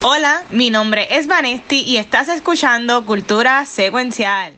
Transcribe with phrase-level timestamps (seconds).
[0.00, 4.54] Hola, mi nombre es Vanesti y estás escuchando Cultura Secuencial.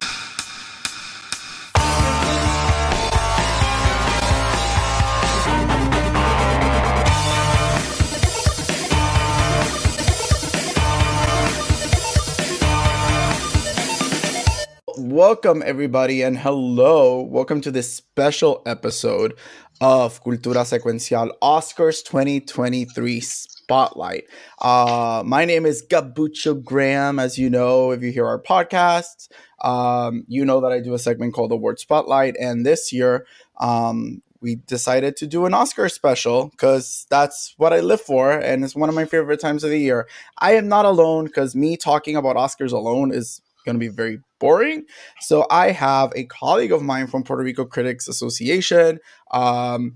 [14.98, 17.22] Welcome, everybody, and hello.
[17.22, 19.34] Welcome to this special episode
[19.80, 24.24] of Cultura Secuencial Oscars 2023 Spotlight.
[24.60, 27.20] Uh, my name is Gabucho Graham.
[27.20, 29.28] As you know, if you hear our podcasts,
[29.62, 32.34] um, you know that I do a segment called Award Spotlight.
[32.40, 33.26] And this year,
[33.60, 38.32] um, we decided to do an Oscar special because that's what I live for.
[38.32, 40.08] And it's one of my favorite times of the year.
[40.38, 44.18] I am not alone because me talking about Oscars alone is going to be very
[44.40, 44.84] boring.
[45.20, 48.98] So I have a colleague of mine from Puerto Rico Critics Association,
[49.30, 49.94] um,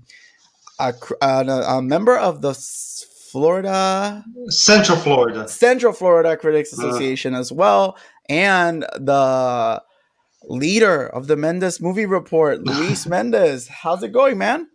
[0.79, 1.45] a, a,
[1.77, 2.53] a member of the
[3.35, 7.39] Florida Central Florida Central Florida Critics Association uh.
[7.39, 7.97] as well,
[8.29, 9.83] and the
[10.43, 13.67] leader of the Mendez Movie Report, Luis Mendez.
[13.67, 14.69] How's it going, man?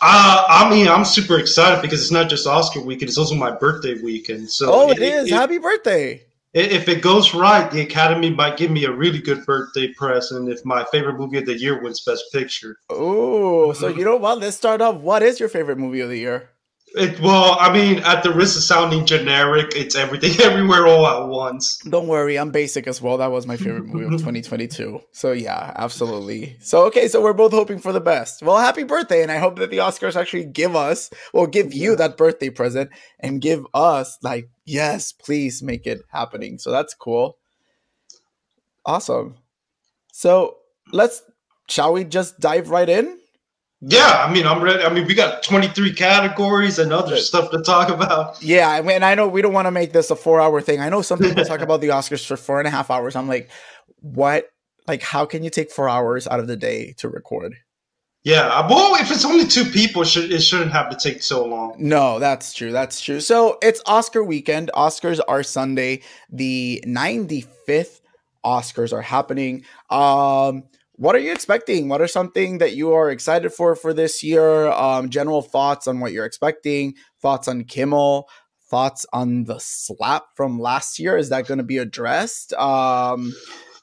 [0.00, 3.50] Uh, I mean, I'm super excited because it's not just Oscar weekend; it's also my
[3.50, 4.50] birthday weekend.
[4.50, 5.30] So, oh, it, it is!
[5.30, 6.24] It, Happy birthday!
[6.54, 10.64] if it goes right, the Academy might give me a really good birthday present if
[10.64, 12.78] my favorite movie of the year wins Best Picture.
[12.88, 14.38] Oh, so you know what?
[14.38, 14.96] Let's start off.
[15.02, 16.48] What is your favorite movie of the year?
[16.96, 21.28] It, well, I mean, at the risk of sounding generic, it's everything everywhere all at
[21.28, 21.78] once.
[21.78, 23.16] Don't worry, I'm basic as well.
[23.18, 25.00] That was my favorite movie of 2022.
[25.10, 26.56] So yeah, absolutely.
[26.60, 28.42] So okay, so we're both hoping for the best.
[28.42, 31.96] Well, happy birthday, and I hope that the Oscars actually give us, or give you
[31.96, 36.58] that birthday present, and give us like, yes, please make it happening.
[36.58, 37.38] So that's cool.
[38.86, 39.34] Awesome.
[40.12, 40.58] So
[40.92, 41.22] let's,
[41.68, 43.18] shall we just dive right in?
[43.86, 44.82] Yeah, I mean, I'm ready.
[44.82, 48.42] I mean, we got 23 categories and other stuff to talk about.
[48.42, 50.80] Yeah, I mean, I know we don't want to make this a four hour thing.
[50.80, 53.16] I know some people talk about the Oscars for four and a half hours.
[53.16, 53.50] I'm like,
[54.00, 54.50] what?
[54.86, 57.56] Like, how can you take four hours out of the day to record?
[58.22, 61.74] Yeah, uh, well, if it's only two people, it shouldn't have to take so long.
[61.78, 62.72] No, that's true.
[62.72, 63.20] That's true.
[63.20, 64.70] So it's Oscar weekend.
[64.74, 66.00] Oscars are Sunday.
[66.30, 68.00] The 95th
[68.44, 69.64] Oscars are happening.
[69.90, 70.64] Um,
[70.96, 71.88] what are you expecting?
[71.88, 74.68] What are something that you are excited for for this year?
[74.68, 76.94] Um, general thoughts on what you're expecting.
[77.20, 78.28] Thoughts on Kimmel.
[78.68, 81.16] Thoughts on the slap from last year.
[81.16, 82.52] Is that going to be addressed?
[82.54, 83.34] Um,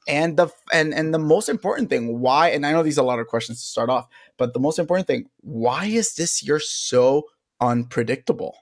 [0.08, 2.50] and the and and the most important thing, why?
[2.50, 4.08] And I know these are a lot of questions to start off,
[4.38, 7.24] but the most important thing, why is this year so
[7.60, 8.56] unpredictable?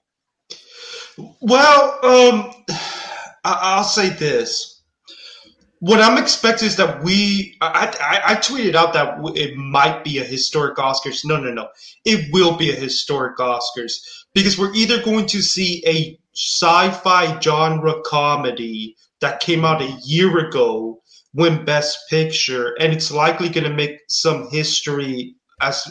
[1.41, 2.51] Well, um,
[3.43, 4.78] I'll say this
[5.79, 7.57] what I'm expecting is that we.
[7.61, 11.23] I, I, I, tweeted out that it might be a historic Oscars.
[11.23, 11.69] No, no, no.
[12.03, 13.93] It will be a historic Oscars
[14.33, 20.47] because we're either going to see a sci-fi genre comedy that came out a year
[20.47, 21.01] ago
[21.33, 25.87] win Best Picture, and it's likely going to make some history as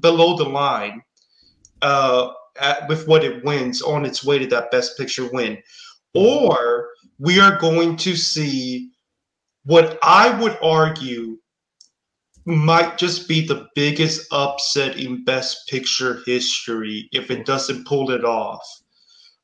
[0.00, 1.02] below the line
[1.82, 5.58] uh, at, with what it wins on its way to that Best Picture win,
[6.14, 8.90] or we are going to see
[9.66, 11.38] what I would argue
[12.44, 18.24] might just be the biggest upset in Best Picture history if it doesn't pull it
[18.24, 18.62] off.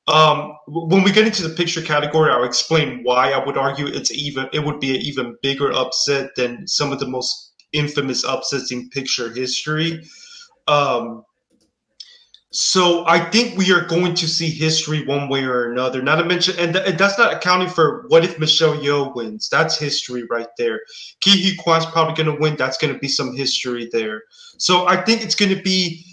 [0.06, 4.12] Um, when we get into the picture category, I'll explain why I would argue it's
[4.12, 8.70] even it would be an even bigger upset than some of the most infamous upsets
[8.70, 10.04] in picture history.
[10.68, 11.24] Um,
[12.52, 16.02] so I think we are going to see history one way or another.
[16.02, 19.48] Not to mention, and, th- and that's not accounting for what if Michelle Yeoh wins.
[19.48, 20.80] That's history right there.
[21.22, 22.56] Ke Huy Quan's probably going to win.
[22.56, 24.24] That's going to be some history there.
[24.58, 26.04] So I think it's going to be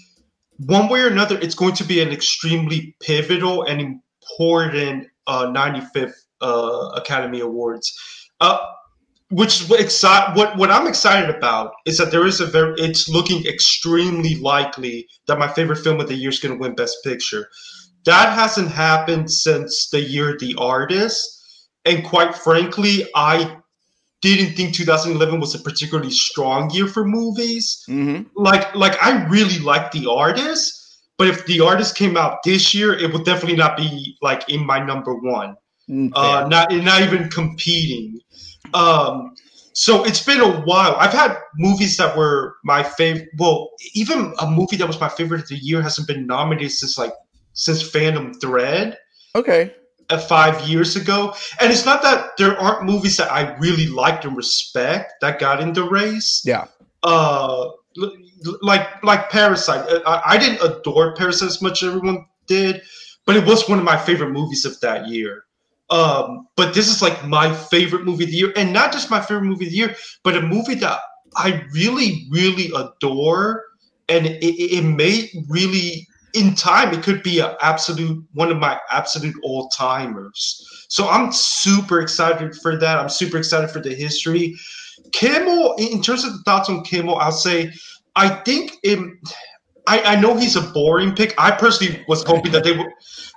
[0.64, 1.38] one way or another.
[1.40, 4.00] It's going to be an extremely pivotal and
[4.38, 7.92] important uh, 95th uh, Academy Awards.
[8.40, 8.58] Uh,
[9.30, 12.74] which is what excite what what I'm excited about is that there is a very
[12.78, 16.74] it's looking extremely likely that my favorite film of the year is going to win
[16.74, 17.48] Best Picture.
[18.06, 21.42] That hasn't happened since the year The Artist,
[21.84, 23.56] and quite frankly, I
[24.20, 27.84] didn't think 2011 was a particularly strong year for movies.
[27.88, 28.28] Mm-hmm.
[28.34, 32.98] Like like I really like The Artist, but if The Artist came out this year,
[32.98, 35.54] it would definitely not be like in my number one.
[35.88, 38.20] Mm, uh, not not even competing.
[38.74, 39.34] Um,
[39.72, 40.96] so it's been a while.
[40.96, 43.28] I've had movies that were my favorite.
[43.38, 46.98] Well, even a movie that was my favorite of the year hasn't been nominated since
[46.98, 47.12] like
[47.52, 48.98] since Phantom Thread.
[49.34, 49.74] Okay.
[50.08, 54.24] Uh, five years ago, and it's not that there aren't movies that I really liked
[54.24, 56.42] and respect that got in the race.
[56.44, 56.66] Yeah.
[57.04, 57.68] Uh,
[58.60, 59.88] like like Parasite.
[59.88, 62.82] Uh, I, I didn't adore Parasite as much as everyone did,
[63.24, 65.44] but it was one of my favorite movies of that year.
[65.90, 69.20] Um, but this is like my favorite movie of the year, and not just my
[69.20, 71.00] favorite movie of the year, but a movie that
[71.36, 73.64] I really, really adore,
[74.08, 78.78] and it, it may really, in time, it could be an absolute one of my
[78.90, 80.86] absolute all timers.
[80.88, 82.98] So I'm super excited for that.
[82.98, 84.56] I'm super excited for the history.
[85.12, 87.72] Kimmel, in terms of the thoughts on Kimmel, I'll say
[88.16, 88.98] I think it,
[89.86, 91.34] I, I know he's a boring pick.
[91.38, 92.88] I personally was hoping that they would.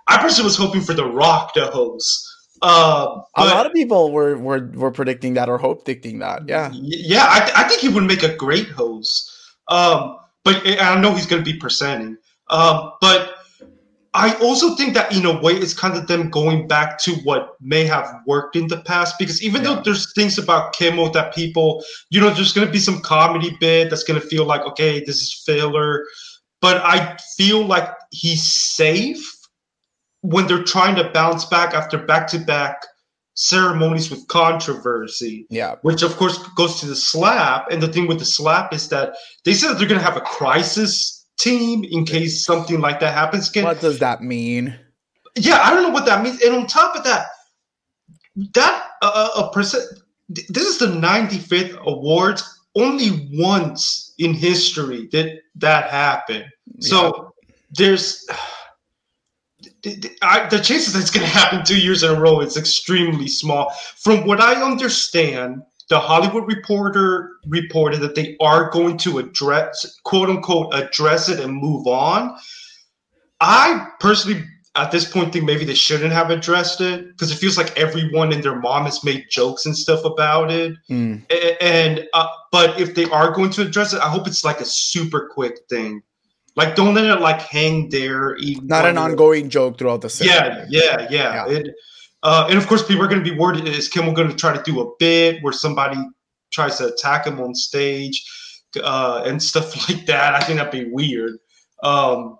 [0.08, 2.30] I personally was hoping for The Rock to host.
[2.64, 6.48] Uh, a lot of people were, were were predicting that or hope predicting that.
[6.48, 7.26] Yeah, yeah.
[7.28, 9.30] I, I think he would make a great host.
[9.68, 12.18] Um, but I know he's going to be presenting.
[12.50, 13.36] Um, but
[14.14, 17.56] I also think that in a way it's kind of them going back to what
[17.60, 19.76] may have worked in the past because even yeah.
[19.76, 23.58] though there's things about Kimmel that people, you know, there's going to be some comedy
[23.60, 26.06] bit that's going to feel like okay, this is filler,
[26.62, 29.33] but I feel like he's safe
[30.24, 32.82] when they're trying to bounce back after back-to-back
[33.36, 35.46] ceremonies with controversy.
[35.50, 35.76] Yeah.
[35.82, 37.70] Which of course goes to the slap.
[37.70, 40.22] And the thing with the slap is that they said that they're gonna have a
[40.22, 43.66] crisis team in case something like that happens again.
[43.66, 44.76] What does that mean?
[45.36, 46.42] Yeah, I don't know what that means.
[46.42, 47.28] And on top of that,
[48.54, 49.84] that uh, uh a percent.
[50.30, 52.62] This is the 95th awards.
[52.76, 56.44] Only once in history did that happen.
[56.78, 56.88] Yeah.
[56.88, 57.34] So
[57.72, 58.36] there's the,
[60.22, 63.28] I, the chances that it's going to happen two years in a row is extremely
[63.28, 63.72] small.
[63.98, 70.30] From what I understand, the Hollywood Reporter reported that they are going to address, quote
[70.30, 72.38] unquote, address it and move on.
[73.42, 74.44] I personally,
[74.76, 78.32] at this point, think maybe they shouldn't have addressed it because it feels like everyone
[78.32, 80.78] and their mom has made jokes and stuff about it.
[80.90, 81.24] Mm.
[81.62, 84.66] And uh, but if they are going to address it, I hope it's like a
[84.66, 86.02] super quick thing.
[86.56, 88.38] Like, don't let it like hang there.
[88.62, 90.34] Not an ongoing joke throughout the series.
[90.34, 91.48] Yeah, yeah, yeah.
[91.48, 91.50] yeah.
[91.50, 91.76] It,
[92.22, 94.56] uh, and of course, people are going to be worried: is Kimmel going to try
[94.56, 95.98] to do a bit where somebody
[96.52, 98.24] tries to attack him on stage
[98.82, 100.36] uh, and stuff like that?
[100.36, 101.38] I think that'd be weird.
[101.82, 102.38] Um,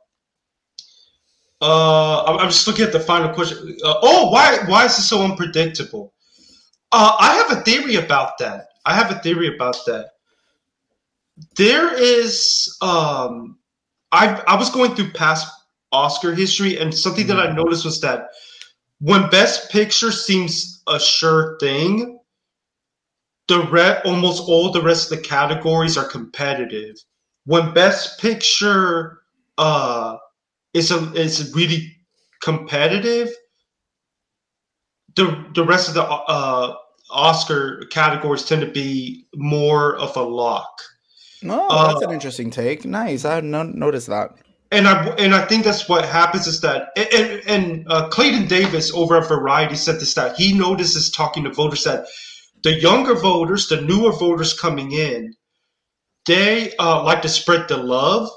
[1.62, 3.78] uh, I'm just looking at the final question.
[3.84, 6.14] Uh, oh, why why is this so unpredictable?
[6.92, 8.68] Uh, I have a theory about that.
[8.86, 10.12] I have a theory about that.
[11.56, 13.58] There is, um,
[14.14, 15.52] I I was going through past
[15.92, 17.58] Oscar history, and something that I mm-hmm.
[17.58, 18.30] noticed was that
[19.00, 22.20] when Best Picture seems a sure thing,
[23.48, 26.96] the re- almost all the rest of the categories are competitive.
[27.46, 29.22] When Best Picture
[29.58, 30.18] uh,
[30.74, 31.92] is a, is really
[32.42, 33.30] competitive,
[35.16, 36.76] the the rest of the uh,
[37.10, 40.72] Oscar categories tend to be more of a lock.
[41.46, 42.86] Oh, that's uh, an interesting take.
[42.86, 43.26] Nice.
[43.26, 44.36] I had not noticed that
[44.74, 48.92] and I and I think that's what happens is that and, and uh, Clayton Davis
[48.94, 52.08] over at Variety said this that he notices talking to voters that
[52.64, 55.36] the younger voters, the newer voters coming in,
[56.26, 58.30] they uh, like to spread the love,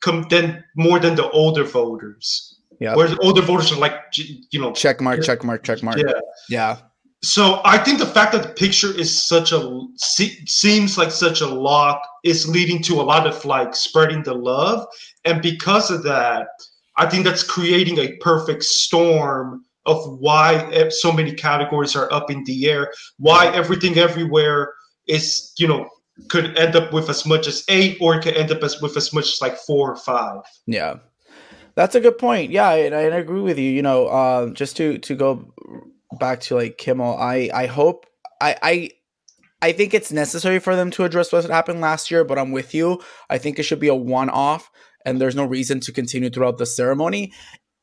[0.00, 2.58] come then more than the older voters.
[2.80, 2.96] Yeah.
[2.96, 3.94] Whereas older voters are like,
[4.50, 5.98] you know, check mark, check mark, check mark.
[5.98, 6.20] Yeah.
[6.48, 6.76] Yeah.
[7.22, 11.46] So I think the fact that the picture is such a seems like such a
[11.46, 14.86] lock is leading to a lot of like spreading the love,
[15.26, 16.48] and because of that,
[16.96, 22.42] I think that's creating a perfect storm of why so many categories are up in
[22.44, 24.72] the air, why everything everywhere
[25.06, 25.90] is you know
[26.28, 28.96] could end up with as much as eight, or it could end up as with
[28.96, 30.40] as much as like four or five.
[30.66, 30.96] Yeah,
[31.74, 32.50] that's a good point.
[32.50, 33.70] Yeah, and I, I agree with you.
[33.70, 35.52] You know, uh, just to to go
[36.18, 38.06] back to like Kimmel, I I hope
[38.40, 38.90] I I
[39.62, 42.74] I think it's necessary for them to address what happened last year, but I'm with
[42.74, 43.00] you.
[43.28, 44.70] I think it should be a one off
[45.04, 47.32] and there's no reason to continue throughout the ceremony.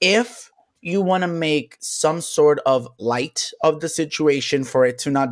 [0.01, 5.11] If you want to make some sort of light of the situation for it to
[5.11, 5.29] not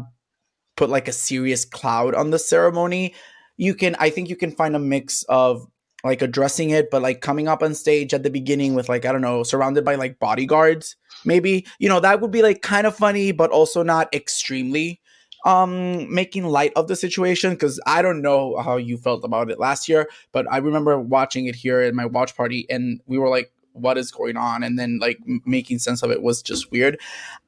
[0.76, 3.16] put like a serious cloud on the ceremony,
[3.58, 5.66] you can I think you can find a mix of
[6.04, 9.12] like addressing it but like coming up on stage at the beginning with like I
[9.12, 10.96] don't know, surrounded by like bodyguards
[11.26, 15.00] maybe you know that would be like kind of funny but also not extremely
[15.46, 19.60] um making light of the situation because i don't know how you felt about it
[19.60, 23.30] last year but i remember watching it here at my watch party and we were
[23.30, 24.64] like what is going on?
[24.64, 27.00] And then like making sense of it was just weird.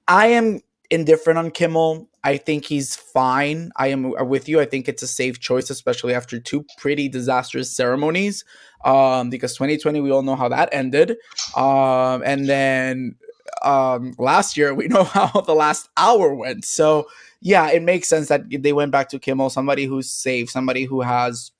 [0.07, 2.07] I am indifferent on kimmel.
[2.23, 3.71] I think he's fine.
[3.75, 4.59] I am with you.
[4.59, 8.45] I think it's a safe choice especially after two pretty disastrous ceremonies
[8.85, 11.17] um because 2020 we all know how that ended.
[11.55, 13.15] Um and then
[13.63, 16.65] um, last year, we know how the last hour went.
[16.65, 17.07] So
[17.41, 21.01] yeah, it makes sense that they went back to Kimmel, somebody who's safe, somebody who
[21.01, 21.51] has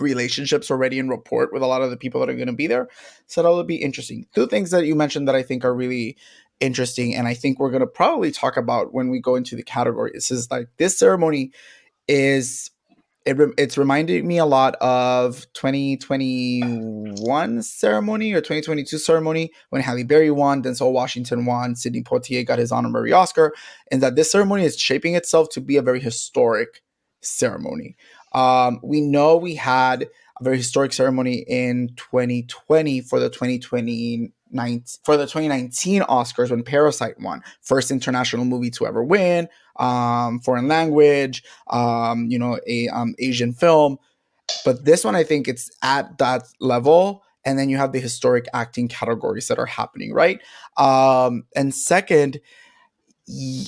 [0.00, 2.66] relationships already in rapport with a lot of the people that are going to be
[2.66, 2.88] there.
[3.26, 4.26] So that'll be interesting.
[4.34, 6.16] Two things that you mentioned that I think are really
[6.60, 9.62] interesting, and I think we're going to probably talk about when we go into the
[9.62, 10.30] categories.
[10.30, 11.52] Is like this ceremony
[12.08, 12.70] is
[13.26, 20.30] it, it's reminding me a lot of 2021 ceremony or 2022 ceremony when Halle Berry
[20.30, 23.54] won, Denzel Washington won, Sidney Poitier got his honorary Oscar,
[23.90, 26.82] and that this ceremony is shaping itself to be a very historic
[27.22, 27.96] ceremony.
[28.32, 30.08] Um, we know we had
[30.40, 34.32] a very historic ceremony in 2020 for the 2020
[35.04, 40.68] for the 2019 Oscars when Parasite won, first international movie to ever win, um, foreign
[40.68, 43.98] language, um, you know, a um, Asian film.
[44.64, 47.22] But this one, I think it's at that level.
[47.44, 50.40] And then you have the historic acting categories that are happening, right?
[50.78, 52.40] Um, and second,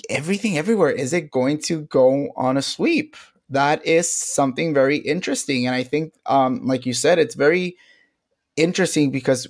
[0.09, 3.16] everything everywhere is it going to go on a sweep?
[3.50, 5.66] That is something very interesting.
[5.66, 7.76] And I think, um, like you said, it's very
[8.57, 9.47] interesting because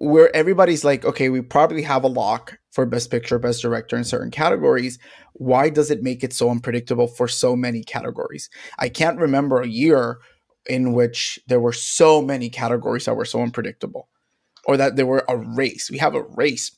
[0.00, 4.04] where everybody's like, okay, we probably have a lock for best picture, best director in
[4.04, 4.98] certain categories.
[5.34, 8.48] Why does it make it so unpredictable for so many categories?
[8.78, 10.18] I can't remember a year
[10.66, 14.08] in which there were so many categories that were so unpredictable
[14.64, 15.90] or that there were a race.
[15.90, 16.76] We have a race.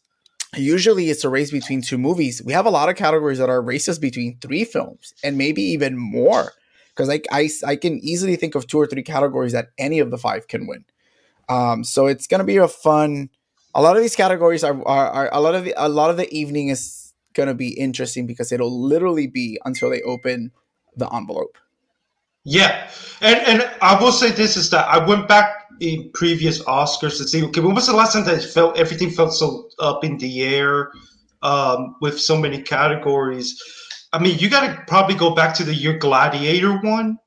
[0.57, 2.41] Usually it's a race between two movies.
[2.45, 5.99] We have a lot of categories that are races between three films and maybe even
[5.99, 6.53] more.
[6.95, 10.13] Because I, I, I can easily think of two or three categories that any of
[10.13, 10.85] the five can win.
[11.49, 13.31] Um, so it's gonna be a fun.
[13.75, 16.17] A lot of these categories are, are, are a lot of the a lot of
[16.17, 20.53] the evening is gonna be interesting because it'll literally be until they open
[20.97, 21.59] the envelope.
[22.45, 27.17] Yeah, and and I will say this is that I went back in previous Oscars
[27.19, 30.19] to see okay when was the last time that felt everything felt so up in
[30.19, 30.93] the air
[31.43, 33.61] um, with so many categories.
[34.13, 37.19] I mean, you got to probably go back to the year Gladiator one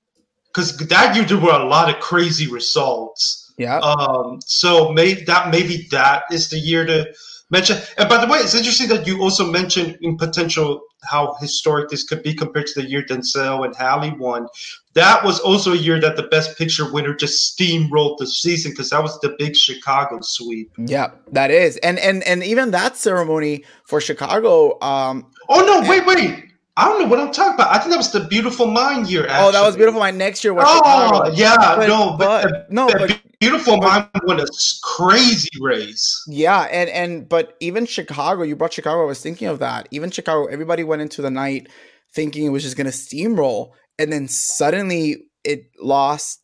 [0.47, 3.46] because that year there were a lot of crazy results.
[3.57, 3.79] Yeah.
[3.79, 7.13] Um, so maybe that maybe that is the year to
[7.49, 7.77] mention.
[7.97, 12.03] And by the way, it's interesting that you also mentioned in potential how historic this
[12.03, 14.47] could be compared to the year Denzel and Halle won.
[14.93, 18.89] That was also a year that the Best Picture winner just steamrolled the season because
[18.89, 20.71] that was the big Chicago sweep.
[20.77, 24.79] Yeah, that is, and and and even that ceremony for Chicago.
[24.81, 25.89] Um, oh no!
[25.89, 26.43] Wait, wait.
[26.79, 27.73] I don't know what I'm talking about.
[27.73, 29.25] I think that was the Beautiful Mind year.
[29.25, 29.47] Actually.
[29.47, 30.53] Oh, that was Beautiful Mind next year.
[30.53, 31.31] Was oh, Chicago.
[31.35, 34.45] yeah, but, no, but, but no, but Beautiful Mind won a
[34.83, 36.23] crazy race.
[36.27, 39.03] Yeah, and and but even Chicago, you brought Chicago.
[39.03, 39.87] I was thinking of that.
[39.91, 41.69] Even Chicago, everybody went into the night
[42.13, 46.41] thinking it was just going to steamroll, and then suddenly it lost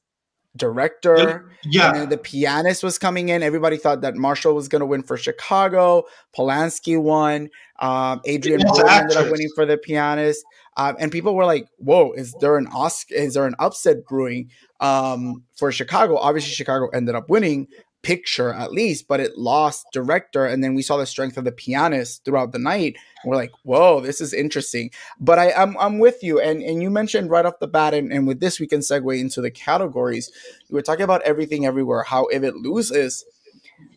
[0.55, 1.49] director.
[1.63, 1.95] Yeah.
[1.95, 3.41] And the pianist was coming in.
[3.41, 6.03] Everybody thought that Marshall was going to win for Chicago.
[6.37, 7.49] Polanski won.
[7.79, 10.43] Um, Brody ended up winning for the pianist.
[10.77, 13.15] Um, and people were like, "Whoa, is there an Oscar?
[13.15, 14.49] Is there an upset brewing
[14.79, 17.67] um, for Chicago?" Obviously, Chicago ended up winning,
[18.03, 20.45] picture at least, but it lost director.
[20.45, 22.97] And then we saw the strength of the pianist throughout the night.
[23.25, 24.91] We're like, whoa, this is interesting.
[25.19, 26.39] But I, I'm, I'm with you.
[26.39, 29.19] And, and you mentioned right off the bat, and, and with this, we can segue
[29.19, 30.31] into the categories.
[30.69, 33.25] We were talking about everything everywhere, how if it loses,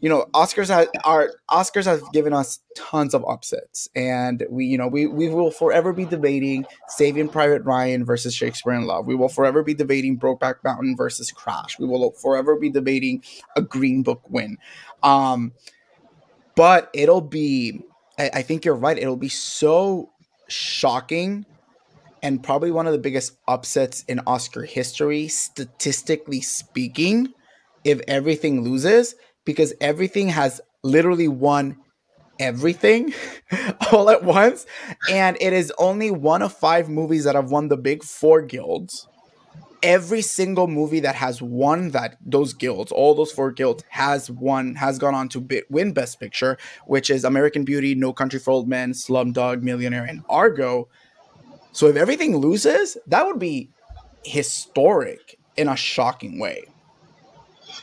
[0.01, 4.79] you know, Oscars have, are Oscars have given us tons of upsets, and we, you
[4.79, 9.07] know, we we will forever be debating Saving Private Ryan versus Shakespeare in Love.
[9.07, 11.79] We will forever be debating Brokeback Mountain versus Crash.
[11.79, 13.23] We will forever be debating
[13.57, 14.59] a Green Book win.
[15.03, 15.53] Um,
[16.55, 17.83] but it'll be,
[18.19, 18.99] I, I think you're right.
[18.99, 20.11] It'll be so
[20.49, 21.45] shocking
[22.23, 27.29] and probably one of the biggest upsets in Oscar history, statistically speaking,
[27.85, 29.15] if everything loses
[29.47, 31.79] because everything has literally won
[32.39, 33.15] everything
[33.93, 34.67] all at once.
[35.11, 39.09] And it is only one of five movies that have won the big four guilds.
[39.83, 44.75] Every single movie that has won that those guilds, all those four guilds, has won,
[44.75, 48.69] has gone on to win Best Picture, which is American Beauty, No Country for Old
[48.69, 50.89] Men, Slumdog Millionaire, and Argo.
[51.73, 53.71] So if everything loses, that would be
[54.25, 56.65] historic in a shocking way.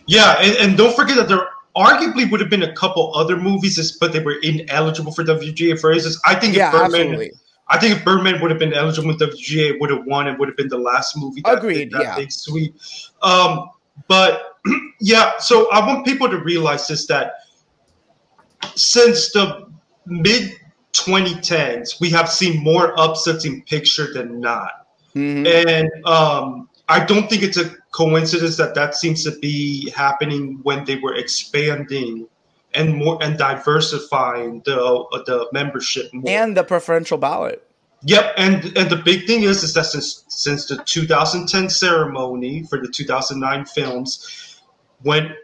[0.07, 3.97] Yeah, and, and don't forget that there arguably would have been a couple other movies,
[3.99, 5.79] but they were ineligible for WGA.
[5.79, 7.31] For instance, I think yeah, if Birdman, absolutely.
[7.69, 10.27] I think if Birdman would have been eligible with WGA, would have won.
[10.27, 11.41] It would have been the last movie.
[11.41, 11.91] That Agreed.
[11.91, 12.15] That yeah.
[12.15, 12.75] Big sweep.
[13.21, 13.69] Um,
[14.07, 14.57] but
[14.99, 17.35] yeah, so I want people to realize this that
[18.75, 19.67] since the
[20.05, 20.53] mid
[20.93, 24.87] 2010s, we have seen more upsets in picture than not.
[25.15, 25.69] Mm-hmm.
[25.69, 30.83] And um, I don't think it's a coincidence that that seems to be happening when
[30.85, 32.27] they were expanding
[32.73, 36.23] and more and diversifying the uh, the membership more.
[36.27, 37.65] and the preferential ballot.
[38.05, 42.77] Yep, and and the big thing is is that since since the 2010 ceremony for
[42.81, 44.59] the 2009 films,
[45.03, 45.35] when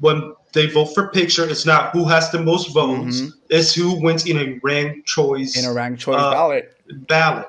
[0.00, 3.32] when they vote for picture, it's not who has the most votes, Mhm.
[3.50, 6.76] it's who wins in a ranked choice In a ranked choice Uh, ballot.
[7.08, 7.46] ballot.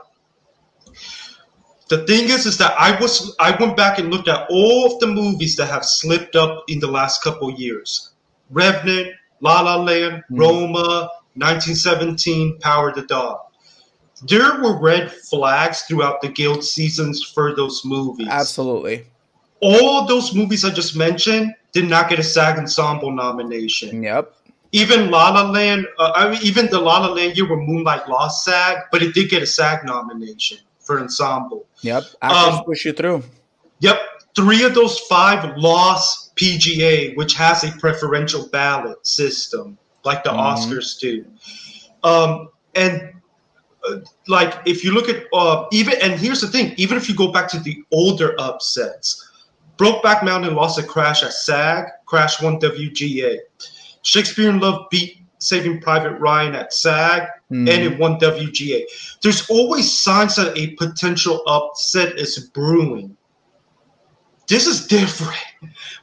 [1.87, 4.99] The thing is, is that I was I went back and looked at all of
[4.99, 8.11] the movies that have slipped up in the last couple years:
[8.49, 9.09] Revenant,
[9.41, 10.39] La La Land, Mm.
[10.39, 13.37] Roma, 1917, Power of the Dog.
[14.27, 18.27] There were red flags throughout the guild seasons for those movies.
[18.29, 19.05] Absolutely.
[19.61, 24.33] All those movies I just mentioned did not get a SAG Ensemble nomination Yep.
[24.71, 28.07] even La La Land, uh, I mean, even the La La Land year where Moonlight
[28.09, 31.65] lost SAG, but it did get a SAG nomination for ensemble.
[31.81, 32.03] Yep.
[32.21, 33.23] Actors Um, push you through.
[33.79, 33.99] Yep,
[34.35, 40.37] three of those five lost PGA, which has a preferential ballot system like the Mhm.
[40.39, 41.25] Oscars do.
[42.03, 43.11] Um, and
[43.87, 47.15] uh, like if you look at uh, even, and here's the thing, even if you
[47.15, 49.29] go back to the older upsets,
[49.77, 53.39] Brokeback Mountain lost a crash at SAG, Crash won WGA.
[54.03, 57.69] Shakespeare in Love beat Saving Private Ryan at SAG, Mhm.
[57.69, 58.85] and in one WGA.
[59.21, 63.15] There's always signs that a potential upset is brewing.
[64.47, 65.37] This is different.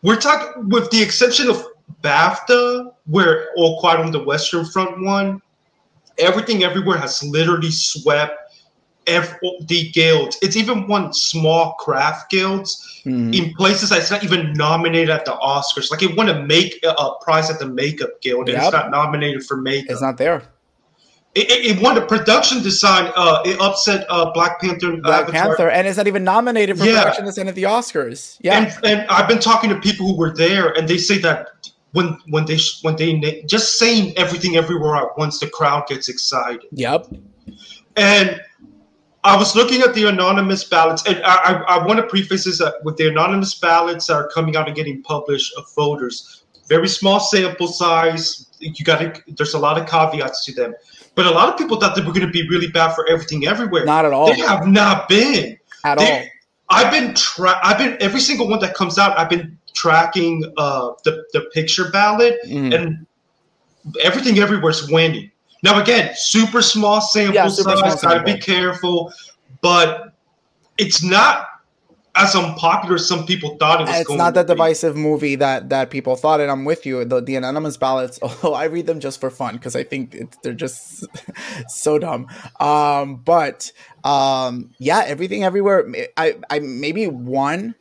[0.02, 1.64] We're talking, with the exception of
[2.02, 5.40] BAFTA, where All Quiet on the Western Front won,
[6.18, 8.41] everything everywhere has literally swept
[9.06, 10.38] every, the guilds.
[10.42, 13.34] It's even won small craft guilds Mhm.
[13.36, 15.90] in places that's not even nominated at the Oscars.
[15.90, 18.62] Like it won a make a prize at the Makeup Guild, and Yep.
[18.64, 19.90] it's not nominated for makeup.
[19.90, 20.42] It's not there.
[21.34, 23.10] It, it, it won the production design.
[23.16, 24.92] Uh, it upset uh, Black Panther.
[24.92, 25.46] and Black Avatar.
[25.46, 26.98] Panther, and it's not even nominated for Yeah.
[27.02, 28.36] production design at the Oscars.
[28.42, 28.58] Yeah.
[28.58, 31.48] And and I've been talking to people who were there, and they say that
[31.92, 36.62] when when they when they just saying everything everywhere at once, the crowd gets excited.
[36.70, 37.06] yep.
[37.96, 38.40] And
[39.24, 42.58] I was looking at the anonymous ballots, and I, I, I want to preface this
[42.58, 46.88] that with the anonymous ballots that are coming out and getting published of voters, very
[46.88, 48.48] small sample size.
[48.58, 49.22] You got to.
[49.36, 50.74] There's a lot of caveats to them,
[51.14, 53.46] but a lot of people thought they were going to be really bad for everything
[53.46, 53.84] everywhere.
[53.84, 54.26] Not at all.
[54.26, 55.58] They have not been.
[55.84, 56.26] At They- all.
[56.70, 59.18] I've been tra- I've been every single one that comes out.
[59.18, 62.74] I've been tracking uh, the the picture ballot, Mhm.
[62.74, 63.06] and
[64.02, 65.30] everything everywhere's winning.
[65.62, 68.02] Now again, super small sample Yeah, super small size.
[68.02, 69.12] Got to be careful,
[69.60, 70.12] but
[70.76, 71.48] it's not
[72.14, 74.00] as unpopular as some people thought it was.
[74.00, 77.04] It's not that divisive movie that that people thought, and I'm with you.
[77.04, 80.36] The, the anonymous ballots, although I read them just for fun because I think it's,
[80.38, 81.06] they're just
[81.68, 82.26] so dumb.
[82.60, 83.72] Um, but
[84.04, 85.90] um, yeah, everything everywhere.
[86.16, 87.74] I, I maybe one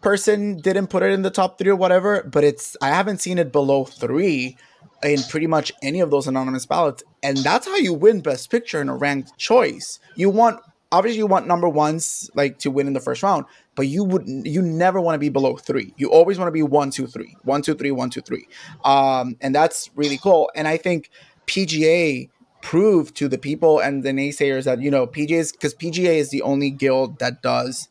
[0.00, 3.38] person didn't put it in the top three or whatever, but it's I haven't seen
[3.38, 4.56] it below three
[5.02, 8.80] in pretty much any of those anonymous ballots, and that's how you win Best Picture
[8.80, 9.98] in a ranked choice.
[10.16, 10.60] You want
[10.92, 14.24] obviously you want number ones like to win in the first round, but you would
[14.26, 15.94] you never want to be below three.
[15.96, 18.46] You always want to be one, two, three, one, two, three, one, two, three,
[18.84, 20.50] um, and that's really cool.
[20.54, 21.10] And I think
[21.46, 22.28] PGA
[22.62, 26.30] proved to the people and the naysayers that you know PGA is because PGA is
[26.30, 27.88] the only guild that does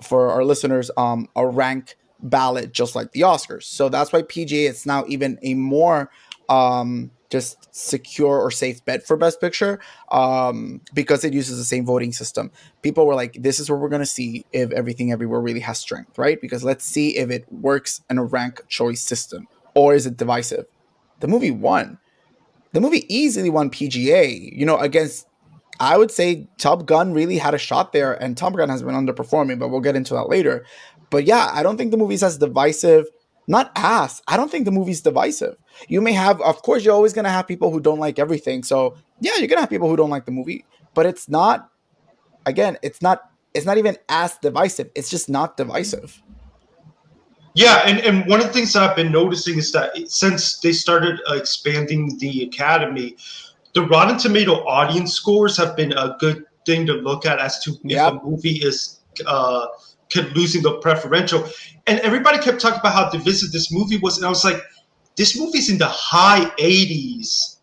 [0.00, 3.64] for our listeners um a rank ballot just like the Oscars.
[3.64, 6.10] So that's why PGA is now even a more
[6.48, 11.86] um just secure or safe bet for best picture um because it uses the same
[11.86, 12.50] voting system.
[12.82, 15.78] People were like this is what we're going to see if everything everywhere really has
[15.78, 16.40] strength, right?
[16.40, 20.66] Because let's see if it works in a rank choice system or is it divisive.
[21.20, 21.98] The movie won.
[22.72, 25.26] The movie easily won PGA, you know, against
[25.80, 28.94] I would say Top Gun really had a shot there, and Top Gun has been
[28.94, 30.64] underperforming, but we'll get into that later.
[31.10, 33.06] But yeah, I don't think the movie's as divisive.
[33.48, 34.22] Not ass.
[34.28, 35.56] I don't think the movie's divisive.
[35.88, 38.62] You may have, of course, you're always gonna have people who don't like everything.
[38.62, 41.68] So yeah, you're gonna have people who don't like the movie, but it's not.
[42.46, 43.22] Again, it's not.
[43.54, 44.90] It's not even as divisive.
[44.94, 46.22] It's just not divisive.
[47.54, 50.72] Yeah, and, and one of the things that I've been noticing is that since they
[50.72, 53.16] started uh, expanding the academy,
[53.74, 57.76] the Rotten Tomato audience scores have been a good thing to look at as to
[57.84, 58.14] Yep.
[58.14, 59.66] if a movie is uh,
[60.12, 61.48] kept losing the preferential.
[61.86, 64.62] And everybody kept talking about how divisive this movie was, and I was like,
[65.16, 67.56] this movie's in the high 80s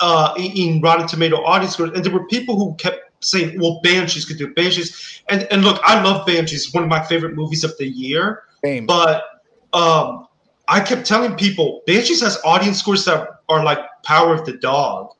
[0.00, 4.24] uh, in, Rotten Tomato audience scores, and there were people who kept saying, "Well, Banshees
[4.24, 4.54] could do it.
[4.56, 7.86] Banshees." And and look, I love Banshees, It's one of my favorite movies of the
[7.86, 8.44] year.
[8.64, 8.86] Same.
[8.86, 9.24] But
[9.72, 10.26] um,
[10.68, 15.10] I kept telling people Banshees has audience scores that are like Power of the Dog.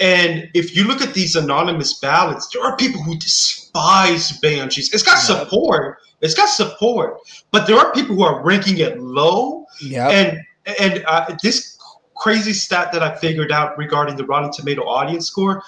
[0.00, 4.92] And if you look at these anonymous ballots, there are people who despise Banshees.
[4.94, 5.98] It's got support.
[6.22, 7.18] It's got support.
[7.50, 9.66] But there are people who are ranking it low.
[9.82, 10.08] yeah.
[10.08, 10.40] And
[10.78, 11.78] and uh, this
[12.16, 15.62] crazy stat that I figured out regarding the Rotten Tomato audience score,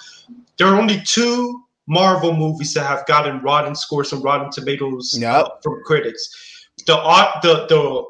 [0.57, 5.45] there are only two Marvel movies that have gotten rotten scores from Rotten Tomatoes Yep.
[5.45, 6.29] uh, from critics.
[6.87, 8.03] The au- the the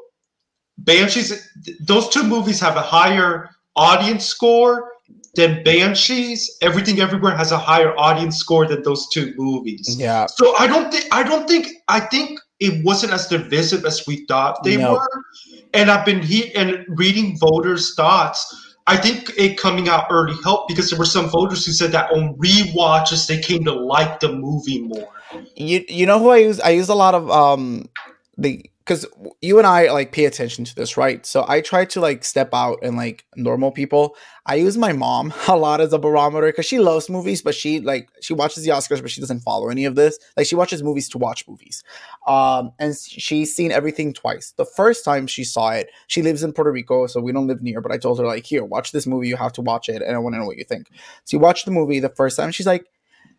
[0.78, 1.48] Banshees,
[1.80, 4.90] those two movies have a higher audience score
[5.36, 6.56] than Banshees.
[6.62, 9.96] Everything Everywhere has a higher audience score than those two movies.
[9.98, 10.26] Yeah.
[10.26, 14.24] So I don't think I don't think I think it wasn't as divisive as we
[14.26, 14.92] thought they No.
[14.94, 15.08] were.
[15.72, 18.40] And I've been he and reading voters' thoughts.
[18.86, 22.12] I think it coming out early helped because there were some voters who said that
[22.12, 25.08] on rewatches they came to like the movie more.
[25.56, 26.60] You you know who I use?
[26.60, 27.88] I use a lot of um
[28.36, 29.06] the because
[29.40, 31.24] you and I like pay attention to this, right?
[31.24, 34.14] So I try to like step out and like normal people.
[34.44, 37.80] I use my mom a lot as a barometer because she loves movies, but she
[37.80, 40.18] like she watches the Oscars, but she doesn't follow any of this.
[40.36, 41.82] Like she watches movies to watch movies,
[42.26, 44.52] um, and she's seen everything twice.
[44.56, 47.62] The first time she saw it, she lives in Puerto Rico, so we don't live
[47.62, 47.80] near.
[47.80, 49.28] But I told her like, here, watch this movie.
[49.28, 50.90] You have to watch it, and I want to know what you think.
[51.24, 52.50] So you watch the movie the first time.
[52.50, 52.84] She's like,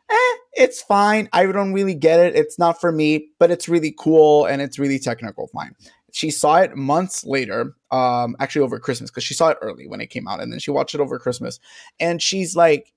[0.10, 1.30] eh, it's fine.
[1.34, 2.36] I don't really get it.
[2.36, 5.48] It's not for me, but it's really cool and it's really technical.
[5.48, 5.76] Fine.
[6.12, 10.00] She saw it months later, um, actually over Christmas, because she saw it early when
[10.00, 11.60] it came out, and then she watched it over Christmas,
[12.00, 12.94] and she's like,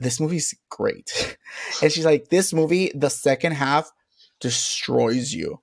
[0.00, 1.36] "This movie's great,"
[1.82, 3.90] and she's like, "This movie, the second half,
[4.40, 5.60] destroys you."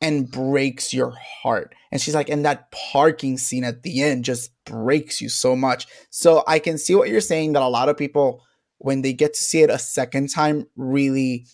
[0.00, 1.76] And breaks your heart.
[1.92, 5.86] And she's like, and that parking scene at the end just breaks you so much.
[6.10, 8.42] So I can see what you're saying that a lot of people
[8.82, 11.46] when they get to see it a second time really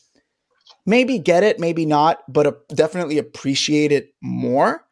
[0.86, 4.84] maybe get it maybe not but definitely appreciate it more.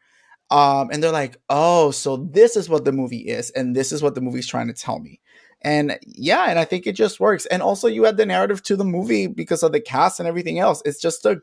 [0.48, 4.02] Um, and they're like oh so this is what the movie is and this is
[4.02, 5.20] what the movie's trying to tell me.
[5.62, 7.46] And yeah and i think it just works.
[7.46, 10.58] And also you add the narrative to the movie because of the cast and everything
[10.58, 10.82] else.
[10.84, 11.40] It's just a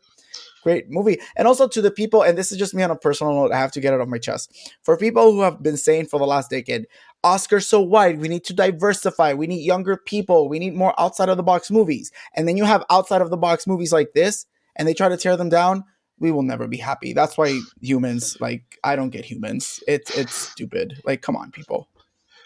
[0.61, 1.19] great movie.
[1.35, 3.57] And also to the people and this is just me on a personal note i
[3.57, 4.55] have to get it off my chest.
[4.83, 6.87] For people who have been saying for the last decade
[7.23, 8.17] Oscars so white.
[8.17, 9.33] We need to diversify.
[9.33, 10.49] We need younger people.
[10.49, 12.11] We need more outside of the box movies.
[12.35, 15.17] And then you have outside of the box movies like this, and they try to
[15.17, 15.83] tear them down.
[16.19, 17.13] We will never be happy.
[17.13, 19.83] That's why humans, like, I don't get humans.
[19.87, 21.01] It's it's stupid.
[21.05, 21.89] Like, come on, people.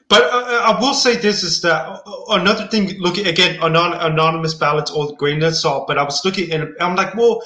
[0.10, 2.98] But uh, I will say this is that uh, another thing.
[3.00, 5.88] Looking again, anon- anonymous ballots, old grain of salt.
[5.88, 7.42] But I was looking and I'm like, well,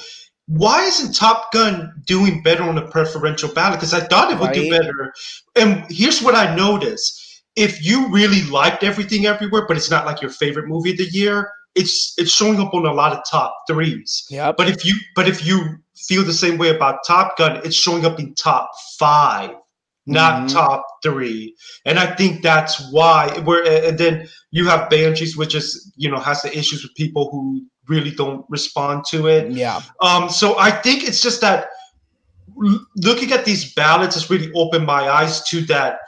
[0.48, 3.80] why isn't Top Gun doing better on a preferential ballot?
[3.80, 5.13] Because I thought it would do better.
[5.56, 7.20] And here's what I noticed:
[7.56, 11.06] if you really liked everything everywhere, but it's not like your favorite movie of the
[11.06, 14.26] year, it's it's showing up on a lot of top threes.
[14.30, 14.52] Yeah.
[14.52, 18.06] But if you but if you feel the same way about Top Gun, it's showing
[18.06, 19.52] up in top five,
[20.06, 20.54] not Mhm.
[20.54, 21.56] top three.
[21.86, 23.30] And I think that's why.
[23.44, 27.30] Where and then you have Banshees, which is you know has the issues with people
[27.32, 29.52] who really don't respond to it.
[29.52, 29.82] Yeah.
[30.02, 31.68] Um, so I think it's just that
[32.96, 36.00] looking at these ballots has really opened my eyes to that.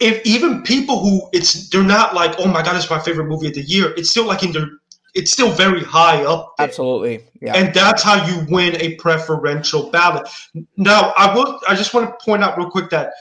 [0.00, 3.48] If even people who it's they're not like, oh my god, it's my favorite movie
[3.48, 3.92] of the year.
[3.96, 4.66] It's still like in their,
[5.14, 6.54] it's still very high up.
[6.56, 6.66] there.
[6.66, 7.24] Absolutely.
[7.40, 7.54] Yeah.
[7.54, 10.28] And that's how you win a preferential ballot.
[10.76, 11.60] Now, I will.
[11.68, 13.12] I just want to point out real quick that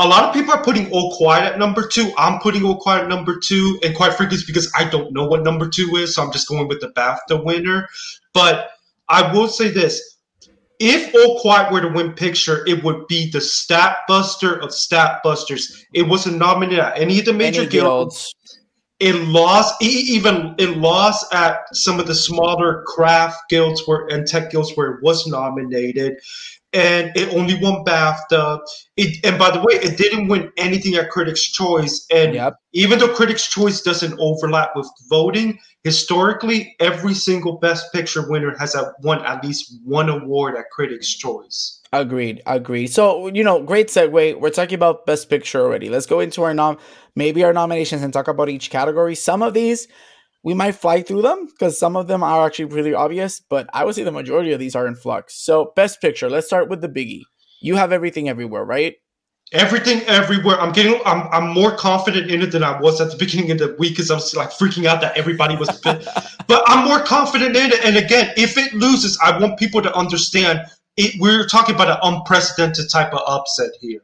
[0.00, 2.10] a lot of people are putting All Quiet at number two.
[2.16, 5.26] I'm putting All Quiet at number two, and quite frankly, it's because I don't know
[5.26, 7.86] what number two is, so I'm just going with the BAFTA winner.
[8.32, 8.70] But
[9.10, 10.16] I will say this:
[10.80, 15.20] if All Quiet were to win Picture, it would be the stat buster of stat
[15.22, 15.84] busters.
[15.92, 18.34] It wasn't nominated at any of the major guilds.
[18.98, 24.50] It lost even it lost at some of the smaller craft guilds where and tech
[24.50, 26.18] guilds where it was nominated,
[26.74, 28.60] and it only won BAFTA.
[28.96, 32.06] It and by the way, it didn't win anything at Critics' Choice.
[32.12, 32.56] And Yep.
[32.72, 38.76] even though Critics' Choice doesn't overlap with voting, historically, every single Best Picture winner has
[39.02, 41.80] won at least one award at Critics' Choice.
[41.92, 42.42] Agreed.
[42.46, 42.88] Agreed.
[42.88, 44.40] So, you know, great segue.
[44.40, 45.88] We're talking about Best Picture already.
[45.88, 46.78] Let's go into our nom
[47.16, 49.14] maybe our nominations and talk about each category.
[49.14, 49.88] Some of these
[50.42, 53.84] we might fly through them because some of them are actually really obvious, but I
[53.84, 55.44] would say the majority of these are in flux.
[55.44, 57.22] So, Best Picture, let's start with the biggie.
[57.60, 58.94] You have everything everywhere, right?
[59.52, 60.60] Everything everywhere.
[60.60, 61.00] I'm getting.
[61.04, 61.26] I'm.
[61.32, 64.10] I'm more confident in it than I was at the beginning of the week because
[64.10, 65.68] I was like freaking out that everybody was.
[66.46, 67.84] but I'm more confident in it.
[67.84, 70.60] And again, if it loses, I want people to understand.
[70.96, 74.02] It, we're talking about an unprecedented type of upset here.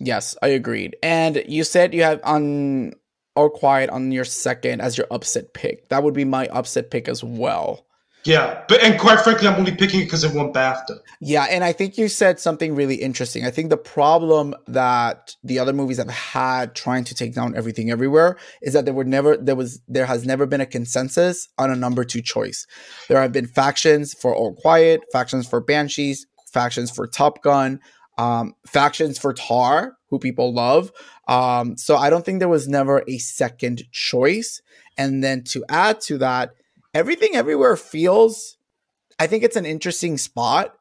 [0.00, 0.96] Yes, I agreed.
[1.02, 2.92] And you said you have on
[3.34, 5.88] All Quiet on your second as your upset pick.
[5.88, 7.84] That would be my upset pick as well.
[8.28, 10.98] Yeah, but and quite frankly, I'm only picking it because it won BAFTA.
[11.18, 13.46] Yeah, and I think you said something really interesting.
[13.46, 17.90] I think the problem that the other movies have had trying to take down everything
[17.90, 21.70] everywhere is that there were never there was there has never been a consensus on
[21.70, 22.66] a number two choice.
[23.08, 27.80] There have been factions for All Quiet, factions for Banshees, factions for Top Gun,
[28.18, 30.92] um, factions for Tar, who people love.
[31.28, 34.60] Um, so I don't think there was never a second choice.
[34.98, 36.50] And then to add to that,
[36.94, 38.56] everything everywhere feels.
[39.18, 40.74] I think it's an interesting spot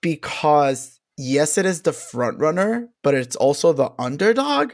[0.00, 4.72] because yes, it is the front runner, but it's also the underdog.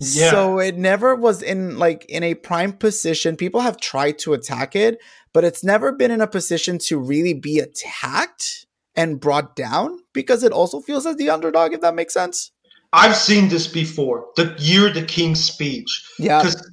[0.00, 0.30] Yeah.
[0.30, 3.36] So it never was in like in a prime position.
[3.36, 4.98] People have tried to attack it,
[5.32, 10.42] but it's never been in a position to really be attacked and brought down because
[10.42, 12.50] it also feels as the underdog, if that makes sense.
[12.92, 14.26] I've seen this before.
[14.36, 16.06] The year the King's Speech.
[16.18, 16.38] Yeah.
[16.38, 16.70] Because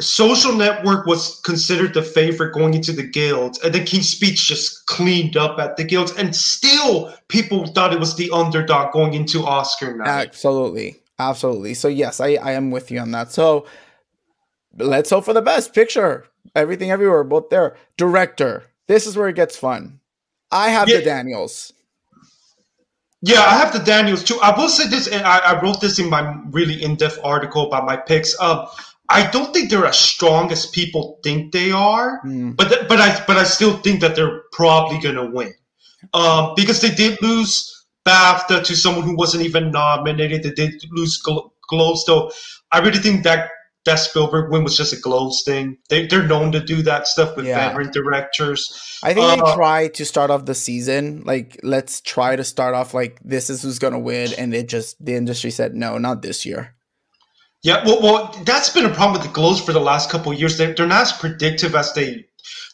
[0.00, 4.86] Social Network was considered the favorite going into the guilds, and the King's Speech just
[4.86, 9.44] cleaned up at the guilds, and still people thought it was the underdog going into
[9.44, 10.08] Oscar night.
[10.08, 10.96] Absolutely.
[11.18, 11.74] Absolutely.
[11.74, 13.30] So yes, I, I am with you on that.
[13.30, 13.66] So
[14.76, 15.72] let's hope for the best.
[15.72, 16.26] Picture.
[16.56, 17.76] Everything everywhere, both there.
[17.96, 18.64] Director.
[18.88, 20.00] This is where it gets fun.
[20.50, 20.98] I have Yeah.
[20.98, 21.72] the Daniels.
[23.22, 24.38] Yeah, I have the Daniels too.
[24.42, 27.86] I will say this, and I, I wrote this in my really in-depth article about
[27.86, 28.38] my picks.
[28.40, 28.66] Um,
[29.08, 33.00] I don't think they're as strong as people think they are, Mm, but th- but
[33.00, 35.52] I but I still think that they're probably gonna win,
[36.14, 37.70] um, because they did lose
[38.06, 40.42] BAFTA to someone who wasn't even nominated.
[40.42, 42.30] They did lose Glo- Globes, though.
[42.72, 43.50] I really think that
[43.84, 45.76] that Spielberg win was just a Globes thing.
[45.90, 47.68] They they're known to do that stuff with Yeah.
[47.68, 48.98] veteran directors.
[49.02, 52.74] I think they Uh, try to start off the season like let's try to start
[52.74, 56.22] off like this is who's gonna win, and it just the industry said no, not
[56.22, 56.73] this year.
[57.64, 60.38] Yeah, well, well, that's been a problem with the Globes for the last couple of
[60.38, 60.58] years.
[60.58, 62.26] They're, they're not as predictive as they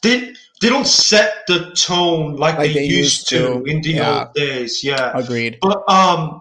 [0.02, 4.18] they they don't set the tone like, Like they, they used, to, in the yeah.
[4.18, 4.82] old days.
[4.84, 5.58] Yeah, Agreed.
[5.62, 6.40] but um,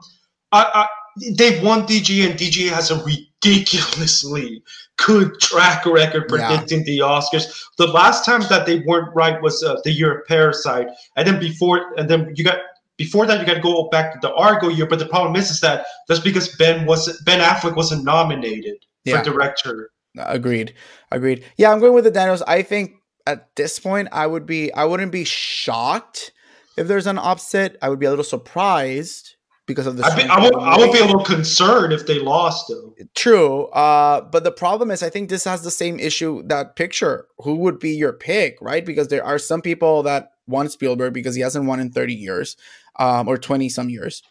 [0.51, 0.87] I, I
[1.35, 4.63] they've won DGA and DGA has a ridiculously
[4.97, 6.47] good track record Yeah.
[6.47, 7.45] predicting the Oscars.
[7.77, 11.39] The last time that they weren't right was uh, the year of Parasite, and then
[11.39, 12.57] before, and then you got
[12.99, 14.85] before that you got to go back to the Argo year.
[14.85, 19.17] But the problem is, is that that's because Ben was Ben Affleck wasn't nominated Yeah.
[19.23, 19.89] for director.
[20.17, 20.73] Agreed.
[21.11, 21.43] Agreed.
[21.57, 22.43] Yeah, I'm going with the Daniels.
[22.43, 22.91] I think
[23.25, 26.31] at this point I would be I wouldn't be shocked
[26.77, 27.77] if there's an upset.
[27.81, 29.35] I would be a little surprised
[29.65, 32.65] because of the be, I would I would be a little concerned if they lost
[32.67, 32.93] though.
[33.15, 33.65] True.
[33.67, 37.27] Uh, but the problem is, I think this has the same issue that picture.
[37.43, 38.85] Who would be your pick, right?
[38.85, 42.57] Because there are some people that want Spielberg because he hasn't won in 30 years
[42.99, 44.21] um, or 20 some years.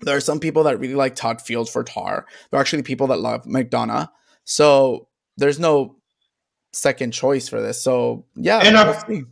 [0.00, 2.26] There are some people that really like Todd Fields for Tar.
[2.50, 4.08] There are actually people that love McDonagh.
[4.44, 5.96] So there's no
[6.72, 7.82] second choice for this.
[7.82, 9.22] So yeah, And I've-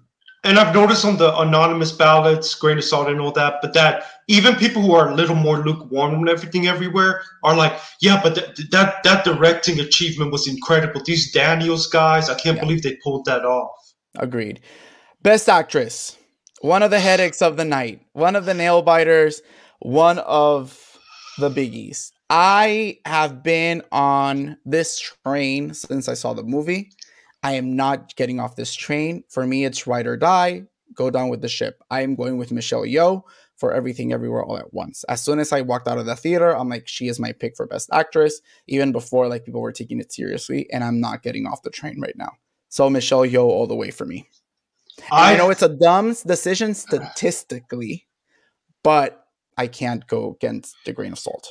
[0.44, 4.04] And I've noticed on the anonymous ballots, grain of salt and all that, but that
[4.28, 8.36] even people who are a little more lukewarm and everything everywhere are like, yeah, but
[8.36, 11.02] th- that that directing achievement was incredible.
[11.04, 12.62] These Daniels guys, I can't Yeah.
[12.62, 13.72] believe they pulled that off.
[14.16, 14.60] Agreed.
[15.20, 16.16] Best actress.
[16.60, 18.00] One of the headaches of the night.
[18.14, 19.42] One of the nail biters.
[19.80, 20.98] One of
[21.38, 22.12] the biggies.
[22.30, 26.90] I have been on this train since I saw the movie.
[27.42, 29.22] I am not getting off this train.
[29.28, 30.64] For me, it's ride or die.
[30.94, 31.82] Go down with the ship.
[31.90, 33.22] I am going with Michelle Yeoh
[33.56, 35.04] for everything everywhere all at once.
[35.04, 37.54] As soon as I walked out of the theater, I'm like, she is my pick
[37.54, 41.46] for best actress, even before like people were taking it seriously, and I'm not getting
[41.46, 42.32] off the train right now.
[42.68, 44.28] So Michelle Yeoh all the way for me.
[45.10, 48.06] And I, know it's a dumb decision statistically,
[48.82, 51.48] but I can't go against the grain of salt.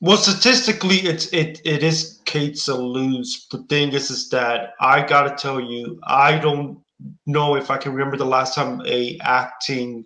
[0.00, 3.46] Well, statistically, it's it it is Kate's a lose.
[3.50, 6.78] The thing is, is that I gotta tell you, I don't
[7.26, 10.04] know if I can remember the last time a acting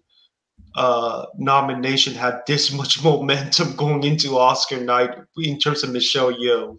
[0.77, 6.77] uh nomination had this much momentum going into Oscar night in terms of Michelle Yeoh.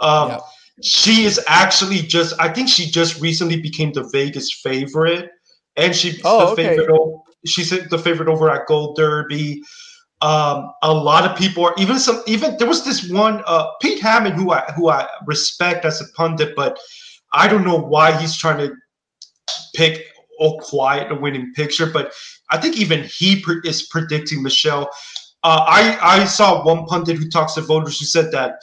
[0.00, 0.40] Um, Yep.
[0.82, 2.34] She is actually just.
[2.40, 5.30] I think she just recently became the Vegas favorite,
[5.76, 6.76] and she's Oh, the okay.
[6.76, 6.90] favorite.
[6.98, 9.62] o- She's the favorite over at Gold Derby
[10.22, 14.00] um, a lot of people are even some even there was this one uh, Pete
[14.00, 16.78] Hammond who I who I respect as a pundit, but
[17.34, 18.74] I don't know why he's trying to
[19.74, 20.06] pick
[20.38, 21.84] All Quiet a winning picture.
[21.84, 22.14] But
[22.50, 24.88] I think even he pre- is predicting Michelle.
[25.42, 28.54] Uh, I I saw one pundit who talks to voters who said that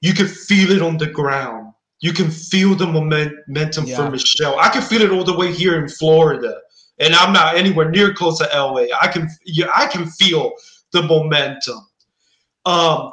[0.00, 1.63] you could feel it on the ground.
[2.00, 3.96] You can feel the moment, momentum Yeah.
[3.96, 4.58] for Michelle.
[4.58, 6.58] I can feel it all the way here in Florida,
[6.98, 8.86] and I'm not anywhere near close to LA.
[9.00, 10.52] I can yeah, I can feel
[10.92, 11.86] the momentum.
[12.66, 13.12] Um,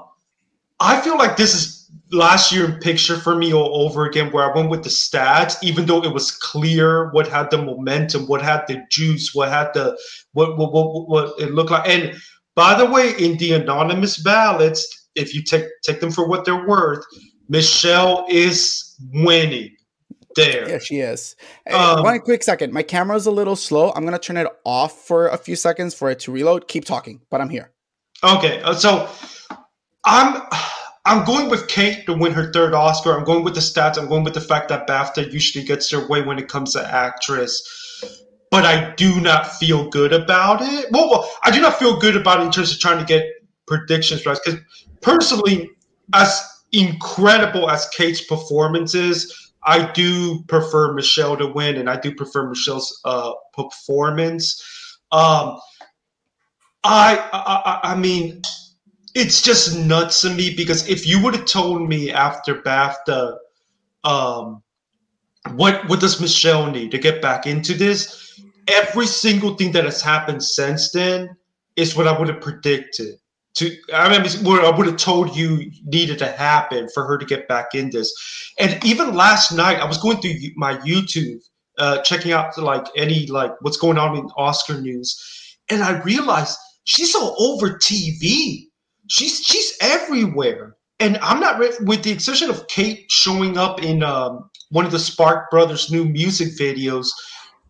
[0.80, 4.50] I feel like this is last year in picture for me all over again, where
[4.50, 8.42] I went with the stats, even though it was clear what had the momentum, what
[8.42, 9.98] had the juice, what had the
[10.34, 11.88] what what what, what it looked like.
[11.88, 12.16] And
[12.56, 16.68] by the way, in the anonymous ballots, if you take take them for what they're
[16.68, 17.06] worth,
[17.52, 19.76] Michelle is winning
[20.38, 20.70] there.
[20.70, 21.36] Yeah, she is.
[21.70, 22.72] Um, one quick second.
[22.72, 23.92] My camera's a little slow.
[23.94, 26.70] I'm gonna turn it off for a few seconds for it to reload.
[26.70, 27.74] Keep talking, but I'm here.
[28.24, 29.10] Okay, uh, so
[30.06, 30.44] I'm
[31.04, 33.18] I'm going with Kate to win her third Oscar.
[33.18, 33.98] I'm going with the stats.
[33.98, 36.88] I'm going with the fact that BAFTA usually gets their way when it comes to
[36.90, 37.62] actress.
[38.50, 40.90] But I do not feel good about it.
[40.92, 43.26] Well, well I do not feel good about it in terms of trying to get
[43.68, 44.40] predictions right.
[44.42, 44.62] Because
[45.02, 45.70] personally,
[46.14, 52.14] as incredible as Kate's performance is, I do prefer Michelle to win, and I do
[52.16, 54.62] prefer Michelle's uh, performance.
[55.12, 55.60] Um,
[56.84, 58.42] I, I, I mean,
[59.14, 63.38] it's just nuts to me because if you would have told me after BAFTA,
[64.04, 64.64] um,
[65.54, 68.40] what what does Michelle need to get back into this?
[68.68, 71.36] Every single thing that has happened since then
[71.76, 73.16] is what I would have predicted.
[73.56, 77.48] To I mean, I would have told you needed to happen for her to get
[77.48, 78.14] back in this.
[78.60, 81.42] And even last night, I was going through my YouTube,
[81.78, 86.58] uh, checking out like any like what's going on in Oscar news, and I realized
[86.86, 88.72] she's all over TV
[89.12, 90.78] she's she's everywhere.
[91.00, 95.00] And I'm not with the exception of Kate showing up in um, one of the
[95.00, 97.08] Spark Brothers' new music videos.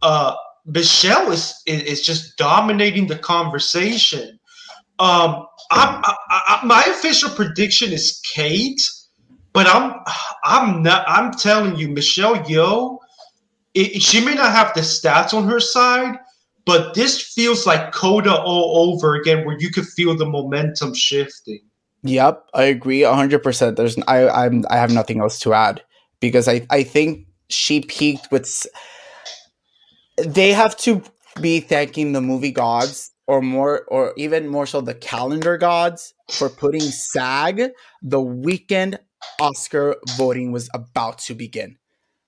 [0.01, 4.37] Uh, Michelle is, is just dominating the conversation.
[5.01, 8.87] Um, I'm, I, I, my official prediction is Kate,
[9.51, 9.95] but I'm
[10.43, 11.03] I'm not.
[11.07, 12.99] I'm telling you, Michelle
[13.73, 16.19] it, she may not have the stats on her side,
[16.67, 21.61] but this feels like Coda all over again, where you could feel the momentum shifting.
[22.03, 23.77] Yep, I agree hundred percent.
[23.77, 25.81] There's I I'm I have nothing else to add
[26.19, 28.67] because I I think she peaked with.
[30.17, 31.01] They have to
[31.41, 36.49] be thanking the movie gods or more or even more so the calendar gods for
[36.49, 38.99] putting SAG the weekend
[39.39, 41.77] Oscar voting was about to begin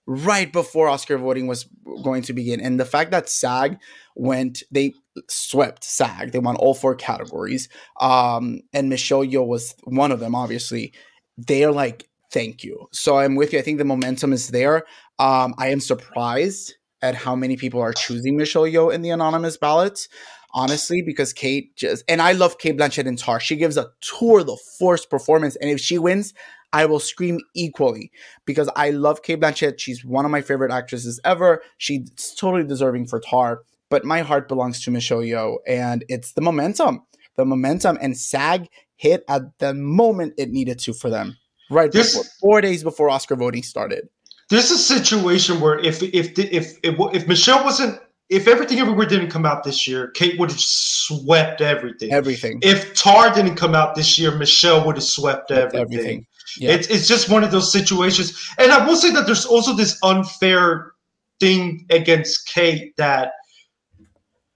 [0.08, 1.68] right before Oscar voting was
[2.04, 2.62] going to begin.
[2.62, 3.78] And the fact that SAG
[4.16, 4.94] went, they
[5.30, 6.32] swept SAG.
[6.32, 7.68] They won all four categories.
[8.00, 10.94] Um, and Michelle Yeoh was one of them, obviously.
[11.38, 12.88] They're like, thank you.
[12.92, 13.60] So I'm with you.
[13.60, 14.84] I think the momentum is there.
[15.20, 19.58] Um, I am surprised at how many people are choosing Michelle Yeoh in the anonymous
[19.58, 20.08] ballots.
[20.56, 23.39] Honestly, because Kate just and I love Cate Blanchett in Tar.
[23.39, 26.34] She gives a tour the force performance, and if she wins,
[26.74, 28.12] I will scream equally
[28.46, 29.80] because I love Cate Blanchett.
[29.80, 31.63] She's one of my favorite actresses ever.
[31.78, 36.42] She's totally deserving for Tar, but my heart belongs to Michelle Yeoh, and it's the
[36.42, 37.02] momentum.
[37.36, 41.38] The momentum and SAG hit at the moment it needed to for them,
[41.72, 44.08] right this, before, four days before Oscar voting started.
[44.50, 49.06] This is a situation where if if if if, if Michelle wasn't if everything everywhere
[49.06, 52.12] didn't come out this year, Kate would have swept everything.
[52.12, 52.60] Everything.
[52.62, 55.82] If Tar didn't come out this year, Michelle would have swept everything.
[55.82, 56.26] everything.
[56.58, 56.72] Yeah.
[56.72, 58.50] It's it's just one of those situations.
[58.58, 60.94] And I will say that there's also this unfair
[61.40, 63.34] thing against Kate that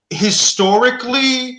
[0.10, 1.58] historically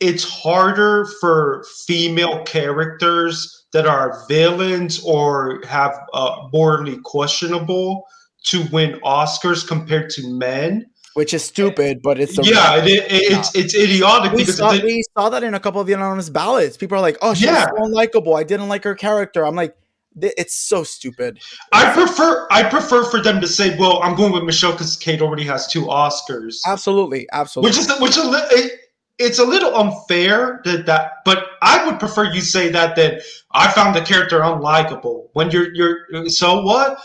[0.00, 8.04] it's harder for female characters that are villains or have uh, morally questionable
[8.44, 13.54] to win Oscars compared to men which is stupid, but it's yeah, it, it, it's
[13.54, 16.76] it's idiotic we because saw, we saw that in a couple of the anonymous ballots.
[16.76, 17.66] People are like, "Oh, she's yeah.
[17.66, 18.38] so unlikable.
[18.38, 19.76] I didn't like her character." I'm like,
[20.20, 21.40] it's so stupid.
[21.72, 25.22] I prefer I prefer for them to say, "Well, I'm going with Michelle because Kate
[25.22, 27.70] already has two Oscars." Absolutely, absolutely.
[27.70, 28.80] Which is which is it,
[29.18, 33.20] it's a little unfair that that, but I would prefer you say that than
[33.52, 35.28] I found the character unlikable.
[35.32, 36.98] When you're you're so what?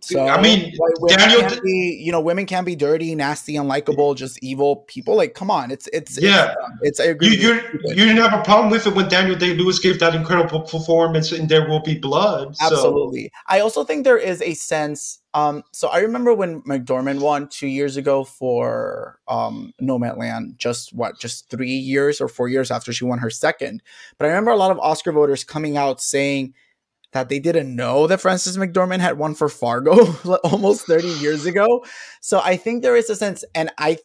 [0.00, 0.72] So I mean,
[1.08, 5.16] Daniel, can't be, you know, women can be dirty, nasty, unlikable, just evil people.
[5.16, 6.98] Like, come on, it's it's yeah, it's.
[6.98, 7.36] it's I agree.
[7.36, 10.60] You you didn't have a problem with it when Daniel Day Lewis gave that incredible
[10.60, 12.56] performance in There Will Be Blood.
[12.56, 12.66] So.
[12.66, 15.18] Absolutely, I also think there is a sense.
[15.36, 21.20] Um, so I remember when McDormand won two years ago for um, Nomadland, just what,
[21.20, 23.82] just three years or four years after she won her second.
[24.16, 26.54] But I remember a lot of Oscar voters coming out saying
[27.12, 31.84] that they didn't know that Frances McDormand had won for Fargo almost 30 years ago.
[32.22, 33.98] So I think there is a sense, and I,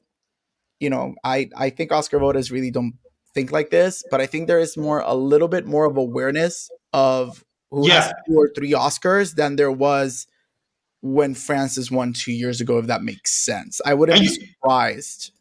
[0.82, 2.96] you know, I I think Oscar voters really don't
[3.34, 6.70] think like this, but I think there is more a little bit more of awareness
[6.91, 8.02] of who yeah.
[8.02, 10.28] has two or three Oscars than there was
[11.02, 12.78] when Frances won two years ago.
[12.78, 15.32] If that makes sense, I wouldn't and be surprised.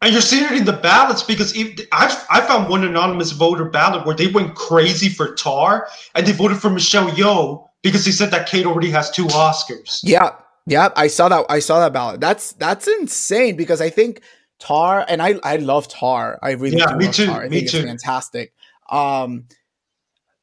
[0.00, 1.56] And you're seeing it in the ballots because
[1.92, 6.32] I, I found one anonymous voter ballot where they went crazy for Tar and they
[6.32, 10.00] voted for Michelle Yeoh because they said that Kate already has two Oscars.
[10.02, 10.30] Yeah,
[10.66, 11.46] yeah, I saw that.
[11.48, 12.20] I saw that ballot.
[12.20, 14.22] That's that's insane because I think
[14.58, 16.38] Tar and I I love Tar.
[16.42, 17.26] I really yeah, me too.
[17.26, 17.42] Tar.
[17.44, 17.76] I me think too.
[17.78, 18.52] it's fantastic.
[18.90, 19.46] Um,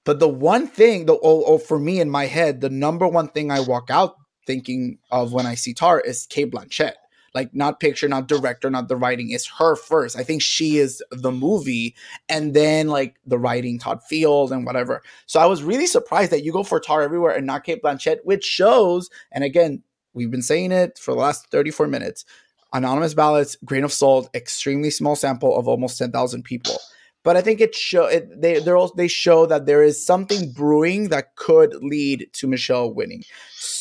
[0.06, 3.28] but the one thing, the oh, oh, for me in my head, the number one
[3.28, 4.16] thing I walk out
[4.50, 6.94] thinking of when I see Tar is Cate Blanchett
[7.36, 9.30] like not picture, not director, not the writing.
[9.30, 10.18] It's her first.
[10.18, 11.96] I think she is the movie,
[12.28, 15.04] and then like the writing, Todd Field and whatever.
[15.28, 18.18] So I was really surprised that you go for Tar everywhere and not Cate Blanchett,
[18.24, 19.12] which shows.
[19.32, 19.84] And again,
[20.14, 22.26] we've been saying it for the last 34 minutes.
[22.74, 26.78] Anonymous ballots, grain of salt, extremely small sample of almost 10,000 people
[27.24, 28.60] but I think it show it, they
[28.96, 33.24] they show that there is something brewing that could lead to Michelle winning.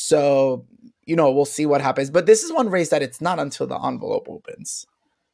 [0.09, 0.65] So
[1.05, 2.11] you know we'll see what happens.
[2.11, 4.87] But this is one race that it's not until the envelope opens.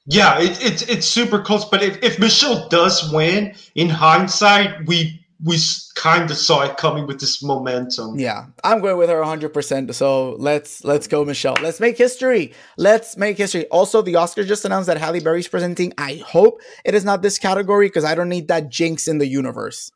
[0.06, 1.64] Yeah, it, it's it's super close.
[1.64, 5.58] But if, if Michelle does win, in hindsight, we we
[5.94, 8.18] kind of saw it coming with this momentum.
[8.18, 9.94] Yeah, I'm going with her 100%.
[9.94, 11.56] So let's let's go, Michelle.
[11.60, 12.52] Let's make history.
[12.76, 13.66] Let's make history.
[13.66, 15.92] Also, the Oscars just announced that Halle Berry's presenting.
[15.98, 19.26] I hope it is not this category because I don't need that jinx in the
[19.26, 19.90] universe.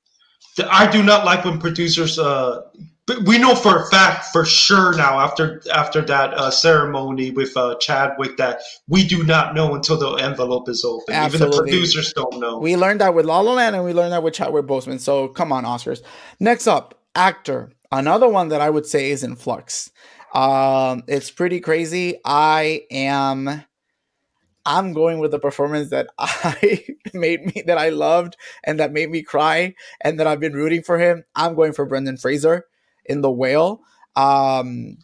[0.70, 2.62] I do not like when producers uh,
[3.08, 7.56] but we know for a fact, for sure now, after after that uh, ceremony with
[7.56, 11.14] uh, Chadwick, that we do not know until the envelope is open.
[11.14, 11.56] Absolutely.
[11.56, 12.58] Even the producers don't know.
[12.58, 15.00] We learned that with La La Land, and we learned that with Chadwick Boseman.
[15.00, 16.02] So come on, Oscars.
[16.38, 17.72] Next up, actor.
[17.90, 19.90] Another one that I would say is in flux.
[20.34, 22.20] Um, it's pretty crazy.
[22.26, 23.64] I am.
[24.66, 26.84] I'm going with the performance that I
[27.14, 30.82] made me that I loved and that made me cry and that I've been rooting
[30.82, 31.24] for him.
[31.34, 32.66] I'm going for Brendan Fraser
[33.08, 33.80] in the whale.
[34.16, 34.98] Um,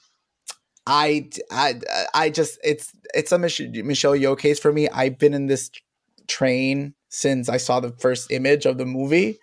[0.87, 1.81] I, I,
[2.15, 4.89] I just it's it's a Mich- Michelle Yeoh case for me.
[4.89, 5.71] I've been in this
[6.29, 9.39] train since I saw the first image of the movie.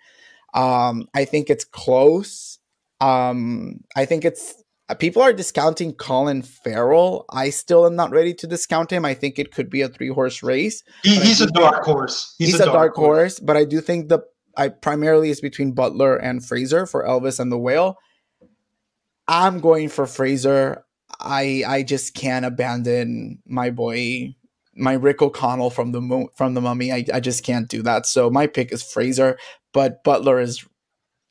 [0.54, 2.58] Um, I think it's close.
[3.00, 4.62] Um, I think it's
[4.98, 7.24] people are discounting Colin Farrell.
[7.30, 9.04] I still am not ready to discount him.
[9.04, 10.82] I think it could be a three horse race.
[11.02, 12.34] He, he's a dark horse.
[12.38, 13.06] He's, he's a, dark, dark horse.
[13.06, 14.20] horse, but I do think the
[14.56, 17.96] I primarily is between Butler and Fraser for Elvis and the Whale.
[19.32, 20.84] I'm going for Fraser.
[21.18, 24.36] I I just can't abandon my boy,
[24.74, 26.92] my Rick O'Connell from the mo- from the Mummy.
[26.92, 28.04] I I just can't do that.
[28.04, 29.38] So my pick is Fraser,
[29.72, 30.62] but Butler is,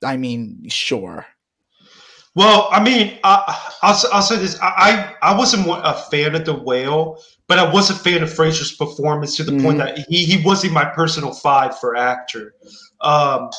[0.04, 1.28] I mean, sure.
[2.34, 6.56] Well, I mean, I, I'll, I'll say this: I I wasn't a fan of the
[6.56, 9.64] whale, but I was a fan of Fraser's performance to the mm-hmm.
[9.64, 12.56] point that he he wasn't my personal five for actor,
[13.02, 13.52] um,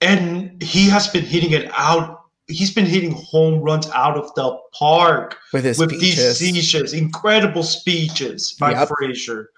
[0.00, 2.17] and he has been hitting it out
[2.48, 6.38] he's been hitting home runs out of the park with his with speeches.
[6.38, 8.88] these speeches, incredible speeches by yep.
[8.88, 9.50] Fraser.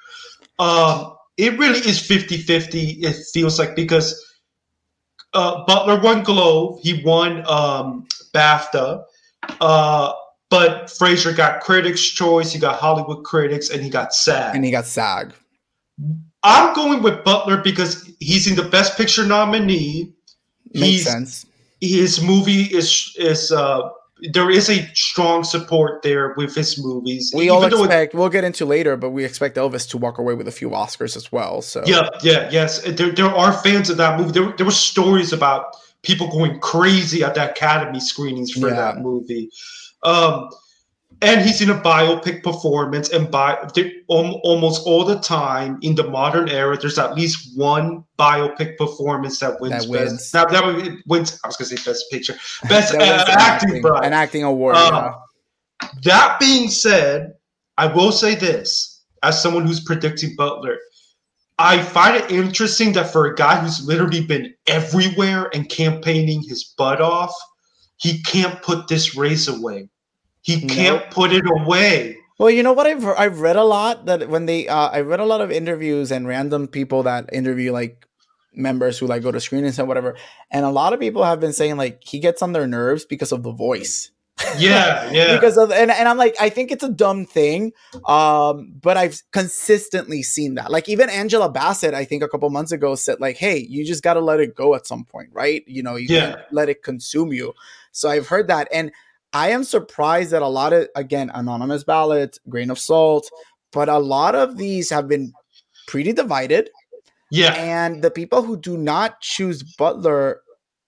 [0.59, 4.23] Um, it really is 50-50, it feels like, because
[5.33, 9.05] uh, Butler won Globe, he won um, BAFTA,
[9.61, 10.13] uh,
[10.51, 14.55] but Fraser got Critics' Choice, he got Hollywood Critics, and he got SAG.
[14.55, 15.33] And he got SAG.
[16.43, 20.13] I'm going with Butler because he's in the Best Picture nominee.
[20.73, 21.47] Makes he's, sense
[21.81, 23.89] his movie is is uh
[24.33, 27.33] there is a strong support there with his movies.
[27.35, 28.15] We all expect.
[28.15, 30.71] It, we'll get into later, but we expect Elvis to walk away with a few
[30.71, 31.63] Oscars as well.
[31.63, 32.83] So yeah, yeah, yes.
[32.83, 34.33] There, there are fans of that movie.
[34.33, 38.75] There, there were stories about people going crazy at the Academy screenings for yeah.
[38.75, 39.51] that movie.
[40.03, 40.51] Um,
[41.23, 43.57] and he's in a biopic performance and by
[44.09, 49.61] almost all the time in the modern era there's at least one biopic performance that
[49.61, 50.13] wins, that wins.
[50.13, 52.35] best now that wins i was gonna say best picture
[52.69, 55.13] best uh, acting, acting an acting award uh,
[55.83, 55.89] yeah.
[56.03, 57.33] that being said
[57.79, 60.79] i will say this as someone who's predicting butler
[61.63, 66.65] I find it interesting that for a guy who's literally been everywhere and campaigning his
[66.79, 67.35] butt off,
[67.99, 69.91] he can't put this race away.
[70.43, 72.17] He can't put it away.
[72.39, 75.21] Well, you know what I've I've read a lot that when they uh, I read
[75.21, 78.07] a lot of interviews and random people that interview like
[78.55, 80.17] members who like go to screenings and whatever,
[80.51, 83.31] and a lot of people have been saying like he gets on their nerves because
[83.31, 84.11] of the voice.
[84.57, 85.35] Yeah, yeah.
[85.39, 87.73] because of and, and I'm like I think it's a dumb thing,
[88.07, 90.71] um, but I've consistently seen that.
[90.71, 94.03] Like even Angela Bassett, I think a couple months ago said like, "Hey, you just
[94.03, 95.63] got to let it go at some point, right?
[95.67, 96.21] You know, you yeah.
[96.21, 97.53] can't let it consume you."
[97.93, 98.93] So I've heard that and
[99.33, 103.31] I am surprised that a lot of, again, anonymous ballots, grain of salt,
[103.73, 105.33] but a lot of these have been
[105.87, 106.71] pretty divided.
[107.31, 107.55] Yeah.
[107.55, 110.41] And the people who do not choose Butler,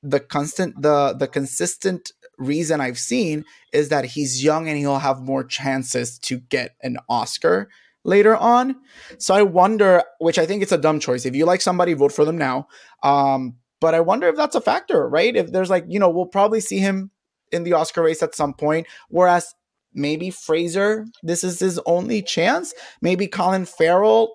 [0.02, 5.20] the constant, the the consistent reason I've seen is that he's young and he'll have
[5.20, 7.68] more chances to get an Oscar
[8.02, 8.74] later on.
[9.18, 11.24] So I wonder, which I think it's a dumb choice.
[11.24, 12.66] If you like somebody, vote for them now.
[13.04, 15.36] Um, but I wonder if that's a factor, right?
[15.36, 17.12] If there's like, you know, we'll probably see him
[17.52, 18.86] in the Oscar race at some point.
[19.08, 19.54] Whereas
[19.94, 22.74] maybe Fraser, this is his only chance.
[23.00, 24.34] Maybe Colin Farrell,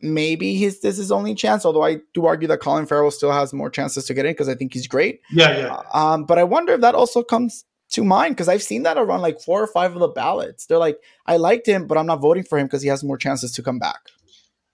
[0.00, 1.64] maybe his this is his only chance.
[1.64, 4.48] Although I do argue that Colin Farrell still has more chances to get in because
[4.48, 5.20] I think he's great.
[5.30, 5.82] Yeah, yeah.
[5.92, 9.22] Um, but I wonder if that also comes to mind because I've seen that around
[9.22, 10.66] like four or five of the ballots.
[10.66, 13.16] They're like, I liked him, but I'm not voting for him because he has more
[13.16, 14.00] chances to come back.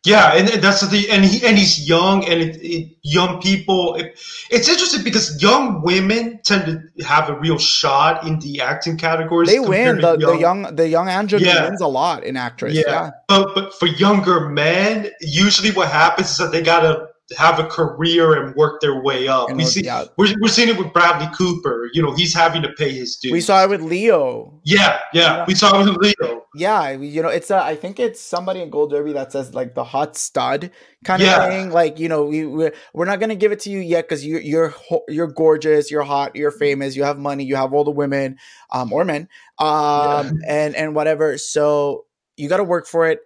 [0.05, 3.95] Yeah, and that's the thing, and he and he's young, and it, it, young people.
[3.95, 4.19] It,
[4.51, 6.67] it's interesting because young women tend
[6.99, 9.49] to have a real shot in the acting categories.
[9.49, 10.03] They win.
[10.03, 11.65] The young, the young, the young Angela yeah.
[11.65, 12.75] wins a lot in actress.
[12.75, 13.11] Yeah, yeah.
[13.29, 17.09] But but for younger men, usually what happens is that they gotta
[17.39, 19.49] have a career and work their way up.
[19.49, 20.05] And we see yeah.
[20.19, 21.89] we're, we're seeing it with Bradley Cooper.
[21.95, 23.33] You know, he's having to pay his dues.
[23.33, 24.61] We saw it with Leo.
[24.65, 25.45] Yeah, yeah, yeah.
[25.47, 26.45] we saw it with Leo.
[26.55, 29.75] Yeah, you know, it's a, I think it's somebody in Gold Derby that says like
[29.75, 30.71] the hot stud
[31.05, 31.71] kind of thing.
[31.71, 34.39] Like, you know, we we're, we're not gonna give it to you yet because you
[34.39, 34.75] you're
[35.09, 38.37] you're gorgeous, you're hot, you're famous, you have money, you have all the women,
[38.71, 41.39] um, or men, um, and and whatever.
[41.39, 42.05] So
[42.37, 43.21] you got to work for it,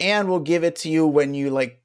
[0.00, 1.80] and we'll give it to you when you like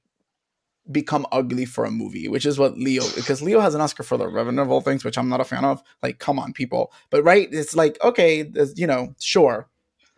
[0.91, 4.17] become ugly for a movie, which is what Leo because Leo has an Oscar for
[4.17, 5.81] the Revenant of all things, which I'm not a fan of.
[6.01, 6.91] Like, come on, people.
[7.09, 9.67] But right, it's like okay, you know, sure.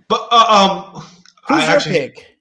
[0.08, 1.04] But uh, um,
[1.48, 2.38] who's I your actually, pick?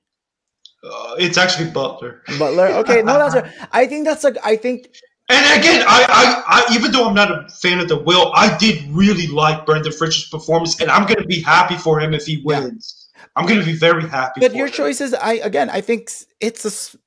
[0.82, 2.22] Uh, it's actually Butler.
[2.38, 2.66] Butler.
[2.68, 3.52] Okay, no, that's right.
[3.72, 4.88] I think that's like I think.
[5.30, 8.54] And again, I, I, I, even though I'm not a fan of the Whale, I
[8.58, 12.26] did really like Brendan Fraser's performance, and I'm going to be happy for him if
[12.26, 13.08] he wins.
[13.16, 13.24] Yeah.
[13.36, 14.40] I'm going to be very happy.
[14.40, 14.74] But your him.
[14.74, 16.10] choices, I again, I think
[16.40, 16.98] it's a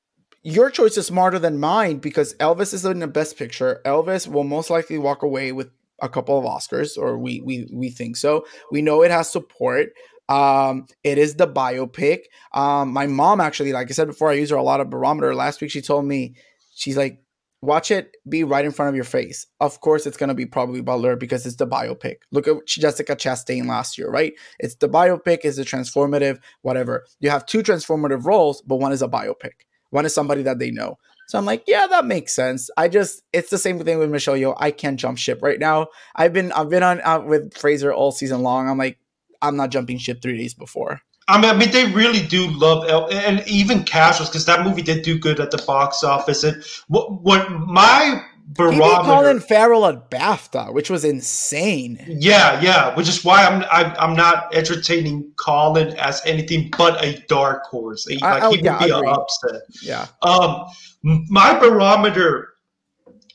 [0.42, 3.80] your choice is smarter than mine because Elvis is in the best picture.
[3.84, 5.70] Elvis will most likely walk away with
[6.00, 8.46] a couple of Oscars, or we we we think so.
[8.70, 9.88] We know it has support.
[10.28, 12.20] Um, it is the biopic.
[12.52, 15.34] Um, my mom actually, like I said before, I use her a lot of barometer.
[15.34, 16.34] Last week she told me,
[16.74, 17.22] she's like,
[17.62, 19.46] watch it be right in front of your face.
[19.60, 22.16] Of course, it's gonna be probably Butler because it's the biopic.
[22.30, 24.34] Look at Jessica Chastain last year, right?
[24.60, 27.06] It's the biopic, is a transformative, whatever.
[27.20, 29.52] You have two transformative roles, but one is a biopic.
[29.90, 30.98] One is somebody that they know.
[31.28, 32.70] So I'm like, yeah, that makes sense.
[32.76, 34.56] I just, it's the same thing with Michelle Yeoh.
[34.56, 35.88] I can't jump ship right now.
[36.16, 38.68] I've been, I've been on with Fraser all season long.
[38.68, 38.98] I'm like,
[39.42, 41.02] I'm not jumping ship three days before.
[41.28, 44.80] I mean, I mean, they really do love El- and even casuals because that movie
[44.80, 46.42] did do good at the box office.
[46.44, 48.84] And what, what my barometer.
[48.84, 52.04] He Colin Farrell at BAFTA, which was insane.
[52.06, 56.70] Yeah, yeah, which is why I'm I, am i am not entertaining Colin as anything
[56.76, 58.06] but a dark horse.
[58.08, 59.62] Like I, he yeah, would be an upset.
[59.82, 60.06] Yeah.
[60.22, 60.66] Um,
[61.02, 62.54] my barometer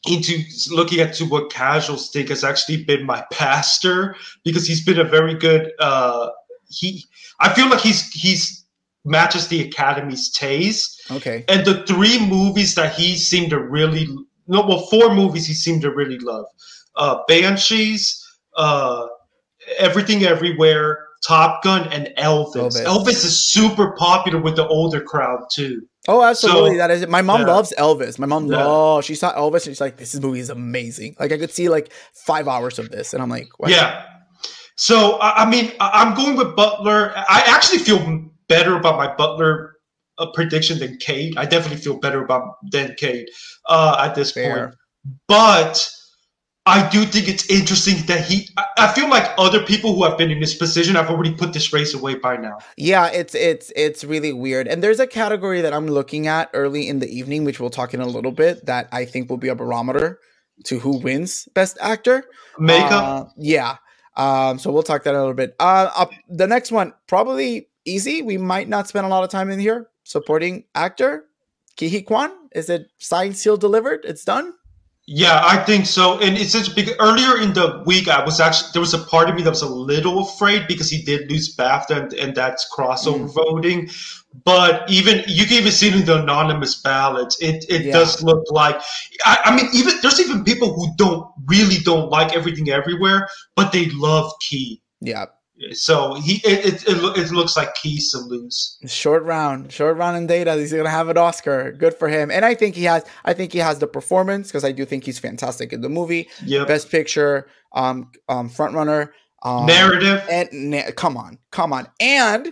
[0.05, 0.39] into
[0.69, 5.03] looking at to what casuals think has actually been my pastor because he's been a
[5.03, 5.71] very good.
[5.79, 6.29] Uh,
[6.69, 7.05] he,
[7.39, 8.65] I feel like he's he's
[9.05, 11.01] matches the Academy's taste.
[11.11, 11.43] Okay.
[11.47, 14.07] And the three movies that he seemed to really
[14.47, 16.45] no, well, four movies he seemed to really love:
[16.95, 18.23] uh, Banshees,
[18.55, 19.07] uh,
[19.77, 22.55] Everything Everywhere, Top Gun, and Elvis.
[22.55, 22.85] Elvis.
[22.85, 25.81] Elvis is super popular with the older crowd too.
[26.07, 26.71] Oh, absolutely.
[26.71, 27.09] So, that is it.
[27.09, 27.47] My mom yeah.
[27.47, 28.19] loves Elvis.
[28.19, 28.65] My mom, yeah.
[28.65, 31.15] oh, she saw Elvis and she's like, this movie is amazing.
[31.17, 33.13] Like, I could see like five hours of this.
[33.13, 34.05] And I'm like, yeah.
[34.75, 37.13] So, I mean, I'm going with Butler.
[37.15, 39.72] I actually feel better about my Butler
[40.17, 41.37] a prediction than Cate.
[41.37, 43.29] I definitely feel better about than Cate
[43.67, 44.67] uh, at this Fair.
[44.67, 44.75] point.
[45.27, 45.89] But
[46.65, 48.47] I do think it's interesting that he.
[48.77, 51.73] I feel like other people who have been in this position have already put this
[51.73, 52.59] race away by now.
[52.77, 54.67] Yeah, it's it's it's really weird.
[54.67, 57.93] And there's a category that I'm looking at early in the evening, which we'll talk
[57.93, 60.19] in a little bit, that I think will be a barometer
[60.65, 62.23] to who wins Best Actor.
[62.57, 63.03] Makeup.
[63.03, 63.77] Uh, yeah.
[64.15, 65.55] Um, so we'll talk that a little bit.
[65.59, 68.21] Uh, up, the next one probably easy.
[68.21, 71.25] We might not spend a lot of time in here supporting actor,
[71.77, 72.31] Ke Huy Quan?
[72.53, 74.05] Is it signed, sealed, delivered?
[74.05, 74.53] It's done.
[75.05, 76.17] Yeah, I think so.
[76.19, 79.29] And it's just because earlier in the week, I was actually there was a part
[79.29, 82.65] of me that was a little afraid because he did lose BAFTA and, and that's
[82.73, 83.33] crossover mm.
[83.33, 83.89] voting.
[84.45, 87.37] But even you can even see it in the anonymous ballots.
[87.41, 87.91] It it yeah.
[87.91, 88.81] does look like
[89.25, 93.27] I, I, mean even there's even people who don't really don't like everything everywhere,
[93.57, 94.81] but they love Key.
[95.01, 95.25] Yeah.
[95.71, 98.77] So he it, it, it, it, looks like he's to lose.
[98.85, 100.55] Short round, short round in data.
[100.55, 101.71] He's gonna have an Oscar.
[101.71, 102.31] Good for him.
[102.31, 103.03] And I think he has.
[103.25, 106.29] I think he has the performance because I do think he's fantastic in the movie.
[106.45, 106.65] Yeah.
[106.65, 112.51] Best picture, um, um, front runner, um, narrative, and na- come on, come on, and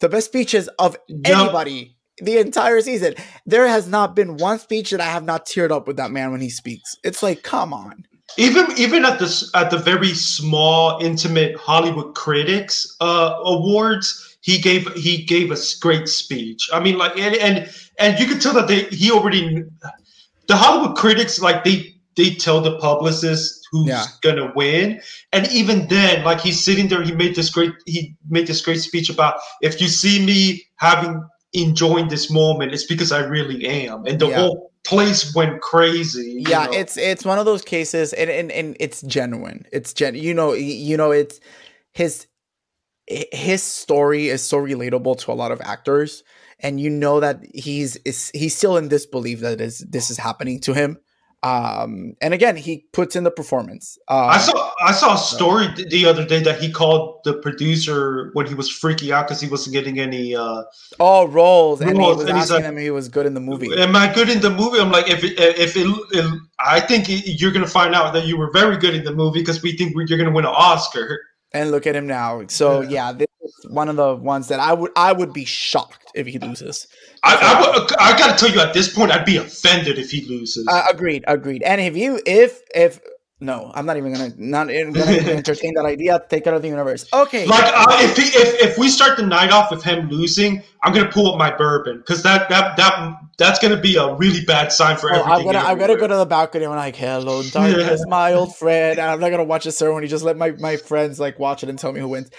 [0.00, 1.36] the best speeches of yep.
[1.36, 3.14] anybody the entire season.
[3.46, 6.32] There has not been one speech that I have not teared up with that man
[6.32, 6.96] when he speaks.
[7.04, 8.04] It's like, come on
[8.36, 14.92] even even at this at the very small intimate hollywood critics uh, awards he gave
[14.94, 18.68] he gave a great speech i mean like and and, and you could tell that
[18.68, 19.62] they he already
[20.46, 24.04] the hollywood critics like they they tell the publicist who's yeah.
[24.22, 25.00] gonna win
[25.32, 28.80] and even then like he's sitting there he made this great he made this great
[28.80, 31.22] speech about if you see me having
[31.54, 34.36] enjoying this moment it's because i really am and the yeah.
[34.36, 36.42] whole place went crazy.
[36.46, 36.72] yeah know?
[36.72, 40.52] it's it's one of those cases and, and and it's genuine it's gen you know
[40.52, 41.40] you know it's
[41.92, 42.26] his
[43.06, 46.22] his story is so relatable to a lot of actors
[46.60, 50.60] and you know that he's is he's still in disbelief that is this is happening
[50.60, 50.98] to him
[51.44, 55.68] um and again he puts in the performance um, I saw I saw a story
[55.76, 59.40] th- the other day that he called the producer when he was freaking out because
[59.40, 60.34] he wasn't getting any.
[60.34, 60.62] uh
[60.98, 63.40] all roles and he was and asking like, him if he was good in the
[63.40, 64.80] movie Am I good in the movie?
[64.80, 65.86] I'm like, if it, if it,
[66.58, 69.38] I think it- you're gonna find out that you were very good in the movie
[69.40, 71.20] because we think you're gonna win an Oscar.
[71.52, 73.12] and look at him now so Yeah.
[73.12, 73.26] yeah
[73.70, 76.86] one of the ones that i would i would be shocked if he loses
[77.22, 80.66] I, I, I gotta tell you, at this point, I'd be offended if he loses.
[80.68, 81.64] Uh, agreed, agreed.
[81.64, 83.00] And if you, if, if,
[83.40, 86.20] no, I'm not even gonna, not even gonna entertain that idea.
[86.28, 87.06] Take it out of the universe.
[87.12, 87.44] Okay.
[87.46, 90.92] like, uh, if, he, if if we start the night off with him losing, I'm
[90.92, 94.72] gonna pull up my bourbon because that that that that's gonna be a really bad
[94.72, 95.32] sign for Oh, everything.
[95.32, 96.64] I'm gonna, I'm gonna go to the balcony.
[96.64, 100.06] and I'm like, "Hello, darkness, my old friend." And I'm not gonna watch the ceremony.
[100.08, 102.30] Just let my my friends like watch it and tell me who wins.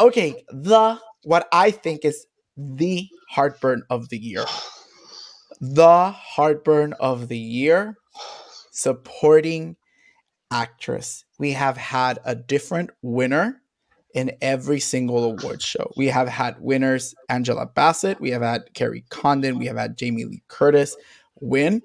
[0.00, 2.26] Okay, the what I think is
[2.56, 4.44] the heartburn of the year,
[5.60, 7.96] the heartburn of the year,
[8.70, 9.76] supporting
[10.52, 11.24] actress.
[11.38, 13.60] We have had a different winner
[14.14, 15.90] in every single award show.
[15.96, 20.24] We have had winners Angela Bassett, we have had Kerry Condon, we have had Jamie
[20.24, 20.96] Lee Curtis
[21.40, 21.82] win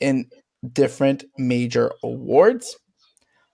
[0.00, 0.26] in
[0.72, 2.76] different major awards.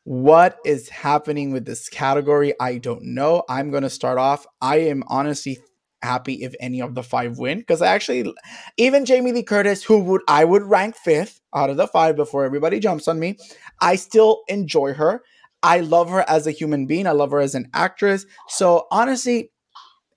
[0.06, 2.54] What is happening with this category?
[2.60, 3.42] I don't know.
[3.48, 4.46] I'm going to start off.
[4.60, 5.58] I am honestly
[6.00, 8.32] happy if any of the five win because I actually,
[8.76, 12.44] even Jamie Lee Curtis, who would I would rank fifth out of the five before
[12.44, 13.36] everybody jumps on me,
[13.80, 15.24] I still enjoy her.
[15.64, 17.08] I love her as a human being.
[17.08, 18.26] I love her as an actress.
[18.46, 19.50] So honestly,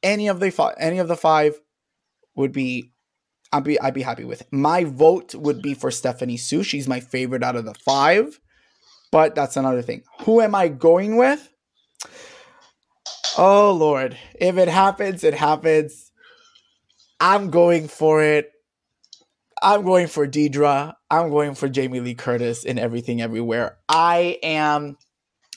[0.03, 1.59] any of the five, any of the five
[2.35, 2.91] would be,
[3.51, 4.41] I'd be, I'd be happy with.
[4.41, 4.49] It.
[4.51, 6.61] My vote would be for Stephanie Hsu.
[6.61, 8.39] She's my favorite out of the five.
[9.11, 10.03] But that's another thing.
[10.21, 11.49] Who am I going with?
[13.37, 16.11] Oh Lord, if it happens, it happens.
[17.19, 18.51] I'm going for it.
[19.61, 20.93] I'm going for Deidre.
[21.09, 23.77] I'm going for Jamie Lee Curtis in Everything Everywhere.
[23.89, 24.97] I am,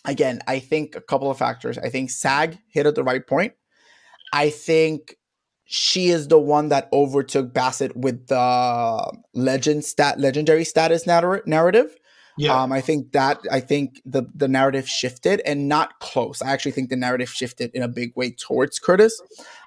[0.05, 1.79] again, I think a couple of factors.
[1.79, 3.53] I think SAG hit at the right point.
[4.33, 5.17] I think
[5.65, 11.97] she is the one that overtook Bassett with the legend stat legendary status narrative.
[12.37, 16.41] Yeah, Um, I think that I think the the narrative shifted and not close.
[16.41, 19.21] I actually think the narrative shifted in a big way towards Curtis.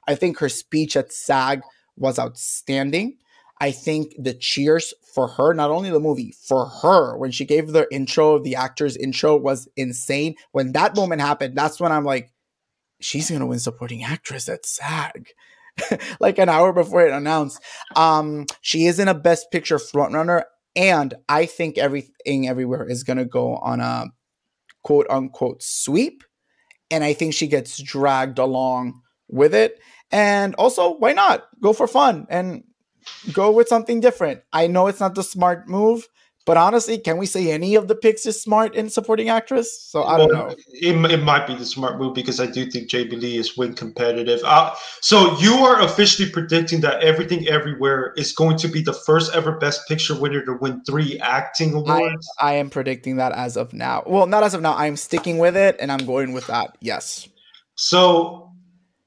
[0.07, 1.61] I think her speech at SAG
[1.97, 3.17] was outstanding.
[3.61, 7.67] I think the cheers for her, not only the movie, for her, when she gave
[7.69, 10.35] the intro, the actor's intro was insane.
[10.51, 12.31] When that moment happened, that's when I'm like,
[12.99, 15.29] she's gonna win supporting actress at SAG.
[16.19, 17.61] like an hour before it announced.
[17.95, 20.43] Um, she is in a best picture frontrunner,
[20.75, 24.07] and I think everything everywhere is gonna go on a
[24.83, 26.23] quote unquote sweep.
[26.91, 29.79] And I think she gets dragged along with it.
[30.11, 32.63] And also, why not go for fun and
[33.33, 34.41] go with something different?
[34.53, 36.07] I know it's not the smart move,
[36.45, 39.81] but honestly, can we say any of the picks is smart in supporting actress?
[39.89, 40.55] So I don't Well, know.
[40.67, 43.73] It, it might be the smart move because I do think JB Lee is win
[43.73, 44.41] competitive.
[44.43, 49.33] Uh, so you are officially predicting that Everything Everywhere is going to be the first
[49.35, 52.29] ever Best Picture winner to win three acting awards.
[52.39, 54.03] I am predicting that as of now.
[54.05, 54.75] Well, not as of now.
[54.75, 56.77] I'm sticking with it, and I'm going with that.
[56.79, 57.27] Yes.
[57.75, 58.44] So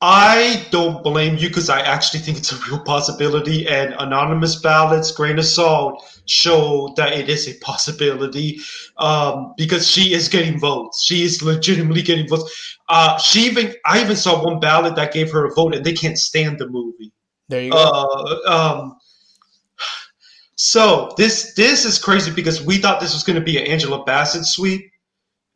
[0.01, 5.11] I don't blame you because I actually think it's a real possibility, and anonymous ballots,
[5.11, 8.61] grain of salt, show that it is a possibility
[8.99, 11.03] um, because she is getting votes.
[11.03, 12.78] She is legitimately getting votes.
[12.88, 15.94] Uh, she even I even saw one ballot that gave her a vote, and they
[15.94, 17.12] can't stand the movie.
[17.49, 17.78] There you go.
[18.46, 18.96] Uh, um,
[20.55, 24.05] so this this is crazy because we thought this was going to be an Angela
[24.05, 24.92] Bassett sweep,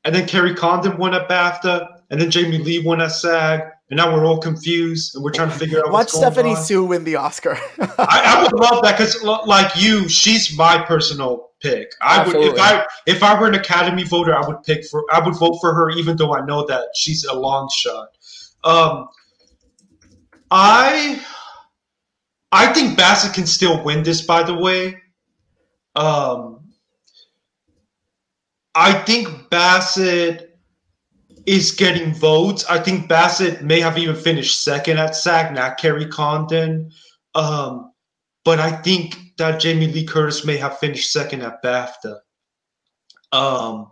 [0.05, 3.63] and then Kerry Condon won at BAFTA, and then Jamie Lee won at SAG,
[3.93, 6.55] and now we're all confused and we're trying to figure out Watch what's going Stephanie
[6.55, 6.65] on.
[6.65, 7.59] Hsu win the Oscar.
[7.79, 11.93] I, I would love that because, like you, she's my personal pick.
[12.01, 15.23] I would if I if I were an Academy voter, I would pick for I
[15.23, 18.09] would vote for her, even though I know that she's a long shot.
[18.65, 19.09] Um,
[20.51, 21.23] I
[22.51, 24.23] I think Bassett can still win this.
[24.23, 25.03] By the way,
[25.97, 26.73] um,
[28.75, 30.52] I think Bassett
[31.47, 32.65] is getting votes.
[32.67, 36.91] I think Bassett may have even finished second at SAG, not Kerry Condon.
[37.35, 37.93] Um,
[38.45, 42.19] but I think that Jamie Lee Curtis may have finished second at BAFTA.
[43.33, 43.91] Um,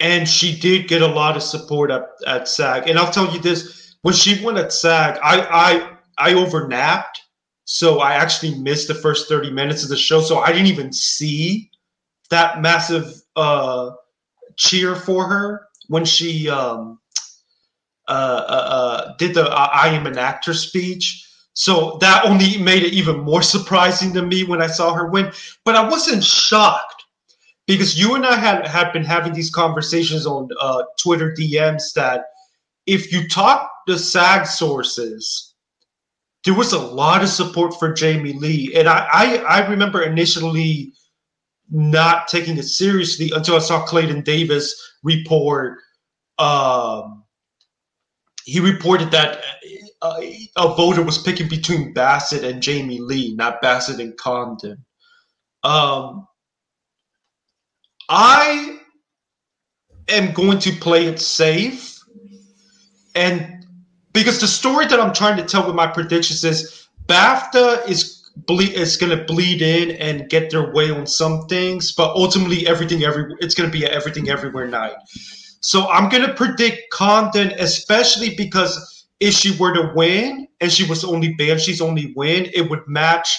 [0.00, 2.88] and she did get a lot of support at, at SAG.
[2.88, 7.20] And I'll tell you this: when she went at SAG, I I I overnapped,
[7.64, 10.20] So I actually missed the first 30 minutes of the show.
[10.20, 11.70] So I didn't even see
[12.30, 13.90] that massive uh,
[14.56, 17.00] cheer for her when she um,
[18.06, 21.26] uh, uh, uh did the I am an actor speech.
[21.54, 25.32] So that only made it even more surprising to me when I saw her win.
[25.64, 27.02] But I wasn't shocked
[27.66, 32.26] because you and I had, had been having these conversations on uh, Twitter DMs that
[32.86, 35.54] if you talk to SAG sources,
[36.44, 38.72] there was a lot of support for Jamie Lee.
[38.76, 40.92] And I, I, I remember initially
[41.70, 45.78] not taking it seriously until I saw Clayton Davis report.
[46.38, 47.24] Um,
[48.44, 49.44] he reported that
[50.02, 50.20] uh,
[50.56, 54.84] a voter was picking between Bassett and Jamie Lee, not Bassett and Condon.
[55.62, 56.26] Um,
[58.08, 58.78] I
[60.08, 62.00] am going to play it safe,
[63.14, 63.66] and
[64.12, 68.72] because the story that I'm trying to tell with my predictions is BAFTA is bleed
[68.72, 73.04] is going to bleed in and get their way on some things, but ultimately everything
[73.04, 74.94] every it's going to be everything everywhere night.
[75.60, 80.88] So I'm going to predict Condon, especially because if she were to win and she
[80.88, 83.36] was only Banshee's only win, it would match.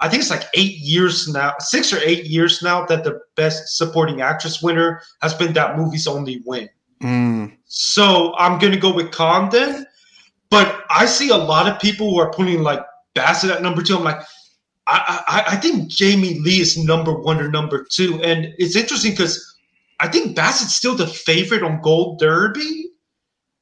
[0.00, 3.76] I think it's like eight years now, six or eight years now that the best
[3.78, 6.68] supporting actress winner has been that movie's only win.
[7.02, 7.56] Mm.
[7.66, 9.86] So I'm gonna go with Condon,
[10.50, 12.80] but I see a lot of people who are putting like
[13.14, 13.96] Bassett at number two.
[13.96, 14.20] I'm like,
[14.86, 19.12] I, I, I think Jamie Lee is number one or number two, and it's interesting
[19.12, 19.56] because
[20.00, 22.90] I think Bassett's still the favorite on Gold Derby,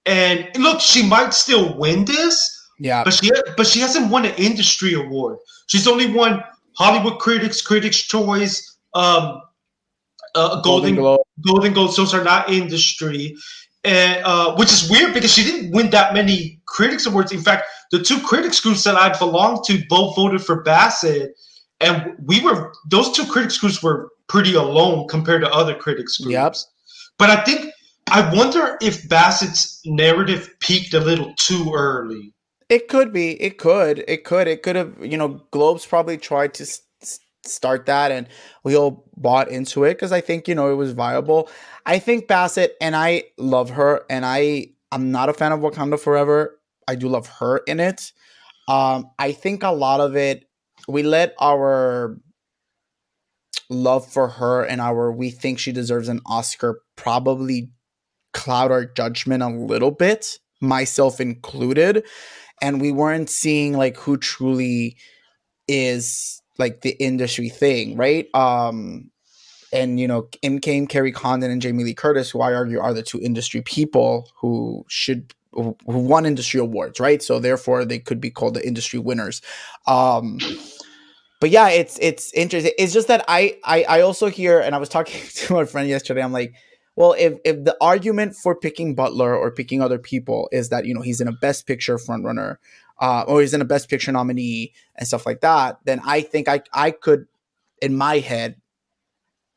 [0.07, 2.59] and look, she might still win this.
[2.81, 3.05] Yeah.
[3.05, 5.39] But she but she hasn't won an industry award.
[5.69, 6.43] She's only won
[6.77, 9.41] Hollywood Critics, Critics Choice, um,
[10.35, 11.21] uh, Golden Golden Globe.
[11.47, 11.95] Golden Globe.
[11.95, 13.37] Those are not industry,
[13.85, 17.33] and uh, which is weird because she didn't win that many critics awards.
[17.33, 21.33] In fact, the two critics groups that I belonged to both voted for Bassett,
[21.81, 26.33] and we were those two critics groups were pretty alone compared to other critics groups.
[26.33, 26.57] Yep.
[27.19, 27.73] But I think
[28.11, 32.33] I wonder if Bassett's narrative peaked a little too early.
[32.69, 33.41] It could be.
[33.41, 34.03] It could.
[34.09, 34.49] It could.
[34.49, 34.95] It could have.
[35.05, 36.81] You know, Globes probably tried to s-
[37.45, 38.27] start that, and
[38.65, 41.51] we all bought into it because I think you know it was viable.
[41.85, 45.99] I think Bassett and I love her, and I I'm not a fan of Wakanda
[45.99, 46.59] Forever.
[46.89, 48.13] I do love her in it.
[48.69, 50.47] Um, I think a lot of it
[50.89, 52.19] we let our
[53.71, 57.71] love for her and our we think she deserves an Oscar probably
[58.33, 62.05] cloud our judgment a little bit, myself included.
[62.61, 64.97] And we weren't seeing like who truly
[65.69, 68.27] is like the industry thing, right?
[68.35, 69.11] Um,
[69.73, 72.93] and you know, in came Kerry Condon and Jamie Lee Curtis, who I argue are
[72.93, 77.23] the two industry people who should who won industry awards, right?
[77.23, 79.43] So therefore, they could be called the industry winners.
[79.87, 80.39] Um,
[81.41, 82.73] but yeah, it's it's interesting.
[82.79, 85.89] It's just that I I, I also hear, and I was talking to my friend
[85.89, 86.23] yesterday.
[86.23, 86.55] I'm like,
[86.95, 90.95] well, if if the argument for picking Butler or picking other people is that you
[90.95, 92.59] know he's in a Best Picture frontrunner,
[93.01, 96.49] uh, or he's in a Best Picture nominee and stuff like that, then I think
[96.49, 97.27] I I could,
[97.81, 98.57] in my head,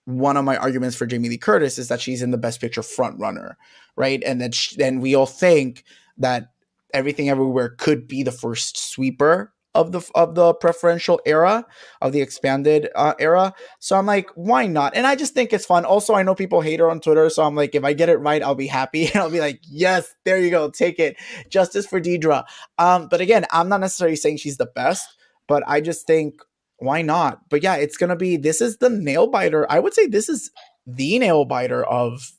[0.06, 2.82] one of my arguments for Jamie Lee Curtis is that she's in the Best Picture
[2.82, 3.56] frontrunner,
[3.95, 4.24] right?
[4.26, 5.84] And that then we all think
[6.18, 6.51] that
[6.93, 11.66] Everything Everywhere could be the first sweeper of the of the preferential era
[12.01, 13.53] of the expanded uh, era.
[13.80, 14.95] So I'm like, why not?
[14.95, 15.84] And I just think it's fun.
[15.84, 18.18] Also, I know people hate her on Twitter, so I'm like, if I get it
[18.18, 21.18] right, I'll be happy, and I'll be like, yes, there you go, take it,
[21.49, 22.45] justice for Deidre.
[22.78, 25.06] Um, but again, I'm not necessarily saying she's the best,
[25.47, 26.41] but I just think
[26.78, 27.41] why not?
[27.49, 28.38] But yeah, it's gonna be.
[28.38, 29.65] This is the nail biter.
[29.71, 30.51] I would say this is
[30.86, 32.32] the nail biter of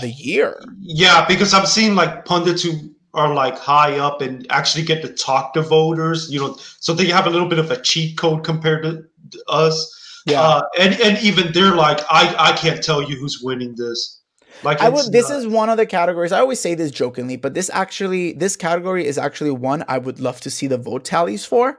[0.00, 0.62] the year.
[0.80, 2.72] Yeah, because I'm seeing like pundits who
[3.14, 7.06] are like high up and actually get to talk to voters, you know, so they
[7.06, 10.22] have a little bit of a cheat code compared to us.
[10.26, 10.40] Yeah.
[10.40, 14.20] Uh, and and even they're like, I I can't tell you who's winning this.
[14.62, 15.12] Like I would.
[15.12, 16.32] This is one of the categories.
[16.32, 20.20] I always say this jokingly, but this actually, this category is actually one I would
[20.20, 21.78] love to see the vote tallies for.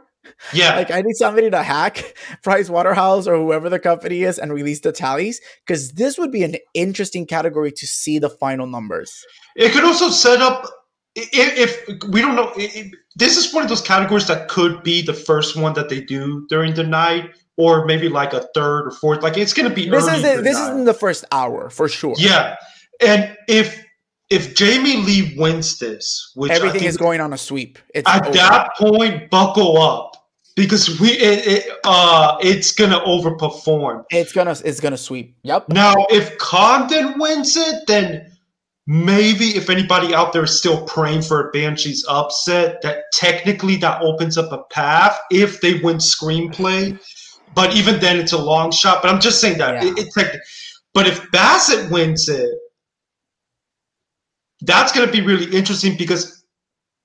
[0.54, 0.76] Yeah.
[0.76, 4.82] like I need somebody to hack Price Waterhouse or whoever the company is and release
[4.82, 9.26] the tallies because this would be an interesting category to see the final numbers.
[9.56, 10.66] It could also set up
[11.16, 12.52] if, if we don't know.
[12.58, 16.02] If, this is one of those categories that could be the first one that they
[16.02, 19.24] do during the night, or maybe like a third or fourth.
[19.24, 19.90] Like it's going to be.
[19.90, 22.16] This is the, this is in the first hour for sure.
[22.18, 22.58] Yeah,
[23.02, 23.82] and if
[24.30, 28.34] if Jamie Lee wins this, which everything is going on a sweep, it's at over.
[28.34, 30.15] that point, buckle up
[30.56, 34.06] because we it, it uh it's gonna overperform.
[34.10, 35.36] It's gonna it's gonna sweep.
[35.44, 35.70] Yep.
[35.70, 38.32] Now, if Condon wins it, then
[38.88, 44.02] maybe if anybody out there is still praying for a Banshees upset, that technically that
[44.02, 46.98] opens up a path if they win screenplay.
[47.54, 49.02] But even then, it's a long shot.
[49.02, 49.90] But I'm just saying that Yeah.
[49.90, 50.34] it, it's like,
[50.94, 52.50] but if Bassett wins it,
[54.62, 56.46] that's going to be really interesting because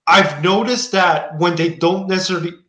[0.07, 2.60] I've noticed that when they don't necessarily it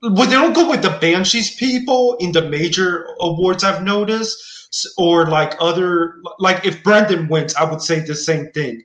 [0.00, 4.38] when they don't go with the Banshees people in the major awards, I've noticed,
[4.96, 8.82] or like other like if Brendan wins, I would say the same thing.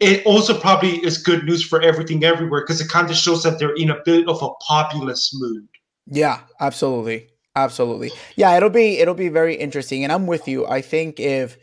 [0.00, 3.58] It also probably is good news for everything everywhere because it kind of shows that
[3.58, 5.68] they're in a bit of a populist mood.
[6.06, 7.28] Yeah, absolutely.
[7.54, 8.10] Absolutely.
[8.34, 10.02] Yeah, it'll be it'll be very interesting.
[10.04, 10.66] And I'm with you.
[10.66, 11.56] I think if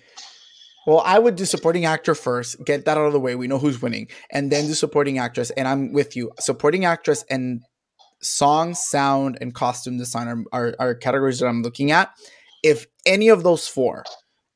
[0.88, 3.36] well, I would do supporting actor first, get that out of the way.
[3.36, 5.50] We know who's winning, and then do supporting actress.
[5.52, 6.32] And I'm with you.
[6.40, 7.62] Supporting actress and
[8.22, 12.12] song, sound, and costume design are, are, are categories that I'm looking at.
[12.64, 14.04] If any of those four,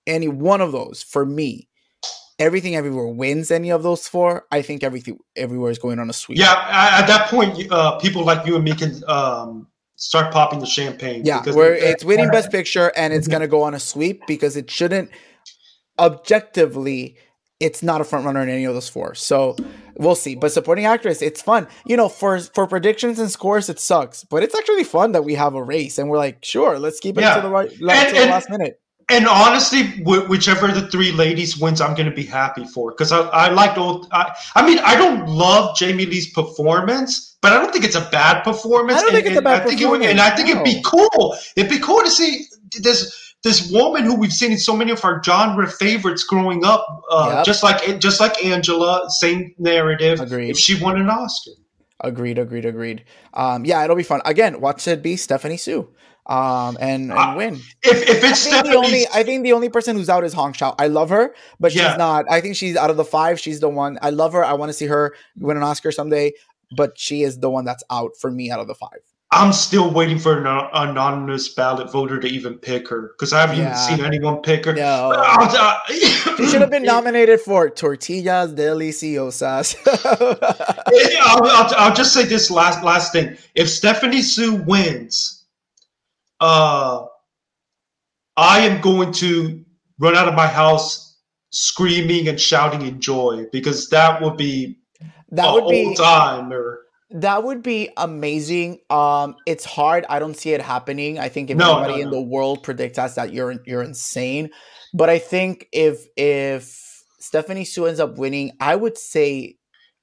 [0.06, 1.70] any one of those for me,
[2.40, 6.14] everything everywhere wins any of those four, I think everything everywhere is going on a
[6.14, 6.38] sweep.
[6.38, 6.52] Yeah,
[7.00, 11.24] at that point, uh, people like you and me can um, start popping the champagne.
[11.26, 14.58] Yeah, because- where it's winning Best Picture and it's gonna go on a sweep because
[14.58, 15.10] it shouldn't
[15.98, 17.18] objectively.
[17.68, 19.56] It's not a front runner in any of those four, so
[19.98, 20.36] we'll see.
[20.36, 21.68] But supporting actress, it's fun.
[21.86, 25.36] You know, for for predictions and scores, it sucks, but it's actually fun that we
[25.36, 27.36] have a race and we're like, sure, let's keep it Yeah.
[27.36, 28.80] to the right, la- And- to the last minute.
[29.10, 33.12] And honestly, wh- whichever the three ladies wins, I'm going to be happy for because
[33.12, 34.08] I, I liked old.
[34.14, 38.08] I, I mean, I don't love Jamie Lee's performance, but I don't think it's a
[38.12, 38.98] bad performance.
[39.00, 40.64] I don't think it's a bad and I think it would- and I think it'd
[40.64, 41.36] be cool.
[41.58, 42.46] It'd be cool to see
[42.82, 46.86] this this woman who we've seen in so many of our genre favorites growing up,
[47.12, 47.46] uh, Yep.
[47.46, 50.20] just like just like Angela, same narrative.
[50.22, 50.50] Agreed.
[50.52, 51.52] If she won an Oscar,
[52.00, 53.06] Agreed, agreed, agreed.
[53.34, 54.22] Um, yeah, it'll be fun.
[54.26, 55.88] Again, watch it be Stephanie Hsu,
[56.26, 57.62] um, and, and Uh, win.
[57.82, 60.26] if if I it's think, the Stephanie, only, I think the only person who's out
[60.26, 60.76] is Hong Chau.
[60.78, 61.90] I love her, but Yeah.
[61.92, 62.26] she's not.
[62.30, 63.40] I think she's out of the five.
[63.40, 64.00] She's the one.
[64.02, 64.44] I love her.
[64.44, 66.34] I want to see her win an Oscar someday,
[66.76, 69.00] but she is the one that's out for me out of the five.
[69.36, 73.42] I'm still waiting for an an anonymous ballot voter to even pick her because I
[73.42, 73.86] haven't Yeah.
[73.86, 74.74] even seen anyone pick her.
[74.74, 75.12] No.
[76.38, 79.76] She should have been nominated for Tortillas Deliciosas.
[81.22, 83.38] I'll, I'll, I'll just say this last last thing.
[83.56, 85.46] If Stephanie Hsu wins,
[86.40, 87.06] uh,
[88.36, 89.64] I am going to
[90.00, 91.18] run out of my house
[91.52, 94.80] screaming and shouting in joy because that would be
[95.30, 98.80] that would be time or That would be amazing.
[98.90, 100.06] Um, it's hard.
[100.10, 101.20] I don't see it happening.
[101.20, 104.50] I think if No, anybody no, in the world predicts us that you're you're insane.
[104.94, 109.58] But I think if if Stephanie Hsu ends up winning, I would say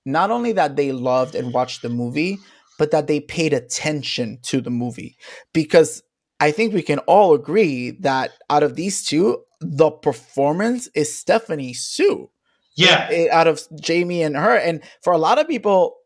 [0.05, 2.38] not only that they loved and watched the movie,
[2.78, 5.16] but that they paid attention to the movie.
[5.53, 6.03] Because
[6.38, 11.74] I think we can all agree that out of these two, the performance is Stephanie
[11.74, 12.30] Hsu
[12.80, 13.09] yeah.
[13.11, 14.57] eh, out of Jamie and her.
[14.57, 15.96] And for a lot of people,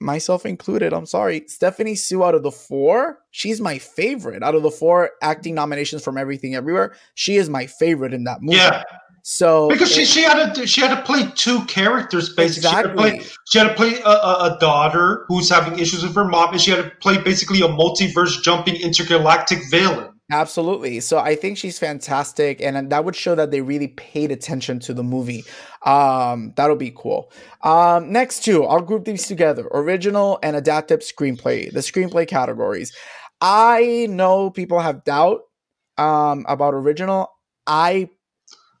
[0.00, 4.42] myself included, I'm sorry, Stephanie Hsu out of the four, she's my favorite.
[4.42, 8.42] Out of the four acting nominations from Everything Everywhere, she is my favorite in that
[8.42, 8.58] movie.
[8.58, 8.82] Yeah,
[9.22, 12.68] So because she, it- she had to she had to play two characters basically.
[12.70, 13.22] She had to play.
[13.46, 16.60] She had to play a, a, a daughter who's having issues with her mom, and
[16.60, 20.10] she had to play basically a multiverse jumping intergalactic villain.
[20.30, 21.00] Absolutely.
[21.00, 24.94] So I think she's fantastic, and that would show that they really paid attention to
[24.94, 25.44] the movie.
[25.84, 27.30] Um, that'll be cool.
[27.62, 31.70] Um, next two, I'll group these together: original and adaptive screenplay.
[31.70, 32.90] The screenplay categories.
[33.42, 35.42] I know people have doubt
[35.98, 37.28] um, about original.
[37.66, 38.08] I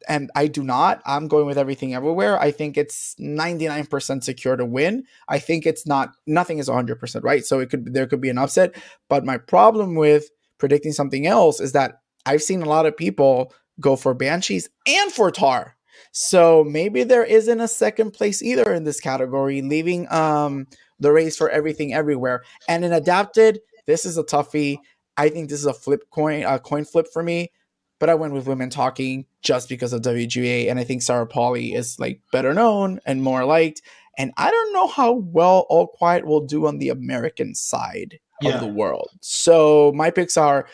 [0.08, 1.00] and I do not.
[1.06, 2.38] I'm going with everything everywhere.
[2.40, 5.04] I think it's 99% secure to win.
[5.28, 7.44] I think it's not nothing is 100%, right?
[7.44, 8.74] So it could there could be an upset,
[9.08, 10.28] but my problem with
[10.64, 15.12] predicting something else is that I've seen a lot of people go for Banshees and
[15.12, 15.76] for Tar.
[16.10, 20.66] So maybe there isn't a second place either in this category, leaving um
[20.98, 22.44] the race for everything everywhere.
[22.66, 24.78] And in adapted, this is a toughie.
[25.18, 27.52] I think this is a flip coin, a coin flip for me.
[28.00, 31.74] But I went with women talking just because of WGA, and I think Sarah Polley
[31.74, 33.82] is like better known and more liked.
[34.16, 38.54] And I don't know how well All Quiet will do on the American side Yeah.
[38.54, 39.10] of the world.
[39.20, 40.66] So my picks are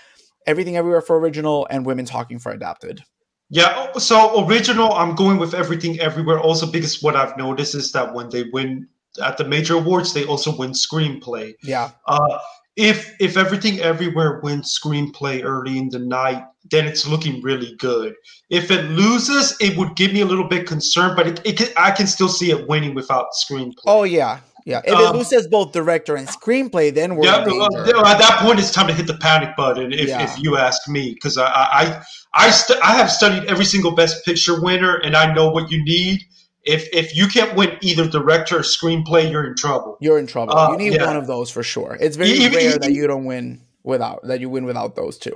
[0.47, 3.03] Everything Everywhere for original and Women Talking for adapted.
[3.51, 6.39] Yeah, so original, I'm going with everything everywhere.
[6.39, 8.87] Also, because what I've noticed is that when they win
[9.23, 11.55] at the major awards, they also win screenplay.
[11.63, 12.39] Yeah, Uh,
[12.77, 18.15] if if everything everywhere wins screenplay early in the night, then it's looking really good.
[18.49, 21.69] If it loses, it would give me a little bit concerned, but it, it can,
[21.77, 23.87] I can still see it winning without screenplay.
[23.87, 24.81] Oh yeah, yeah.
[24.85, 27.97] If Um, it loses both director and screenplay, then we're yeah, in well, danger.
[27.99, 29.93] at that point, it's time to hit the panic button.
[29.93, 30.23] If, Yeah.
[30.23, 32.03] if you ask me, because I I
[32.33, 35.71] I, I, stu- I have studied every single Best Picture winner, and I know what
[35.71, 36.23] you need.
[36.65, 39.97] If if you can't win either director or screenplay, you're in trouble.
[40.01, 40.57] You're in trouble.
[40.57, 41.07] Uh, you need yeah.
[41.07, 41.97] one of those for sure.
[42.01, 45.35] It's very Even- rare that you don't win without that you win without those two.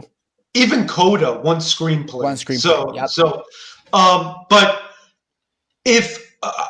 [0.57, 2.22] even Coda one screenplay.
[2.22, 3.09] One screenplay, So yep.
[3.09, 3.43] so,
[3.93, 4.83] um, but
[5.85, 6.24] if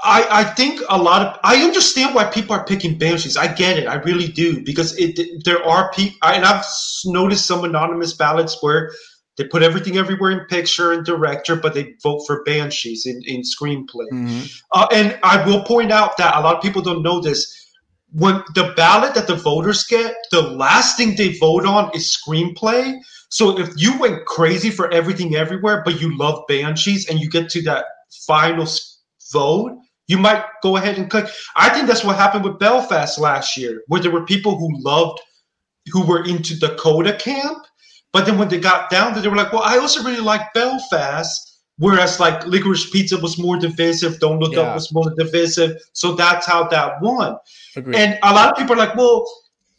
[0.05, 3.37] I I think a lot of I understand why people are picking Banshees.
[3.37, 3.87] I get it.
[3.87, 6.65] I really do because it there are people and I've
[7.05, 8.91] noticed some anonymous ballots where.
[9.37, 13.43] They put everything everywhere in picture and director, but they vote for Banshees in, in
[13.43, 14.09] screenplay.
[14.13, 14.49] Mhm.
[14.71, 17.53] Uh, and I will point out that a lot of people don't know this.
[18.13, 22.95] When the ballot that the voters get, the last thing they vote on is screenplay.
[23.29, 27.49] So if you went crazy for everything everywhere, but you love Banshees and you get
[27.51, 27.87] to that
[28.29, 28.67] final
[29.33, 31.27] vote, you might go ahead and click.
[31.57, 35.21] I think that's what happened with Belfast last year, where there were people who loved,
[35.93, 37.59] who were into the Coda camp,
[38.13, 40.53] but then when they got down there, they were like, well, I also really like
[40.55, 41.51] Belfast.
[41.79, 44.61] Whereas like Licorice Pizza was more divisive, Don't Look Yeah.
[44.61, 45.77] Up was more divisive.
[45.93, 47.37] So that's how that won.
[47.75, 47.97] Agreed.
[47.97, 49.27] And a lot of people are like, well,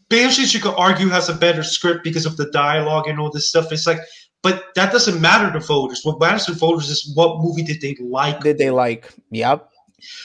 [0.10, 3.48] Banshees, you could argue, has a better script because of the dialogue and all this
[3.48, 3.72] stuff.
[3.72, 4.00] It's like,
[4.46, 6.02] but that doesn't matter to voters.
[6.04, 8.42] What matters to voters is what movie did they like.
[8.42, 9.12] Did they like?
[9.32, 9.72] Yep.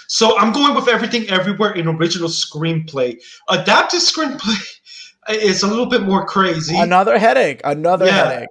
[0.09, 3.19] So I'm going with everything everywhere in original screenplay.
[3.49, 4.61] Adapted screenplay
[5.31, 6.79] is a little bit more crazy.
[6.79, 7.63] Another headache.
[7.65, 8.29] Another Yeah.
[8.29, 8.49] headache.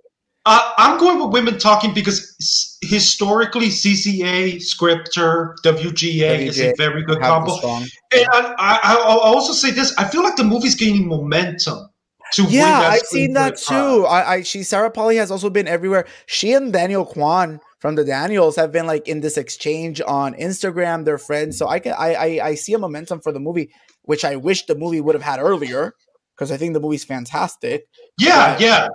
[0.48, 7.20] Uh, I'm going with women talking because historically, CCA, Scripter, WGA, is a very good
[7.20, 7.60] combo.
[7.62, 11.89] And I, I, I'll also say this: I feel like the movie's gaining momentum.
[12.34, 14.06] To Yeah, I've seen that too.
[14.06, 16.06] I, I she Sarah Polley has also been everywhere.
[16.28, 21.06] She and Daniel Kwan from the Daniels have been like in this exchange on Instagram.
[21.06, 23.72] They're friends, so I can I I, I see a momentum for the movie,
[24.04, 25.94] which I wish the movie would have had earlier
[26.36, 27.86] because I think the movie's fantastic.
[28.20, 28.62] Yeah, Right.
[28.62, 28.88] yeah,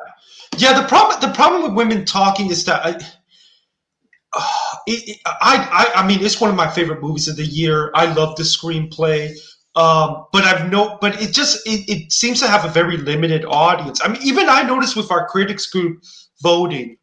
[0.56, 0.80] yeah.
[0.80, 2.90] The problem, the problem with women talking is that I,
[4.86, 7.90] it, it- I, I, I mean, it's one of my favorite movies of the year.
[7.94, 9.32] I love the screenplay,
[9.76, 13.44] um, but I've no, but it just it, it seems to have a very limited
[13.44, 14.00] audience.
[14.04, 16.02] I mean, even I noticed with our critics group
[16.42, 16.96] voting,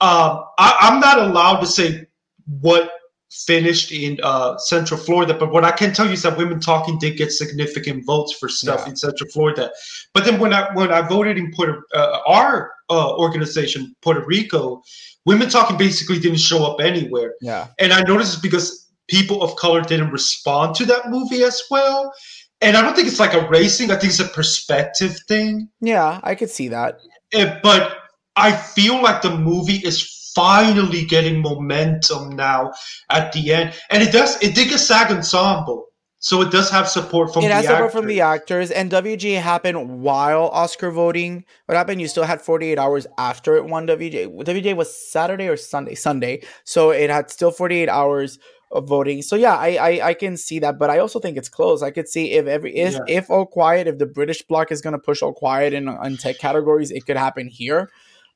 [0.00, 2.06] um, I, I'm not allowed to say
[2.60, 2.90] what
[3.30, 6.98] finished in uh, Central Florida, but what I can tell you is that Women Talking
[6.98, 8.90] did get significant votes for stuff Yeah.
[8.90, 9.70] in Central Florida.
[10.14, 14.82] But then when I when I voted in Puerto uh, our uh, organization Puerto Rico,
[15.26, 19.56] Women Talking basically didn't show up anywhere, Yeah, and I noticed it's because people of
[19.56, 22.12] color didn't respond to that movie as well.
[22.60, 23.90] And I don't think it's like a racing.
[23.90, 25.68] I think it's a perspective thing.
[25.80, 26.98] yeah, I could see that.
[27.32, 27.96] Eh, but
[28.36, 32.72] I feel like the movie is finally getting momentum now
[33.10, 34.40] at the end, and it does.
[34.42, 35.86] It did get SAG ensemble,
[36.20, 38.70] so it does have support from it the has support from the actors.
[38.70, 41.44] actors, and WGA happened while Oscar voting.
[41.66, 42.00] What happened?
[42.00, 44.26] You still had 48 hours after it won WGA.
[44.44, 45.94] WGA was Saturday or Sunday?
[45.94, 46.42] Sunday.
[46.64, 48.38] So it had still 48 hours
[48.70, 49.22] of voting.
[49.22, 51.82] So yeah, I I, I can see that, but I also think it's close.
[51.82, 53.00] I could see if every if Yeah.
[53.08, 56.38] if All Quiet, if the British bloc is gonna push All Quiet in on tech
[56.38, 57.90] categories, it could happen here.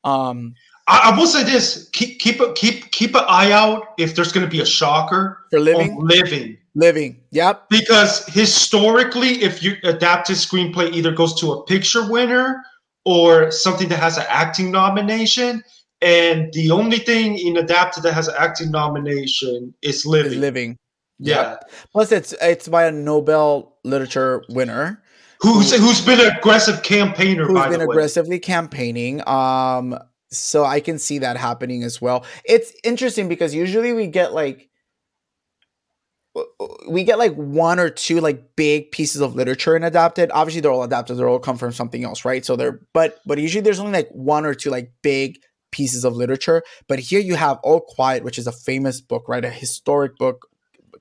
[0.05, 0.55] Um,
[0.89, 4.33] I, I will say this: keep keep a, keep keep an eye out if there's
[4.33, 6.59] going to be a shocker for living, living.
[6.75, 7.21] living.
[7.31, 7.69] Yep.
[7.69, 12.63] Because historically, if you adapted screenplay either goes to a picture winner
[13.05, 15.63] or something that has an acting nomination,
[16.03, 20.41] and the only thing in adapted that has an acting nomination is living.
[20.41, 20.77] living.
[21.19, 21.59] Yeah.
[21.93, 25.03] Plus, it's it's by a Nobel literature winner.
[25.41, 27.95] Who's who's been an aggressive campaigner who's by been the way.
[27.95, 29.27] aggressively campaigning.
[29.29, 29.99] Um,
[30.31, 32.25] so I can see that happening as well.
[32.45, 34.69] It's interesting because usually we get like
[36.89, 40.31] we get like one or two like big pieces of literature in adapted.
[40.33, 42.45] Obviously, they're all adapted; they're all come from something else, right?
[42.45, 45.39] So they're but but usually there's only like one or two like big
[45.73, 46.63] pieces of literature.
[46.87, 49.45] But here you have All Quiet, which is a famous book, right?
[49.45, 50.49] A historic book,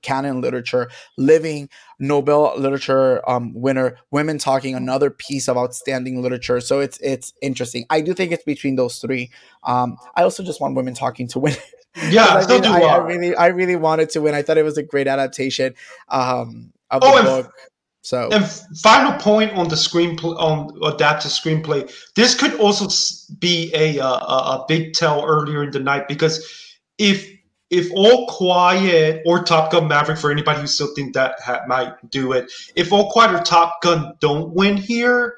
[0.02, 1.68] canon literature, living
[1.98, 6.60] Nobel literature um, winner, women talking, another piece of outstanding literature.
[6.60, 7.86] So it's it's interesting.
[7.88, 9.30] I do think it's between those three.
[9.62, 11.54] Um, I also just want women talking to win.
[12.08, 14.34] Yeah, I, mean, do I, I really, I really wanted to win.
[14.34, 15.74] I thought it was a great adaptation
[16.08, 17.52] um, of Oh, the book.
[18.02, 18.44] So And
[18.82, 21.90] final point on the screenplay on adapted screenplay.
[22.16, 22.88] This could also
[23.38, 26.44] be a, a a big tell earlier in the night because
[26.98, 27.30] if
[27.70, 31.94] if All Quiet or Top Gun Maverick for anybody who still think that ha- might
[32.10, 35.36] do it, if All Quiet or Top Gun don't win here,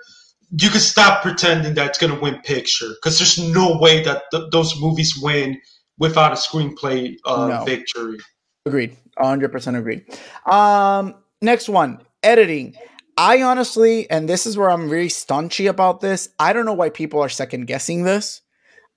[0.50, 4.22] you can stop pretending that it's going to win picture because there's no way that
[4.32, 5.60] th- those movies win
[5.98, 7.64] without a screenplay uh, No.
[7.64, 8.18] victory.
[8.66, 8.96] Agreed.
[9.18, 10.04] 100% agreed.
[10.46, 12.74] Um, next one editing.
[13.16, 16.28] I honestly, and this is where I'm very staunchy about this.
[16.38, 18.40] I don't know why people are second guessing this.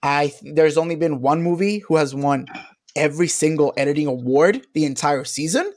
[0.02, 2.48] I there's only been one movie who has won
[2.96, 5.72] every single editing award the entire season,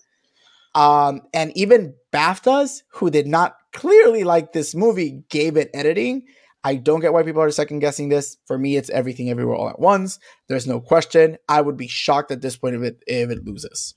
[0.74, 6.22] Um, and even BAFTAs, who did not clearly like this movie, gave it editing.
[6.62, 8.36] I don't get why people are second guessing this.
[8.46, 10.18] For me, it's everything everywhere all at once.
[10.48, 11.38] There's no question.
[11.48, 13.94] I would be shocked at this point if it if it loses.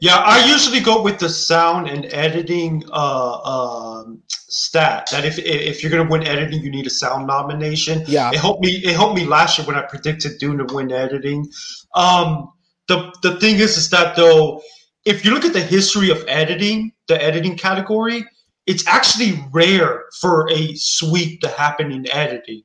[0.00, 5.08] Yeah, I usually go with the sound and editing uh, um, stat.
[5.10, 8.04] That if if you're gonna win editing, you need a sound nomination.
[8.06, 8.70] Yeah, it helped me.
[8.70, 11.50] It helped me last year when I predicted Dune to win editing.
[11.94, 12.52] Um,
[12.88, 14.62] the the thing is, is that though,
[15.04, 18.24] if you look at the history of editing, the editing category,
[18.66, 22.62] it's actually rare for a sweep to happen in editing.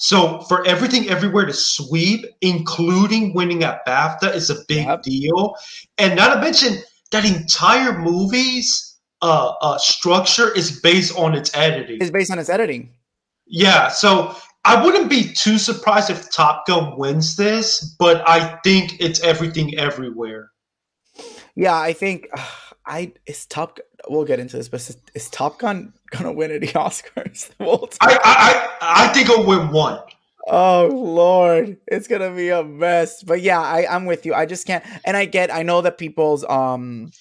[0.00, 5.02] So for everything everywhere to sweep, including winning at BAFTA, is a big yep.
[5.02, 5.54] deal.
[5.98, 6.78] And not to mention
[7.10, 11.98] that entire movie's uh, uh, structure is based on its editing.
[12.00, 12.94] It's based on its editing.
[13.46, 14.34] Yeah, so
[14.64, 19.78] I wouldn't be too surprised if Top Gun wins this, but I think it's everything
[19.78, 20.50] everywhere.
[21.54, 22.46] Yeah, I think uh,
[22.86, 23.78] I it's Top.
[24.08, 27.50] We'll get into this, but is, is Top Gun gonna win any Oscars?
[28.00, 30.00] I, I I think it'll win one.
[30.46, 33.22] Oh Lord, it's gonna be a mess.
[33.22, 34.34] But yeah, I, I'm with you.
[34.34, 37.12] I just can't and I get I know that people's um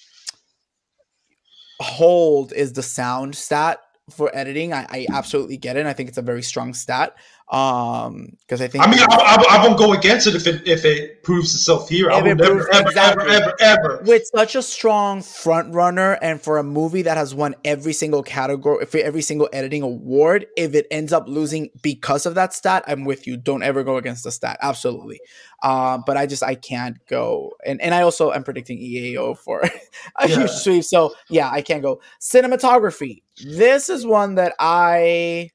[1.82, 4.74] hold is the sound stat for editing.
[4.74, 5.86] I, I absolutely get it.
[5.86, 7.16] I think it's a very strong stat.
[7.52, 10.86] Um, because I think I mean I, I, won't go against it if it if
[10.86, 12.12] it proves itself here.
[12.12, 13.26] I will never ever, exactly.
[13.28, 17.34] ever ever ever with such a strong front runner and for a movie that has
[17.34, 20.45] won every single category for every single editing award.
[20.58, 23.36] If it ends up losing because of that stat, I'm with you.
[23.36, 24.60] Don't ever go against the stat.
[24.62, 25.20] Absolutely.
[25.64, 29.62] Uh, but I just I can't go and and I also am predicting EAO for
[30.20, 30.36] a yeah.
[30.36, 30.84] huge sweep.
[30.84, 33.24] So yeah, I can't go cinematography.
[33.43, 35.50] This is one that I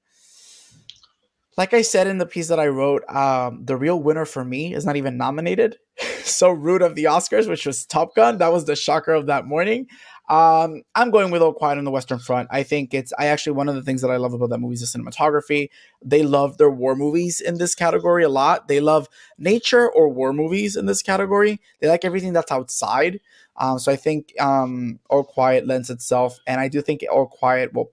[1.56, 4.74] like I said in the piece that I wrote, um, the real winner for me
[4.74, 5.76] is not even nominated.
[6.24, 8.38] so rude of the Oscars, which was Top Gun.
[8.38, 9.86] That was the shocker of that morning.
[10.28, 12.48] Um, I'm going with All Quiet on the Western Front.
[12.50, 14.74] I think it's I actually one of the things that I love about that movie
[14.74, 15.68] is the cinematography.
[16.02, 18.66] They love their war movies in this category a lot.
[18.66, 21.60] They love nature or war movies in this category.
[21.80, 23.20] They like everything that's outside.
[23.56, 27.74] Um, so I think um, All Quiet lends itself, and I do think All Quiet
[27.74, 27.92] will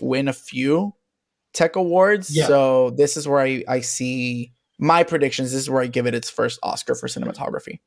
[0.00, 0.94] win a few
[1.58, 2.30] Tech Awards.
[2.30, 2.46] Yeah.
[2.46, 5.50] So this is where I, I see my predictions.
[5.50, 7.80] This is where I give it its first Oscar for cinematography.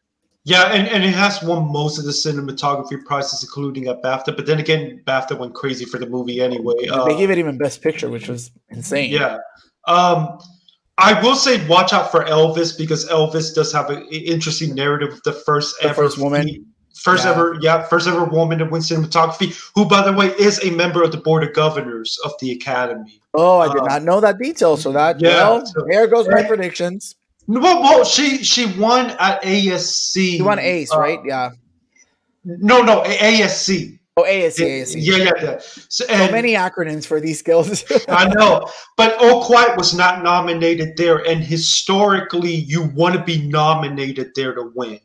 [0.44, 4.36] Yeah, and, and it has won most of the cinematography prizes, including at BAFTA.
[4.36, 6.88] But then again, BAFTA went crazy for the movie anyway.
[6.92, 9.12] Uh, they gave it even Best Picture, which was insane.
[9.12, 9.38] Yeah.
[9.88, 10.38] Um,
[10.98, 15.24] I will say, watch out for Elvis because Elvis does have an interesting narrative of
[15.24, 16.66] the first the ever first woman.
[16.94, 17.32] First yeah.
[17.32, 21.04] ever, yeah, first ever woman to win cinematography, who, by the way, is a member
[21.04, 23.22] of the board of governors of the Academy.
[23.34, 24.78] Oh, I did um, not know that detail.
[24.78, 27.16] So that yeah, well, so, there goes my predictions.
[27.48, 30.14] Well, well, she she won at ASC.
[30.14, 31.20] She won ACE, uh, right?
[31.26, 31.52] Yeah.
[32.44, 34.00] No, no, ASC.
[34.18, 34.96] Oh, ASC, ASC.
[34.98, 35.60] Yeah, yeah, yeah.
[35.60, 37.86] So, so many acronyms for these skills.
[38.10, 43.48] I know, but All Quiet was not nominated there, and historically, you want to be
[43.48, 45.00] nominated there to win.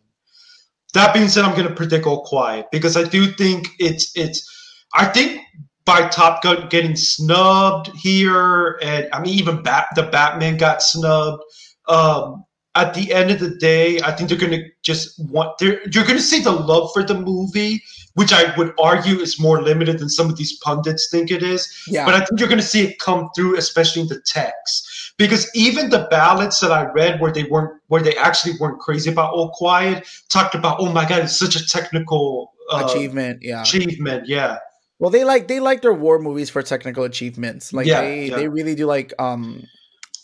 [0.97, 4.51] That being said, I'm going to predict All Quiet because I do think it's it's.
[4.95, 5.43] I think
[5.85, 11.43] by Top Gun getting snubbed here, and I mean even Bat, the Batman got snubbed.
[11.87, 12.45] Um,
[12.75, 15.59] at the end of the day, I think they're going to just want.
[15.59, 17.83] they're You're going to see the love for the movie,
[18.17, 21.71] which I would argue is more limited than some of these pundits think it is.
[21.87, 22.07] Yeah.
[22.07, 25.51] But I think you're going to see it come through, especially in the text, because
[25.55, 29.35] even the ballots that I read, where they weren't, where they actually weren't crazy about
[29.35, 33.43] All Quiet, talked about, oh my god, it's such a technical uh, achievement.
[33.43, 34.27] Yeah, achievement.
[34.27, 34.61] Yeah.
[34.99, 37.75] Well, they like they like their war movies for technical achievements.
[37.75, 38.37] Like yeah, they yeah.
[38.37, 39.67] they really do like um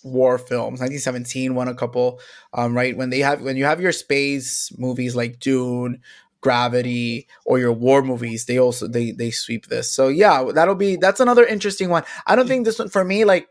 [0.02, 0.80] war films.
[0.80, 2.20] 1917 won a couple.
[2.52, 6.00] Um, right when they have when you have your space movies like Dune,
[6.42, 9.92] Gravity, or your war movies, they also they they sweep this.
[9.92, 12.02] So yeah, that'll be that's another interesting one.
[12.26, 13.48] I don't think this one for me like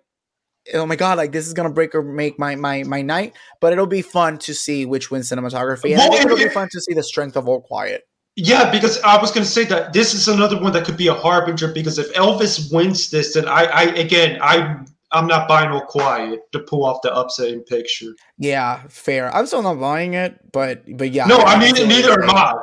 [0.76, 3.74] oh my god like this is gonna break or make my my my night but
[3.74, 6.94] it'll be fun to see which wins cinematography and well, it'll be fun to see
[6.94, 8.04] the strength of all quiet
[8.38, 11.08] yeah, because I was going to say that this is another one that could be
[11.08, 11.68] a harbinger.
[11.68, 16.52] Because if Elvis wins this, then I, I again, I, I'm not buying all quiet
[16.54, 18.16] to pull off the upsetting picture.
[18.38, 19.34] Yeah, fair.
[19.36, 21.26] I'm still not buying it, but but yeah.
[21.26, 22.54] No, I, I mean neither am I.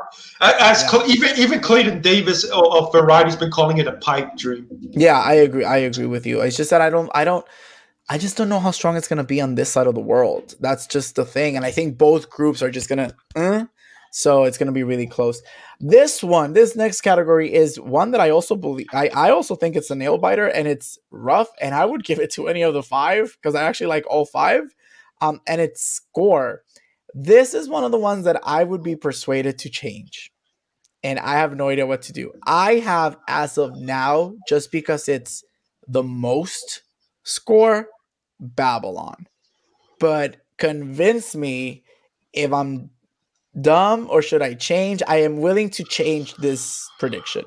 [0.41, 1.05] As yeah.
[1.07, 4.67] even even Clayton Davis of Variety's been calling it a pipe dream.
[4.91, 5.65] Yeah, I agree.
[5.65, 6.41] I agree with you.
[6.41, 7.11] It's just that I don't.
[7.15, 7.45] I don't.
[8.11, 10.01] I just don't know how strong it's going to be on this side of the
[10.01, 10.55] world.
[10.61, 13.17] That's just the thing, and I think both groups are just going to.
[13.37, 13.65] Uh,
[14.11, 15.43] so it's going to be really close.
[15.81, 19.77] This one, this next category is one that I also believe, I, I also think
[19.77, 21.49] it's a nail biter and it's rough.
[21.61, 24.25] And I would give it to any of the five because I actually like all
[24.27, 24.63] five.
[25.21, 26.63] Um, and it's score.
[27.15, 30.31] This is one of the ones that I would be persuaded to change.
[31.03, 32.33] and I have no idea what to do.
[32.47, 35.45] I have, as of now, just because it's
[35.87, 36.83] the most
[37.25, 37.89] score,
[38.41, 39.27] Babylon.
[40.01, 41.85] But convince me
[42.33, 42.91] if I'm
[43.61, 45.03] dumb or should I change?
[45.07, 47.45] I am willing to change this prediction.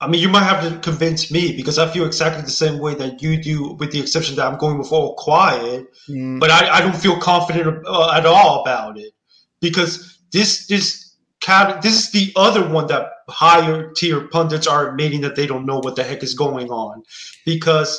[0.00, 2.94] I mean, you might have to convince me because I feel exactly the same way
[2.96, 5.86] that you do, with the exception that I'm going with all quiet.
[6.08, 6.40] Mm.
[6.40, 9.14] But I, I, don't feel confident uh, at all about it
[9.60, 15.22] because this this cat this is the other one that higher tier pundits are admitting
[15.22, 17.02] that they don't know what the heck is going on
[17.46, 17.98] because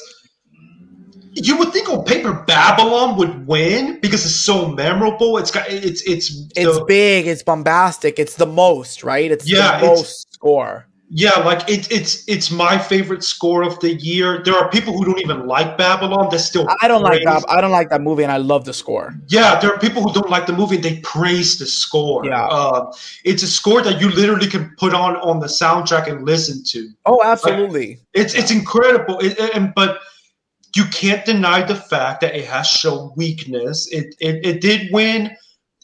[1.36, 5.38] you would think on paper Babylon would win because it's so memorable.
[5.38, 9.30] It's got it's it's it's the, big, it's bombastic, it's the most, right?
[9.30, 10.88] It's yeah, the most score.
[11.10, 14.42] Yeah, like it, it's it's my favorite score of the year.
[14.44, 16.30] There are people who don't even like Babylon.
[16.32, 17.24] That still I don't praise.
[17.24, 17.50] like that.
[17.50, 19.14] I don't like that movie, and I love the score.
[19.28, 22.26] Yeah, there are people who don't like the movie, and they praise the score.
[22.26, 22.92] Yeah, uh,
[23.24, 26.90] it's a score that you literally can put on on the soundtrack and listen to.
[27.06, 27.90] Oh, absolutely!
[27.90, 29.20] Like, it's it's incredible.
[29.20, 30.00] It, and but
[30.76, 33.88] you can't deny the fact that it has shown weakness.
[33.92, 35.36] It it, it did win.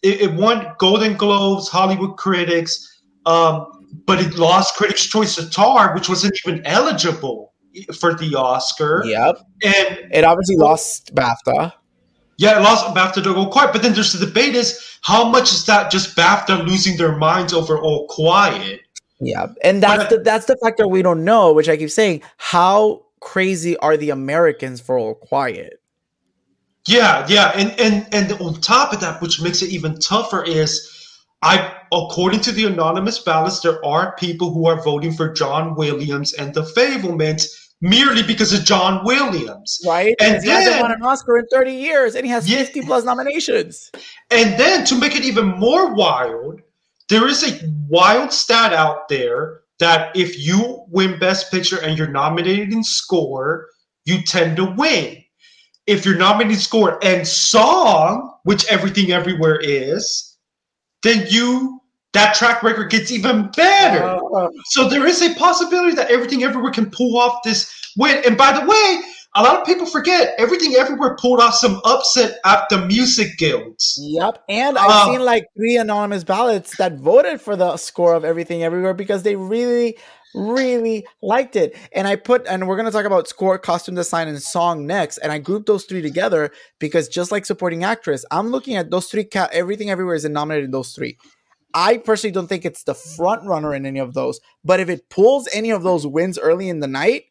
[0.03, 2.87] It, it won Golden Globes, Hollywood Critics.
[3.25, 7.53] Um, but it lost Critics' Choice of Tar, which wasn't even eligible
[7.99, 9.03] for the Oscar.
[9.05, 9.39] Yep.
[9.63, 11.73] And it obviously lost BAFTA.
[12.37, 13.71] Yeah, it lost BAFTA to All Quiet.
[13.73, 17.53] But then there's the debate is how much is that just BAFTA losing their minds
[17.53, 18.81] over All Quiet?
[19.19, 22.23] Yeah, and that's but, the that's the factor we don't know, which I keep saying.
[22.37, 25.81] How crazy are the Americans for All Quiet?
[26.87, 30.91] Yeah, yeah, and and and on top of that, which makes it even tougher is
[31.43, 36.33] I, according to the anonymous ballots, there are people who are voting for John Williams
[36.33, 37.45] and the Fabelmans
[37.81, 39.81] merely because of John Williams.
[39.85, 40.15] Right.
[40.21, 42.81] And then, he hasn't won an Oscar in 30 years and he has yeah, 50
[42.83, 43.91] plus nominations.
[44.29, 46.61] And then to make it even more wild,
[47.09, 52.07] there is a wild stat out there that if you win Best Picture and you're
[52.07, 53.67] nominated in score,
[54.05, 55.17] you tend to win.
[55.87, 60.37] If you're nominated in score and song, which Everything Everywhere is,
[61.03, 61.81] then you
[62.13, 64.03] that track record gets even better.
[64.03, 68.21] Uh, so there is a possibility that everything everywhere can pull off this win.
[68.25, 69.01] And by the way,
[69.35, 73.97] a lot of people forget everything everywhere pulled off some upset at the music guilds.
[74.01, 74.43] Yep.
[74.49, 78.63] And I've uh, seen like three anonymous ballots that voted for the score of everything
[78.63, 79.97] everywhere because they really
[80.33, 81.77] really liked it.
[81.91, 85.17] And I put, and we're going to talk about score, costume design, and song next.
[85.17, 89.07] And I grouped those three together because just like supporting actress, I'm looking at those
[89.07, 91.17] three, ca- everything everywhere is nominated in those three.
[91.73, 95.09] I personally don't think it's the front runner in any of those, but if it
[95.09, 97.25] pulls any of those wins early in the night,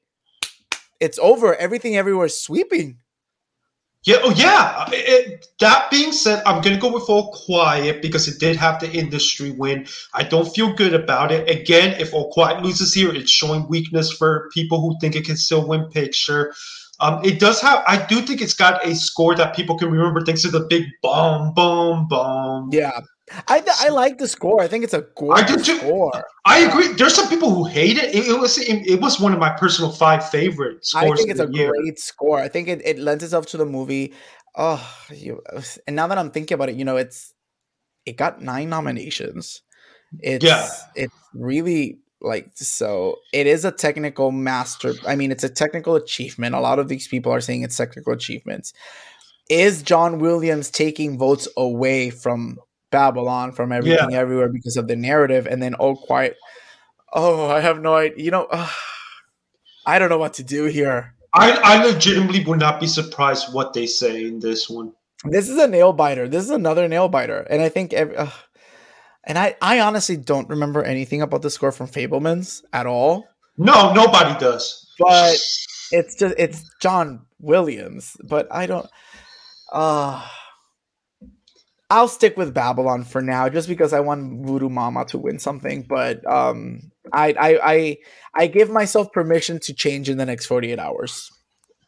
[1.01, 1.55] it's over.
[1.55, 2.99] Everything everywhere is sweeping.
[4.05, 4.87] Yeah, oh yeah.
[4.87, 8.81] Uh, it, that being said, I'm gonna go with All Quiet because it did have
[8.81, 9.87] the industry win.
[10.15, 11.51] I don't feel good about it.
[11.51, 15.37] Again, if All Quiet loses here, it's showing weakness for people who think it can
[15.37, 16.55] still win picture.
[17.01, 17.83] Um, it does have.
[17.87, 20.21] I do think it's got a score that people can remember.
[20.21, 22.69] Thanks to the big boom, boom, boom.
[22.73, 23.01] Yeah,
[23.49, 24.61] I I like the score.
[24.61, 26.25] I think it's a gorgeous score.
[26.45, 26.89] I agree.
[26.89, 28.15] There's some people who hate it.
[28.15, 31.13] It, it was it, it, was one of my personal five favorite scores.
[31.13, 31.71] I think it's a year.
[31.71, 32.39] great score.
[32.39, 34.13] I think it, it lends itself to the movie.
[34.57, 35.41] Oh, you,
[35.87, 37.33] and now that I'm thinking about it, you know, it's
[38.05, 39.63] it got nine nominations.
[40.19, 40.69] It's yeah.
[40.97, 46.55] it's really like so it is a technical master i mean it's a technical achievement
[46.55, 48.73] a lot of these people are saying it's technical achievements
[49.49, 52.59] is john williams taking votes away from
[52.91, 54.19] Babylon from everything yeah.
[54.19, 56.37] everywhere because of the narrative, and then oh, quiet.
[57.13, 58.25] Oh, I have no idea.
[58.25, 58.69] You know, uh,
[59.87, 61.15] I don't know what to do here.
[61.33, 64.93] I, I legitimately would not be surprised what they say in this one.
[65.25, 66.29] This is a nail biter.
[66.29, 68.31] This is another nail biter, and I think every, uh,
[69.25, 73.25] and I I honestly don't remember anything about the score from Fabelmans at all.
[73.57, 74.87] No, nobody does.
[74.99, 75.37] But
[75.93, 78.17] it's just it's John Williams.
[78.25, 78.89] But I don't.
[79.73, 80.27] Uh
[81.91, 85.83] I'll stick with Babylon for now, just because I want Voodoo Mama to win something.
[85.89, 87.97] But um, I, I I
[88.35, 91.29] I give myself permission to change in the next 48 hours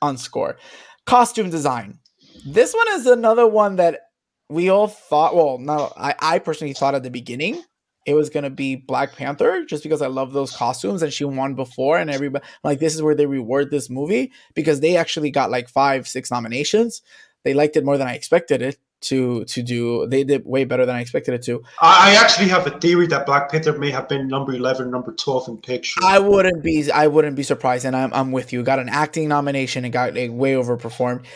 [0.02, 0.59] on score.
[1.06, 2.00] Costume design.
[2.44, 4.00] This one is another one that
[4.48, 5.35] we all thought.
[5.35, 7.62] Well, no, I, I personally thought at the beginning
[8.05, 11.55] it was gonna be Black Panther, just because I love those costumes and she won
[11.55, 15.51] before, and everybody like this is where they reward this movie because they actually got
[15.51, 17.02] like five, six nominations.
[17.44, 20.06] They liked it more than I expected it to to do.
[20.06, 21.62] They did way better than I expected it to.
[21.80, 25.12] I, I actually have a theory that Black Panther may have been number eleven, number
[25.12, 26.00] twelve in picture.
[26.04, 28.62] I wouldn't be I wouldn't be surprised, and I'm I'm with you.
[28.62, 31.26] Got an acting nomination and got like, way overperformed.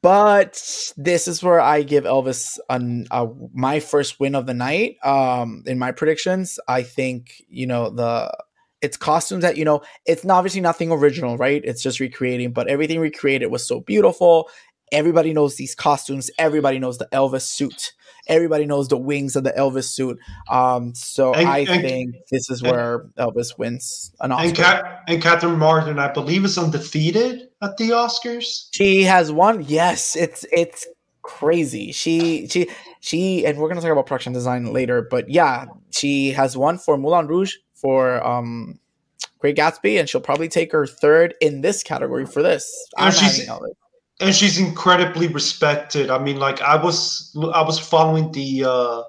[0.00, 4.96] But this is where I give Elvis an, a, my first win of the night.
[5.04, 8.34] Um, in my predictions, I think you know the
[8.82, 11.62] it's costumes that you know it's obviously nothing original, right?
[11.64, 14.48] It's just recreating, but everything recreated was so beautiful.
[14.92, 16.30] Everybody knows these costumes.
[16.38, 17.92] Everybody knows the Elvis suit.
[18.28, 20.18] Everybody knows the wings of the Elvis suit.
[20.50, 24.46] Um, so And- I and- think this is and- where Elvis wins an Oscar.
[24.48, 28.66] and Cat and Catherine Martin, I believe, is undefeated at the Oscars.
[28.72, 29.64] She has won.
[29.66, 30.86] Yes, it's it's
[31.22, 31.90] crazy.
[31.92, 32.68] She she
[33.00, 36.96] she and we're gonna talk about production design later, but yeah, she has won for
[36.96, 38.78] Moulin Rouge for um
[39.38, 42.72] Great Gatsby, and she'll probably take her third in this category for this.
[42.96, 43.48] I'm she's-.
[44.20, 46.10] And she's incredibly respected.
[46.10, 49.02] I mean, like I was, I was following the uh,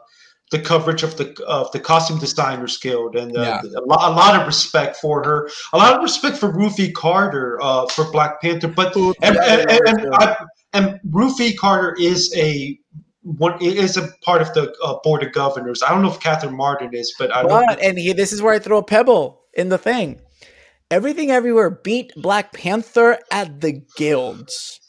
[0.51, 3.79] the coverage of the of the Costume Designers Guild, and uh, Yeah.
[3.79, 7.59] a, lot, a lot of respect for her, a lot of respect for Ruthie Carter
[7.61, 8.67] uh, for Black Panther.
[8.67, 10.15] But Ooh, and yeah, and, yeah, and.
[10.15, 10.37] I,
[10.73, 12.77] and Ruthie Carter is a
[13.23, 15.83] one is a part of the uh, board of governors.
[15.83, 17.49] I don't know if Catherine Martin is, but I don't.
[17.49, 20.21] But and he, this is where I throw a pebble in the thing.
[20.89, 24.79] Everything everywhere beat Black Panther at the guilds.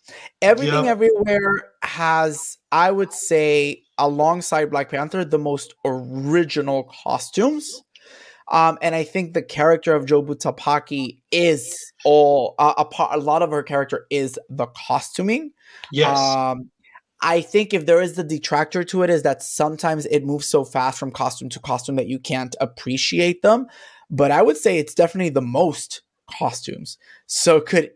[0.41, 0.93] Everything Yep.
[0.93, 7.83] everywhere has, I would say, alongside Black Panther, the most original costumes.
[8.51, 13.15] Um, and I think the character of Jobu Tupaki is all uh, a part.
[13.15, 15.51] A lot of her character is the costuming.
[15.93, 16.19] yes.
[16.19, 16.71] Um,
[17.21, 20.65] I think if there is the detractor to it, is that sometimes it moves so
[20.65, 23.67] fast from costume to costume that you can't appreciate them.
[24.09, 26.97] But I would say it's definitely the most costumes.
[27.27, 27.91] So could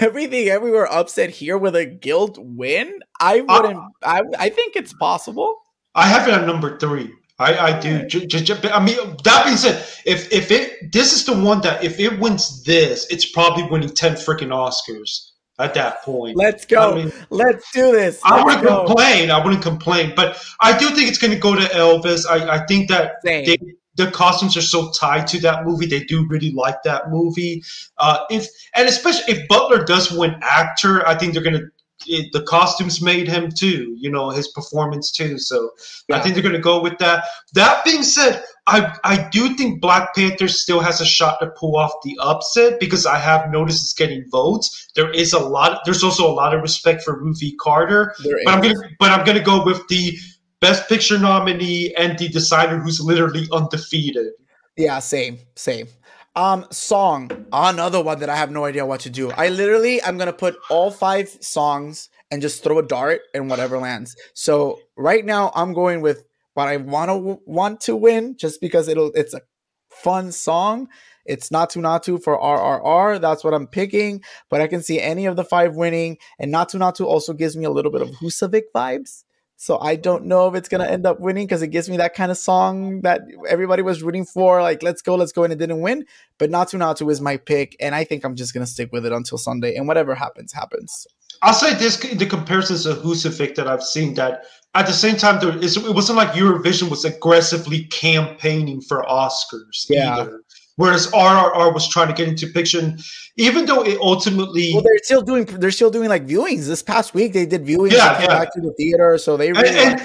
[0.00, 3.00] everything everywhere upset here with a guild win?
[3.20, 3.80] I uh, wouldn't.
[4.02, 5.56] I I think it's possible.
[5.94, 7.10] I have it at number three.
[7.40, 8.04] I, I do.
[8.06, 11.60] J- j- j- I mean, that being said, if if it this is the one
[11.60, 16.36] that if it wins this, it's probably winning ten freaking Oscars at that point.
[16.36, 16.92] Let's go.
[16.92, 18.20] I mean, Let's do this.
[18.24, 18.86] I Let's wouldn't go.
[18.86, 19.30] complain.
[19.30, 22.26] I wouldn't complain, but I do think it's going to go to Elvis.
[22.28, 23.44] I, I think that Same.
[23.44, 23.58] they,
[23.98, 25.86] the costumes are so tied to that movie.
[25.86, 27.62] They do really like that movie.
[27.98, 31.66] Uh, if and especially if Butler does win actor, I think they're going to.
[32.06, 35.36] The costumes made him too, you know, his performance too.
[35.36, 35.70] So
[36.12, 37.24] I think they're going to go with that.
[37.54, 41.76] That being said, I I do think Black Panther still has a shot to pull
[41.76, 44.90] off the upset because I have noticed it's getting votes.
[44.94, 45.80] There is a lot.
[45.84, 48.14] There's also a lot of respect for Ruthie Carter.
[48.22, 50.16] There But I'm gonna but I'm gonna go with the
[50.60, 54.32] best picture nominee and the designer who's literally undefeated.
[54.76, 55.88] Yeah, same, same.
[56.36, 59.30] Um, song, another one that I have no idea what to do.
[59.32, 63.78] I literally, I'm gonna put all five songs and just throw a dart and whatever
[63.78, 64.14] lands.
[64.34, 66.24] So right now, I'm going with
[66.54, 69.42] what I want to want to win, just because it'll, it's a
[69.90, 70.88] fun song.
[71.24, 73.20] It's not to for RRR.
[73.20, 74.22] That's what I'm picking.
[74.48, 77.64] But I can see any of the five winning, and not to also gives me
[77.64, 79.24] a little bit of Husavik vibes.
[79.60, 82.14] So I don't know if it's gonna end up winning because it gives me that
[82.14, 84.62] kind of song that everybody was rooting for.
[84.62, 86.06] Like, let's go, let's go, and it didn't win.
[86.38, 89.10] But Natu Natu is my pick, and I think I'm just gonna stick with it
[89.12, 89.74] until Sunday.
[89.74, 91.08] And whatever happens, happens.
[91.42, 94.44] I'll say this: the comparisons of Husavik that I've seen that
[94.76, 99.86] at the same time there is it wasn't like Eurovision was aggressively campaigning for Oscars
[99.88, 100.18] Yeah.
[100.18, 100.40] either.
[100.78, 103.00] Whereas RRR was trying to get into fiction,
[103.36, 106.68] even though it ultimately Well, they're still doing they're still doing like viewings.
[106.68, 108.28] This past week they did viewings Yeah, yeah.
[108.28, 110.00] back to the theater, so they and, really and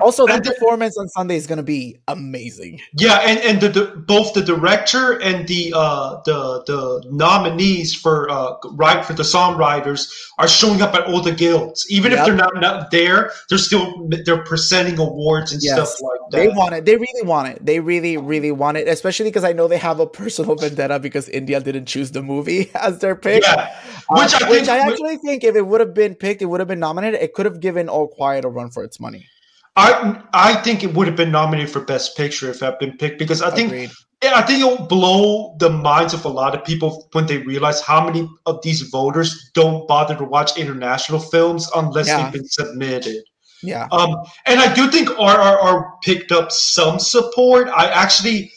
[0.00, 2.80] also that and the- performance on Sunday is gonna be amazing.
[2.98, 8.30] Yeah, and and the, the both the director and the uh the the nominees for
[8.30, 10.08] uh right for the songwriters
[10.38, 11.86] are showing up at all the guilds.
[11.90, 12.20] Even Yep.
[12.20, 15.74] if they're not, not there, they're still they're presenting awards and Yes.
[15.74, 16.36] stuff like that.
[16.38, 16.84] They want it.
[16.84, 17.64] They really want it.
[17.64, 18.88] They really, really want it.
[18.88, 22.70] Especially because I know they have a personal vendetta because India didn't choose the movie
[22.74, 23.42] as their pick.
[23.42, 23.70] yeah,
[24.10, 26.60] Uh, which I which I actually think if it would have been picked, it would
[26.60, 27.20] have been nominated.
[27.20, 29.26] It could have given All Quiet a run for its money.
[29.76, 32.96] I I think it would have been nominated for best picture if it had been
[32.96, 33.90] picked because I think Agreed.
[34.22, 38.04] I think it'll blow the minds of a lot of people when they realize how
[38.04, 42.22] many of these voters don't bother to watch international films unless Yeah.
[42.22, 43.22] they've been submitted.
[43.62, 43.88] Yeah.
[43.92, 47.68] Um, and I do think RRR picked up some support.
[47.68, 48.52] I actually,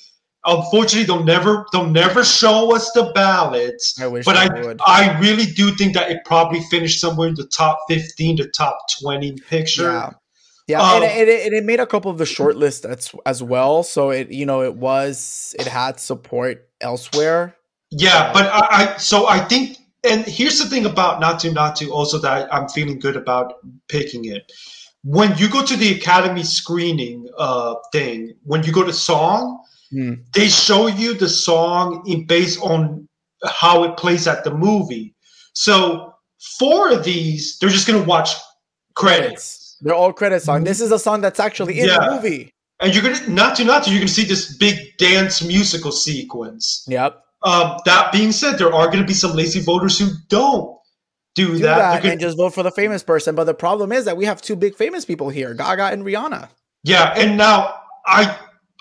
[0.45, 3.99] unfortunately, they'll never they'll never show us the ballots.
[3.99, 4.79] I wish But I would.
[4.85, 8.77] I really do think that it probably finished somewhere in the top fifteen to top
[9.01, 9.91] twenty picture.
[9.91, 10.11] Yeah.
[10.67, 13.41] Yeah, Um, and, it, and it made a couple of the short list as as
[13.41, 13.83] well.
[13.83, 17.55] So it you know it was it had support elsewhere.
[17.89, 22.17] Yeah, but I, I so I think, and here's the thing about Natu Natu also
[22.19, 23.53] that I'm feeling good about
[23.87, 24.51] picking it.
[25.03, 30.15] when you go to the Academy screening uh, thing, when you go to song, Hmm.
[30.35, 33.07] they show you the song in, based on
[33.45, 35.15] how it plays at the movie.
[35.53, 36.13] So
[36.59, 38.31] four of these, they're just gonna watch
[38.95, 39.56] credits.
[39.81, 40.63] They're all credit song.
[40.63, 41.99] This is a song that's actually in Yeah.
[41.99, 42.51] the movie.
[42.79, 46.83] And you're gonna Natu Natu you're gonna see this big dance musical sequence.
[46.87, 47.19] Yep.
[47.43, 50.75] Um, that being said, there are gonna be some lazy voters who don't
[51.35, 51.61] do, Do that.
[51.61, 53.35] that, They're gonna- and just vote for the famous person.
[53.35, 56.49] But the problem is that we have two big famous people here, Gaga and Rihanna.
[56.83, 57.73] Yeah, and now
[58.05, 58.35] I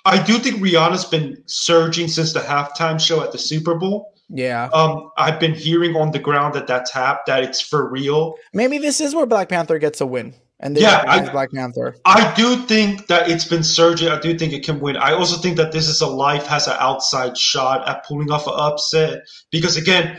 [0.04, 4.12] I do think Rihanna's been surging since the halftime show at the Super Bowl.
[4.28, 4.68] Yeah.
[4.72, 8.34] Um, I've been hearing on the ground that that's hap that it's for real.
[8.52, 10.34] Maybe this is where Black Panther gets a win.
[10.60, 11.96] And they Yeah, I- Black Panther.
[12.04, 14.08] I do think that it's been surging.
[14.08, 14.96] I do think it can win.
[14.96, 18.46] I also think that this is a life has an outside shot at pulling off
[18.46, 20.18] an upset because again,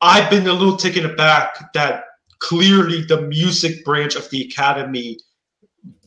[0.00, 2.04] I've been a little taken aback that
[2.38, 5.18] clearly the music branch of the academy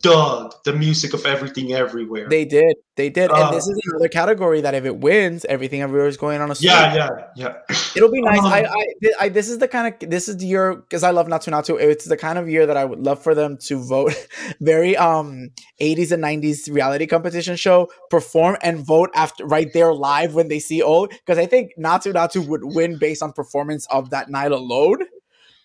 [0.01, 2.27] dug the music of everything everywhere.
[2.29, 2.75] They did.
[2.95, 3.31] They did.
[3.31, 6.51] Uh, and this is another category that if it wins, everything everywhere is going on
[6.51, 7.53] a yeah, yeah, yeah.
[7.95, 8.39] It'll be nice.
[8.39, 8.85] Um, I, I,
[9.21, 11.79] I, this is the kind of this is the year because I love Natu Natu.
[11.79, 14.13] It's the kind of year that I would love for them to vote
[14.61, 15.49] very um
[15.81, 20.59] 80s and 90s reality competition show, perform and vote after right there live when they
[20.59, 21.09] see old.
[21.11, 24.99] Because I think Natu Natu would win based on performance of that night alone.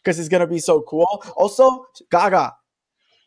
[0.02, 1.24] Because it's gonna be so cool.
[1.36, 2.52] Also, Gaga,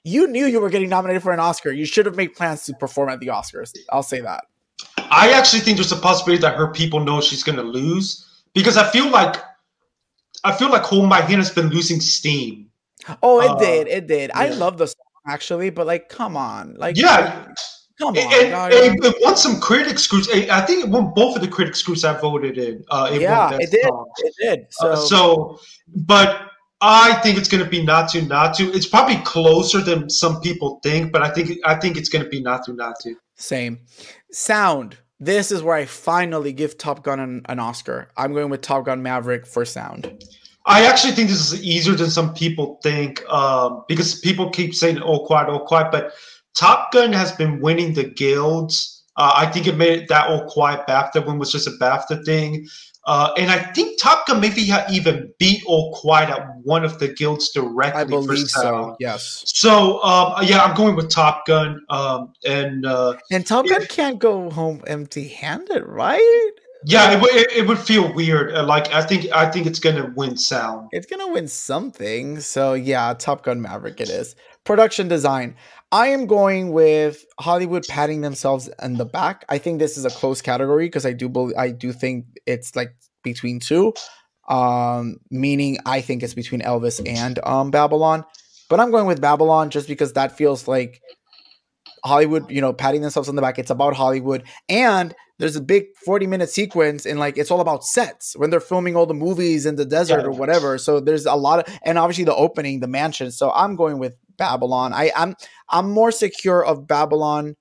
[0.08, 1.72] you knew you were getting nominated for an Oscar.
[1.72, 3.72] You should have made plans to perform at the Oscars.
[3.92, 4.46] I'll say that.
[5.12, 8.78] I actually think there's a possibility that her people know she's going to lose because
[8.78, 9.36] I feel like
[10.44, 12.70] I feel like Hold My Hand has been losing steam.
[13.24, 13.88] Oh, it Uh, did.
[13.88, 14.32] It did.
[14.34, 14.96] I love the song
[15.28, 17.46] actually, but like, come on, like, Yeah,
[18.00, 18.76] come on, Gaga.
[18.86, 20.30] and it won some critics groups.
[20.32, 22.84] I think it won both of the critics groups I voted in.
[22.90, 23.84] Uh, it yeah, it did.
[23.84, 24.06] Song.
[24.20, 24.66] It did.
[24.70, 25.60] So, Uh, so,
[25.96, 26.42] but
[26.82, 28.74] I think it's going to be Natu Natu.
[28.76, 32.30] It's probably closer than some people think, but I think I think it's going to
[32.30, 33.16] be Natu Natu.
[33.36, 33.80] same
[34.32, 34.98] sound.
[35.20, 38.10] This is where I finally give Top Gun an, an Oscar.
[38.16, 40.24] I'm going with Top Gun Maverick for sound.
[40.68, 45.00] I actually think this is easier than some people think um, because people keep saying
[45.00, 46.14] "all quiet, all quiet," but
[46.56, 49.04] Top Gun has been winning the guilds.
[49.16, 52.68] Uh, I think it made that all quiet BAFTA one was just a BAFTA thing,
[53.08, 57.00] uh, and I think Top Gun maybe ha- even beat all quiet at one of
[57.00, 58.02] the guilds directly.
[58.02, 58.98] I believe so.
[59.00, 59.44] Yes.
[59.48, 64.20] So um, yeah, I'm going with Top Gun, um, and uh, And Top Gun can't
[64.20, 66.52] go home empty-handed, right?
[66.90, 68.54] Yeah, it, would- it, it would feel weird.
[68.56, 70.90] Uh, like I think I think it's gonna win sound.
[70.92, 72.40] It's gonna win something.
[72.40, 74.36] So yeah, Top Gun Maverick it is.
[74.64, 75.56] Production design.
[75.92, 79.46] I am going with Hollywood patting themselves in the back.
[79.50, 82.76] I think this is a close category because I do believe I do think it's
[82.76, 83.94] like between two.
[84.50, 88.24] Um, meaning I think it's between Elvis and um Babylon.
[88.70, 91.02] But I'm going with Babylon just because that feels like
[92.04, 93.60] Hollywood, you know, patting themselves on the back.
[93.60, 94.44] It's about Hollywood.
[94.70, 98.60] And there's a big 40 minute sequence and like it's all about sets when they're
[98.60, 100.26] filming all the movies in the desert Yeah.
[100.26, 100.78] or whatever.
[100.78, 103.32] So there's a lot of and obviously the opening, the mansion.
[103.32, 104.94] So I'm going with Babylon.
[104.94, 105.36] I, I'm
[105.70, 107.56] I'm more secure of Babylon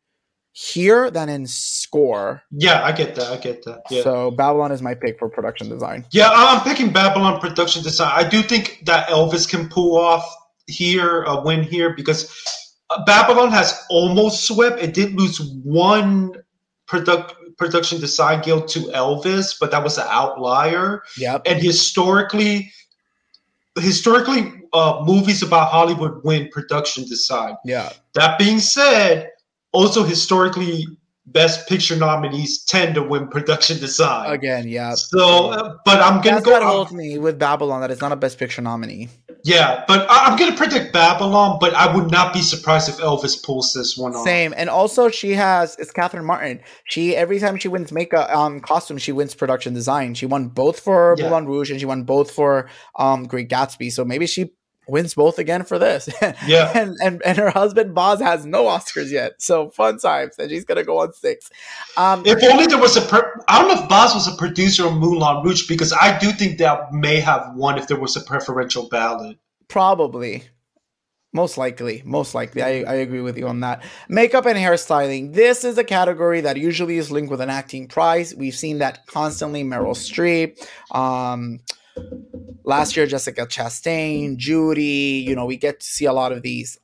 [0.53, 2.43] here than in score.
[2.51, 3.31] Yeah, I get that.
[3.31, 3.82] I get that.
[3.90, 4.03] Yeah.
[4.03, 6.07] So Babylon is my pick for production design.
[6.12, 8.11] Yeah, I'm picking Babylon production design.
[8.15, 10.24] I do think that Elvis can pull off
[10.66, 12.32] here a win here because
[12.89, 14.81] uh, Babylon has almost swept.
[14.81, 16.32] It did lose one
[16.86, 21.03] product production design guild to Elvis, but that was an outlier.
[21.19, 21.43] Yep.
[21.47, 22.70] And historically,
[23.78, 27.57] historically, uh, movies about Hollywood win production design.
[27.65, 27.93] Yeah.
[28.15, 29.31] That being said,
[29.73, 30.87] also historically,
[31.27, 34.31] Best Picture nominees tend to win production design.
[34.31, 34.95] Again, yeah.
[34.95, 36.53] So, uh, but I'm gonna That's go.
[36.53, 39.09] what holds me with Babylon That is not a best picture nominee.
[39.47, 41.59] Yeah, but I, I'm gonna predict Babylon.
[41.60, 44.24] But I would not be surprised if Elvis pulls this one off.
[44.24, 44.52] Same.
[44.56, 46.60] And also she has it's Catherine Martin.
[46.85, 50.14] She every time she wins makeup um costume, she wins production design.
[50.14, 51.28] She won both for Yeah.
[51.28, 52.68] Moulin Rouge and she won both for
[52.98, 53.93] um Great Gatsby.
[53.93, 54.51] So maybe she
[54.89, 56.09] wins both again for this.
[56.47, 56.71] Yeah.
[56.75, 59.41] and, and and her husband Baz has no Oscars yet.
[59.43, 60.39] So fun times.
[60.39, 61.51] And she's gonna go on six.
[61.97, 63.01] Um If only there was a.
[63.03, 66.31] Per- I don't know if Baz was a producer of Moulin Rouge because I do
[66.33, 69.39] think that may have won if there was a preferential ballot.
[69.69, 70.45] Probably.
[71.33, 72.03] Most likely.
[72.05, 72.63] Most likely.
[72.63, 73.83] I, I agree with you on that.
[74.09, 75.35] Makeup and hairstyling.
[75.35, 78.35] This is a category that usually is linked with an acting prize.
[78.35, 79.63] We've seen that constantly.
[79.63, 80.57] Meryl Streep.
[80.97, 81.61] Um,
[82.64, 85.24] last year, Jessica Chastain, Judy.
[85.27, 86.78] You know, we get to see a lot of these.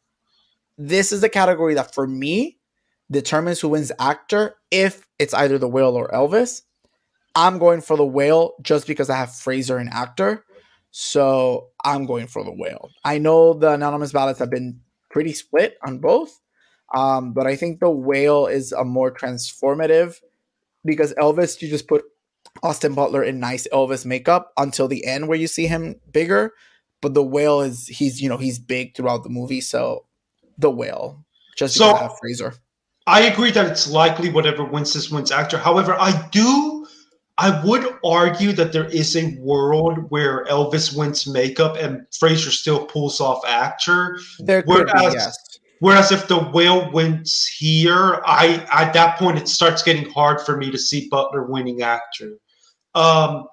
[0.78, 2.58] This is the category that, for me,
[3.10, 6.62] determines who wins actor if it's either the whale or Elvis.
[7.34, 10.44] I'm going for the whale just because I have Fraser in actor.
[10.90, 12.90] So I'm going for the whale.
[13.04, 14.80] I know the anonymous ballots have been
[15.10, 16.38] pretty split on both.
[16.94, 20.20] Um, but I think the whale is a more transformative
[20.84, 22.04] because Elvis, you just put
[22.62, 26.52] Austin Butler in nice Elvis makeup until the end where you see him bigger.
[27.00, 30.04] But the whale is he's you know he's big throughout the movie, so
[30.58, 31.24] the whale
[31.56, 32.54] just So- because I have Fraser.
[33.08, 35.58] I agree that it's likely whatever wins this wins actor.
[35.58, 36.86] However, I do,
[37.36, 42.86] I would argue that there is a world where Elvis wins makeup and Fraser still
[42.86, 44.20] pulls off actor.
[44.38, 45.36] There could be, Whereas- yes.
[45.80, 50.56] Whereas if the whale wins here, I at that point it starts getting hard for
[50.56, 52.38] me to see Butler winning actor.
[52.94, 53.46] Um,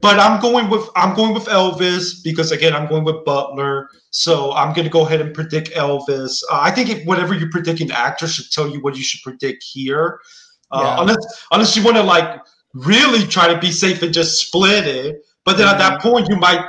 [0.00, 3.88] but I'm going with I'm going with Elvis because again I'm going with Butler.
[4.10, 6.42] So I'm going to go ahead and predict Elvis.
[6.50, 9.22] Uh, I think if whatever you predict an actor should tell you what you should
[9.22, 10.20] predict here.
[10.70, 11.00] Uh, Yeah.
[11.00, 12.38] Unless unless you want to like
[12.74, 15.24] really try to be safe and just split it.
[15.44, 16.64] But then at that point you might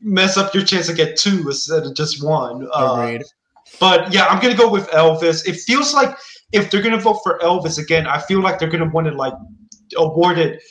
[0.00, 2.68] mess up your chance to get two instead of just one.
[2.72, 3.24] Uh, Agreed.
[3.80, 5.44] but yeah, I'm gonna go with Elvis.
[5.44, 6.16] It feels like
[6.52, 9.34] if they're gonna vote for Elvis again, I feel like they're gonna want to like
[9.96, 10.62] award it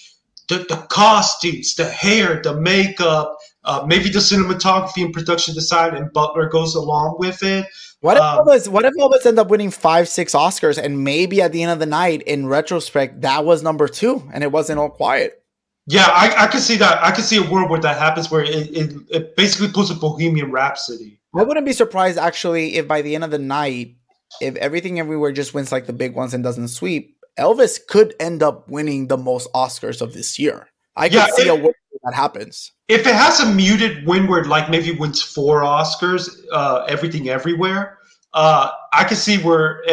[0.50, 6.12] the, the costumes, the hair, the makeup, uh, maybe the cinematography and production design, and
[6.14, 7.66] Butler goes along with it.
[8.00, 8.46] What if Um?
[8.46, 11.80] What if Elvis end up winning five, six Oscars, and maybe at the end of
[11.80, 15.44] the night, in retrospect, that was number two, and it wasn't all quiet.
[15.88, 17.04] Yeah, I, I can see that.
[17.04, 19.96] I can see a world where that happens, where it, it, it basically pulls a
[19.96, 21.20] Bohemian Rhapsody.
[21.36, 23.96] I wouldn't be surprised actually if by the end of the night,
[24.42, 28.42] if everything everywhere just wins like the big ones and doesn't sweep, Elvis could end
[28.44, 30.68] up winning the most Oscars of this year.
[30.96, 32.72] I can yeah, see it- a world that happens.
[32.88, 37.98] If it has a muted win where like maybe wins four Oscars, uh, everything everywhere,
[38.34, 39.84] uh, I can see where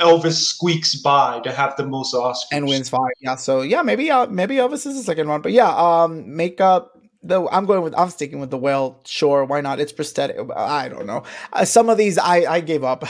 [0.00, 3.10] Elvis squeaks by to have the most Oscars and wins five.
[3.20, 6.92] Yeah, so yeah, maybe uh, maybe Elvis is the second one, but yeah, um, makeup.
[7.26, 9.00] Though I'm going with I'm sticking with the whale.
[9.06, 9.80] Sure, why not?
[9.80, 10.36] It's prosthetic.
[10.54, 11.22] I don't know.
[11.54, 13.04] Uh, some of these I I gave up.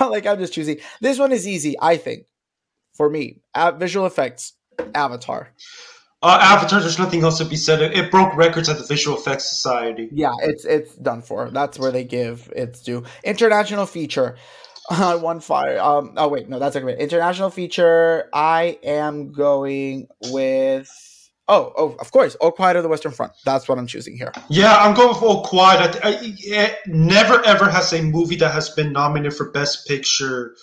[0.00, 0.78] I'm like I'm just choosing.
[1.00, 1.74] This one is easy.
[1.82, 2.26] I think
[2.96, 3.40] for me,
[3.78, 4.54] visual effects,
[4.94, 5.50] Avatar.
[6.22, 7.82] Uh, Avatar, there's nothing else to be said.
[7.82, 10.08] It, it broke records at the Visual Effects Society.
[10.10, 11.50] Yeah, it's it's done for.
[11.50, 13.04] That's where they give its due.
[13.24, 14.36] International feature.
[14.88, 15.80] Uh, one fire.
[15.80, 16.12] Um.
[16.16, 18.28] Oh wait, no, that's a great international feature.
[18.32, 20.88] I am going with.
[21.48, 23.32] Oh, oh, of course, All Quiet on the Western Front.
[23.44, 24.30] That's what I'm choosing here.
[24.48, 25.98] Yeah, I'm going with All Quiet.
[26.04, 30.54] I, I, it never ever has a movie that has been nominated for Best Picture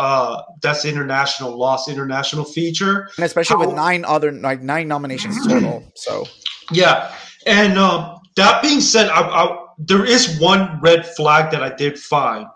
[0.00, 3.10] uh, that's international lost international feature.
[3.16, 5.84] And especially with nine other like nine nominations total.
[5.96, 6.26] So
[6.72, 7.14] Yeah,
[7.46, 11.98] and um, that being said, I, I, there is one red flag that I did
[11.98, 12.46] find.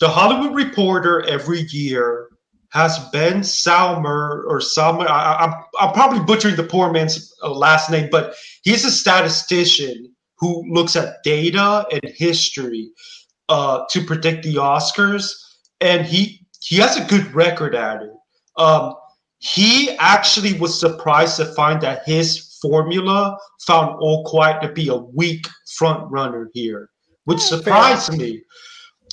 [0.00, 2.28] The Hollywood Reporter every year
[2.70, 5.08] has Ben Salmer or Salmer.
[5.08, 8.90] I, I- I'm I'm probably butchering the poor man's uh, last name, but he's a
[8.90, 12.90] statistician who looks at data and history
[13.48, 15.32] uh, to predict the Oscars,
[15.80, 18.12] and he he has a good record at it.
[18.56, 18.94] Um,
[19.38, 24.96] he actually was surprised to find that his formula found All Quiet to be a
[24.96, 26.90] weak front runner here,
[27.24, 27.58] which fair.
[27.58, 28.42] surprised me.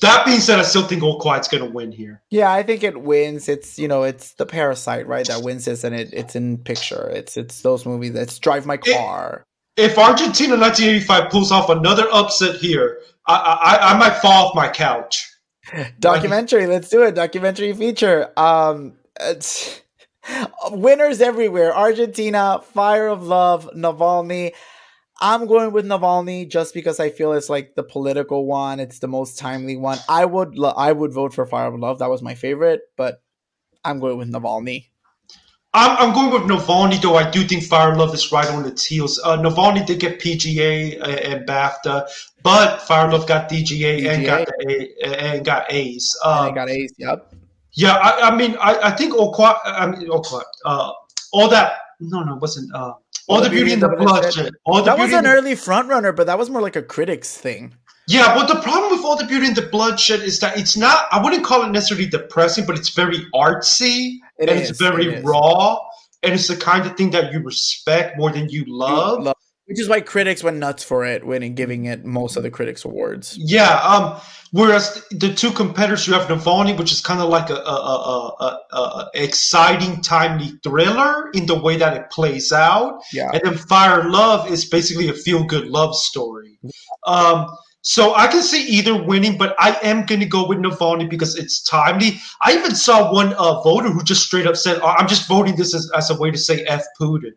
[0.01, 2.21] That being said, I still think All Quiet's going to win here.
[2.29, 3.47] yeah, I think it wins.
[3.47, 7.07] It's you know it's the Parasite right that wins this, and it it's in picture.
[7.09, 8.15] It's it's those movies.
[8.15, 9.45] It's Drive My Car.
[9.77, 14.69] If Argentina 1985 pulls off another upset here, I, I, I might fall off my
[14.69, 15.29] couch.
[15.99, 18.31] documentary let's do it documentary feature.
[18.37, 18.93] Um
[20.71, 21.75] winners everywhere.
[21.75, 24.53] Argentina fire of love navalny.
[25.21, 28.79] I'm going with navalny just because i feel it's like the political one.
[28.79, 29.97] It's the most timely one.
[30.09, 31.99] I would lo- i would vote for fire of love.
[31.99, 33.21] That was my favorite but
[33.83, 34.87] i'm going with navalny
[35.75, 38.85] I'm, I'm going with Navalny, though I do think Fire Love is right on its
[38.85, 39.19] heels.
[39.25, 42.07] Uh, Navalny did get PGA and, and BAFTA,
[42.43, 46.17] but Fire Love got DGA, and got the A, and got A's.
[46.23, 47.33] Um, i got ace yep
[47.73, 49.35] Yeah, I, I mean, I, I think all.
[49.65, 50.47] I mean, all quiet.
[50.63, 50.93] Uh,
[51.33, 51.73] all that.
[51.99, 52.73] No, no, it wasn't.
[52.73, 52.93] Uh,
[53.27, 54.53] all, the beauty and the bloodshed.
[54.63, 56.61] All the that was beauty an and the- early front runner but that was more
[56.61, 57.73] like a critics thing
[58.07, 61.07] Yeah, but the problem with all the beauty and the bloodshed is that it's not.
[61.11, 65.15] I wouldn't call it necessarily depressing, but it's very artsy It and is, it's very
[65.15, 65.77] it raw,
[66.23, 69.23] and it's the kind of thing that you respect more than you love.
[69.23, 69.35] Love-
[69.67, 72.85] which is why critics went nuts for it winning giving it most of the critics
[72.85, 73.79] awards Yeah.
[73.81, 74.19] Um.
[74.51, 78.35] Whereas the two competitors, you have Navalny, which is kind of like a, a, a,
[78.39, 83.01] a, a, a exciting, timely thriller in the way that it plays out.
[83.11, 86.57] yeah and then Fire Love is basically a feel good love story.
[87.05, 87.47] Um,
[87.87, 91.35] so I can see either winning, but I am going to go with Navalny because
[91.35, 92.19] it's timely.
[92.41, 95.55] I even saw one uh, voter who just straight up said, "Oh, "I'm just voting
[95.55, 97.33] this as, as a way to say f Putin."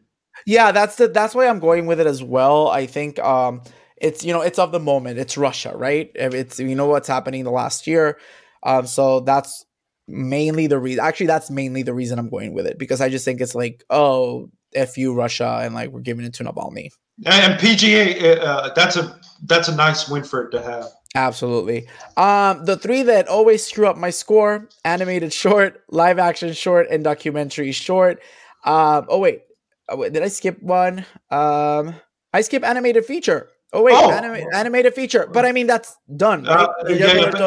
[0.46, 2.68] Yeah, that's the that's why I'm going with it as well.
[2.68, 3.60] I think um
[3.98, 5.18] it's you know it's of the moment.
[5.18, 6.10] It's Russia, right?
[6.14, 8.18] It's you know what's happening the last year.
[8.62, 9.66] Um, so that's
[10.06, 11.04] mainly the reason.
[11.04, 13.84] Actually, that's mainly the reason I'm going with it because I just think it's like,
[13.90, 16.88] oh, f you Russia, and like we're giving it to Navalny.
[17.26, 20.86] And PGA, uh, that's a that's a nice win for it to have.
[21.14, 21.88] Absolutely.
[22.16, 27.02] Um, the three that always screw up my score: animated short, live action short, and
[27.02, 28.20] documentary short.
[28.64, 29.42] Um, oh wait,
[29.88, 31.04] oh, wait, did I skip one?
[31.30, 31.94] Um,
[32.32, 33.48] I skip animated feature.
[33.72, 34.10] Oh wait, oh.
[34.10, 35.26] Anima- animated feature.
[35.26, 36.44] But I mean that's done.
[36.44, 36.68] Right?
[36.68, 37.38] Uh, yeah, yeah, but-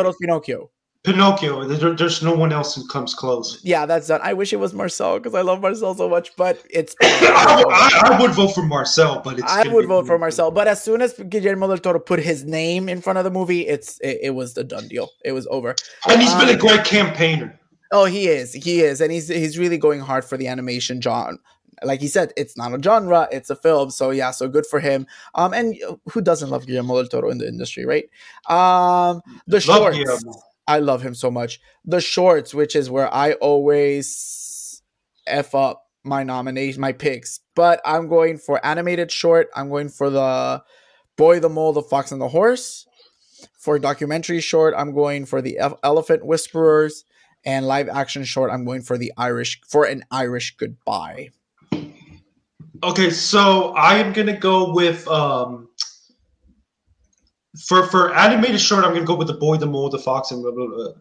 [1.03, 1.67] Pinocchio.
[1.67, 1.95] Pinocchio.
[1.95, 3.59] there's no one else who comes close.
[3.63, 4.21] Yeah, that's done.
[4.23, 6.95] I wish it was Marcel because I love Marcel so much, but it's.
[7.01, 7.63] I,
[8.05, 9.51] I, I, would vote for Marcel, but it's.
[9.51, 12.87] I would vote for Marcel, but as soon as Guillermo del Toro put his name
[12.87, 15.09] in front of the movie, it's it, it was the done deal.
[15.25, 15.75] It was over.
[16.07, 17.59] And he's um, been a um, great campaigner.
[17.91, 18.53] Oh, he is.
[18.53, 21.39] He is, and he's he's really going hard for the animation John.
[21.83, 23.89] Like he said, it's not a genre; it's a film.
[23.89, 25.07] So yeah, so good for him.
[25.33, 25.75] Um, and
[26.11, 28.05] who doesn't love Guillermo del Toro in the industry, right?
[28.47, 29.97] Um, the love shorts.
[29.97, 30.41] Guillermo
[30.71, 31.59] I love him so much.
[31.83, 34.81] The shorts, which is where I always
[35.27, 39.49] f up my nomination, my picks, but I'm going for animated short.
[39.53, 40.63] I'm going for the
[41.17, 42.87] Boy, the Mole, the Fox, and the Horse.
[43.59, 47.03] For documentary short, I'm going for the Elephant Whisperers,
[47.43, 51.31] and live action short, I'm going for the Irish for an Irish goodbye.
[52.81, 55.67] Okay, so I am gonna go with um
[57.65, 60.41] for for animated short, I'm gonna go with the boy, the mole, the fox, and
[60.41, 60.93] blah, blah, blah.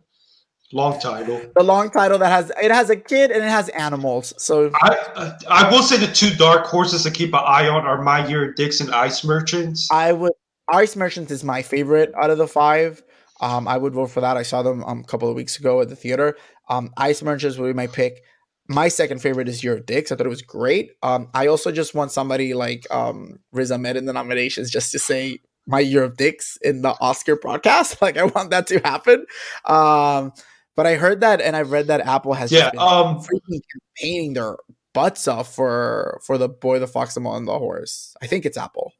[0.73, 1.41] long title.
[1.57, 4.32] The long title that has it has a kid and it has animals.
[4.39, 8.03] So I I will say the two dark horses to keep an eye on are
[8.03, 9.89] My Year Dixon Ice Merchants.
[9.91, 10.32] I would
[10.73, 13.03] Ice Merchants is my favorite out of the five.
[13.41, 14.37] Um, I would vote for that.
[14.37, 16.37] I saw them um, a couple of weeks ago at the theater.
[16.69, 18.23] Um, Ice Merchants would be my pick.
[18.69, 20.12] My second favorite is Year of Dicks.
[20.12, 20.93] I thought it was great.
[21.03, 24.99] Um, I also just want somebody like um, Riz Ahmed in the nominations just to
[24.99, 27.98] say my year of dicks in the Oscar broadcast.
[28.02, 29.26] Like I want that to happen.
[29.66, 30.32] Um,
[30.74, 33.60] but I heard that and I've read that Apple has yeah, um, freaking
[33.98, 34.56] campaigning their
[34.92, 38.16] butts off for for the boy, the fox, the and the horse.
[38.22, 38.92] I think it's Apple.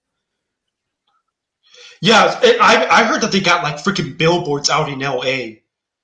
[2.01, 5.60] Yeah, it, I I heard that they got like freaking billboards out in L.A.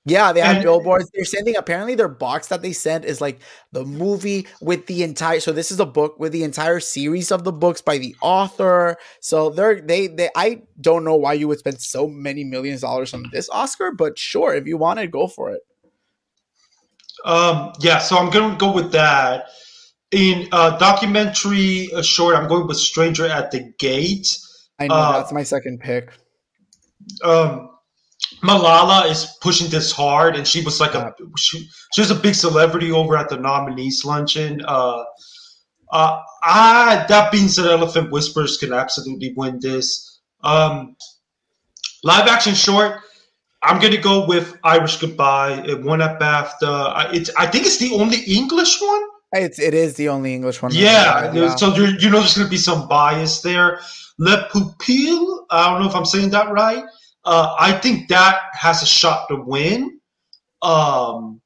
[0.07, 1.09] Yeah, they have and, billboards.
[1.13, 3.41] They're sending apparently their box that they sent is like
[3.73, 7.43] the movie with the entire so this is a book with the entire series of
[7.43, 8.95] the books by the author.
[9.19, 12.87] So they're they they I don't know why you would spend so many millions of
[12.87, 15.59] dollars on this Oscar, but sure, if you want it, go for it.
[17.25, 19.49] Um yeah, so I'm gonna go with that.
[20.11, 24.39] In uh documentary uh, short, I'm going with Stranger at the Gate.
[24.79, 26.13] I know uh, that's my second pick.
[27.25, 27.71] Um
[28.43, 32.35] Malala is pushing this hard, and she was like a she, she was a big
[32.35, 34.61] celebrity over at the nominees luncheon.
[34.65, 35.03] Uh,
[35.91, 40.19] uh, I that being said, Elephant Whispers can absolutely win this.
[40.43, 40.95] Um,
[42.03, 42.99] live action short,
[43.63, 45.63] I'm gonna go with Irish Goodbye.
[45.65, 47.13] It won at BAFTA.
[47.13, 49.01] It's I think it's the only English one.
[49.33, 50.71] It's it is the only English one.
[50.73, 51.55] Yeah, yeah.
[51.55, 53.79] so you know there's gonna be some bias there.
[54.19, 56.83] Le Pupille, I don't know if I'm saying that right.
[57.27, 59.99] Uh, I think that has a shot to win.
[60.61, 61.41] Um,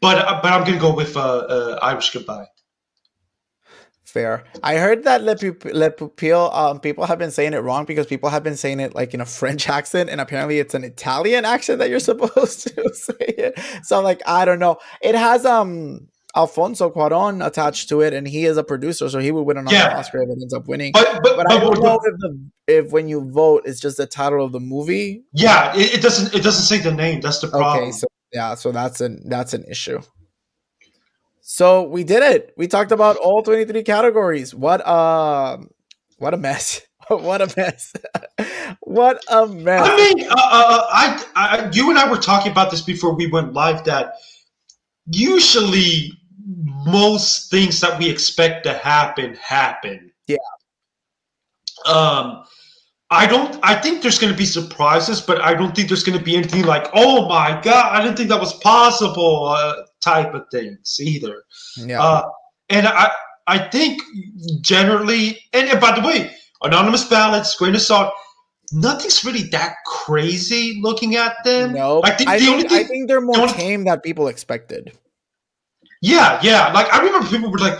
[0.00, 2.46] but uh, but I'm gonna go with uh, uh, Irish Goodbye.
[4.04, 4.42] Fair.
[4.62, 8.06] I heard that Le, Pup- Le Pupille, um, people have been saying it wrong because
[8.06, 11.44] people have been saying it like in a French accent, and apparently it's an Italian
[11.44, 13.60] accent that you're supposed to say it.
[13.84, 14.78] So I'm like I don't know.
[15.00, 19.30] It has um Alfonso Cuarón attached to it, and he is a producer, so he
[19.30, 19.98] would win another yeah.
[19.98, 20.92] Oscar if it ends up winning.
[20.92, 24.06] But, but, but I don't know if, the, if when you vote, it's just the
[24.06, 25.24] title of the movie.
[25.34, 26.34] Yeah, it, it, doesn't.
[26.34, 27.20] It doesn't say the name.
[27.20, 27.82] That's the problem.
[27.82, 30.00] Okay, so yeah, so that's an that's an issue.
[31.42, 32.54] So we did it.
[32.56, 34.54] We talked about all twenty three categories.
[34.54, 35.58] What uh,
[36.16, 36.80] what a mess.
[37.08, 37.92] what a mess.
[38.80, 39.86] what a mess.
[39.86, 43.26] I mean, uh, uh, I, I, you and I were talking about this before we
[43.26, 43.84] went live.
[43.84, 44.14] That
[45.06, 46.12] usually
[46.46, 50.10] most things that we expect to happen happen.
[50.26, 50.36] Yeah.
[51.86, 52.44] Um,
[53.10, 53.58] I don't.
[53.62, 56.34] I think there's going to be surprises, but I don't think there's going to be
[56.34, 60.98] anything like, "Oh my god, I didn't think that was possible," uh, type of things
[61.00, 61.42] either.
[61.76, 62.02] Yeah.
[62.02, 62.28] Uh,
[62.70, 63.10] and I,
[63.46, 64.00] I think
[64.62, 68.14] generally, and, and by the way, anonymous ballots, grain of salt.
[68.74, 71.74] Nothing's really that crazy looking at them.
[71.74, 74.28] No, I think I the think, only thing, I think they're more tame than people
[74.28, 74.96] expected.
[76.02, 76.72] Yeah, yeah.
[76.72, 77.78] Like I remember people were like,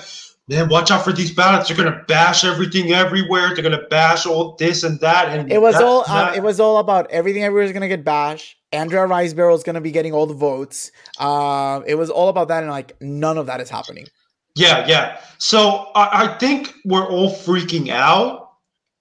[0.49, 1.69] "Man, watch out for these ballots.
[1.69, 3.53] They're gonna bash everything everywhere.
[3.53, 6.79] They're gonna bash all this and that." And it was all um, it was all
[6.79, 7.43] about everything.
[7.43, 8.57] Everywhere's gonna get bashed.
[8.71, 10.93] Andrea Riseborough is gonna be getting all the votes.
[11.19, 14.07] Um, it was all about that, and like none of that is happening.
[14.55, 15.19] Yeah, yeah.
[15.39, 18.51] So I, I think we're all freaking out,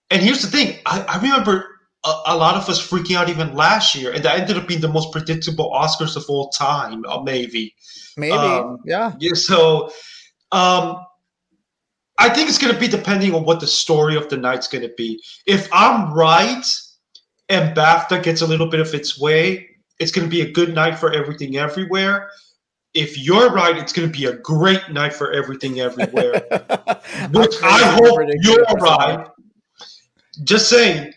[0.10, 1.71] and here's the thing: I, I remember
[2.04, 4.82] a, a, lot of us freaking out even last year, and that ended up being
[4.82, 7.76] the most predictable Oscars of all time, uh, maybe.
[8.18, 9.14] Maybe, um, yeah.
[9.20, 9.34] Yeah.
[9.34, 9.92] So,
[10.52, 11.06] um,
[12.18, 14.84] I think it's going to be depending on what the story of the night's going
[14.84, 15.22] to be.
[15.46, 16.64] If I'm right,
[17.50, 19.68] and BAFTA gets a little bit of its way,
[20.00, 22.30] it's going to be a good night for everything everywhere.
[22.94, 26.32] If you're right, it's going to be a great night for everything everywhere.
[27.32, 29.28] Which I hope you're right.
[30.44, 31.14] Just saying,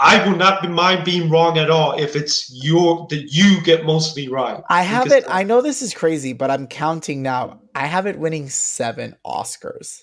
[0.00, 4.28] I will not mind being wrong at all if it's your that you get mostly
[4.28, 4.62] right.
[4.70, 5.24] I have it.
[5.28, 7.60] I know this is crazy, but I'm counting now.
[7.74, 10.02] I have it winning seven Oscars,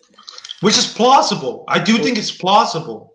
[0.60, 1.64] which is plausible.
[1.70, 3.14] I do think it's plausible.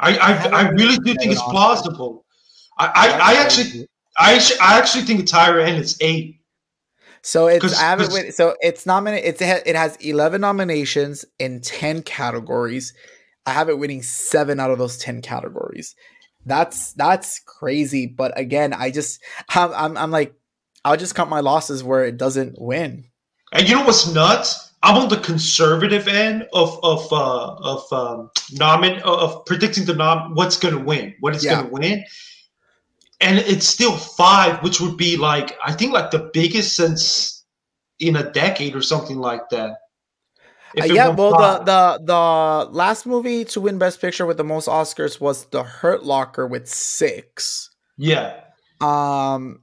[0.00, 2.24] I I, I, I really do think it's plausible.
[2.78, 3.86] I, I, I actually
[4.16, 5.78] I actually I actually think it's higher end.
[5.78, 6.40] It's eight.
[7.20, 9.28] So it's I have it with, so it's nominated.
[9.28, 12.94] It's it has eleven nominations in ten categories.
[13.48, 15.94] I have it winning seven out of those 10 categories.
[16.44, 18.06] That's that's crazy.
[18.06, 20.34] But again, I just I'm, I'm, I'm like
[20.84, 23.04] I'll just count my losses where it doesn't win.
[23.52, 24.72] And you know what's nuts?
[24.82, 30.34] I'm on the conservative end of of uh, of um, nomin of predicting the nom
[30.34, 31.54] what's going to win, what is yeah.
[31.54, 32.04] going to win,
[33.20, 37.44] and it's still five, which would be like I think like the biggest since
[37.98, 39.78] in a decade or something like that.
[40.78, 44.68] Uh, yeah, well, the the the last movie to win Best Picture with the most
[44.68, 47.70] Oscars was The Hurt Locker with six.
[47.96, 48.40] Yeah.
[48.80, 49.62] Um,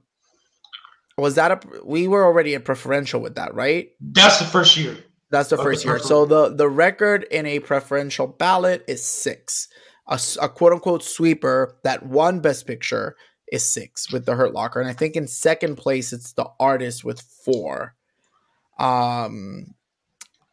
[1.17, 1.59] was that a?
[1.83, 3.89] We were already a preferential with that, right?
[4.01, 4.97] That's the first year.
[5.31, 5.99] That's the first the year.
[5.99, 9.67] So the the record in a preferential ballot is six.
[10.07, 13.15] A, a quote unquote sweeper that won Best Picture
[13.51, 17.03] is six with The Hurt Locker, and I think in second place it's The Artist
[17.03, 17.95] with four.
[18.77, 19.75] Um,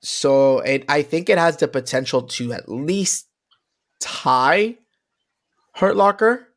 [0.03, 3.29] so it, I think it has the potential to at least
[4.01, 4.77] tie
[5.75, 6.49] Hurt Locker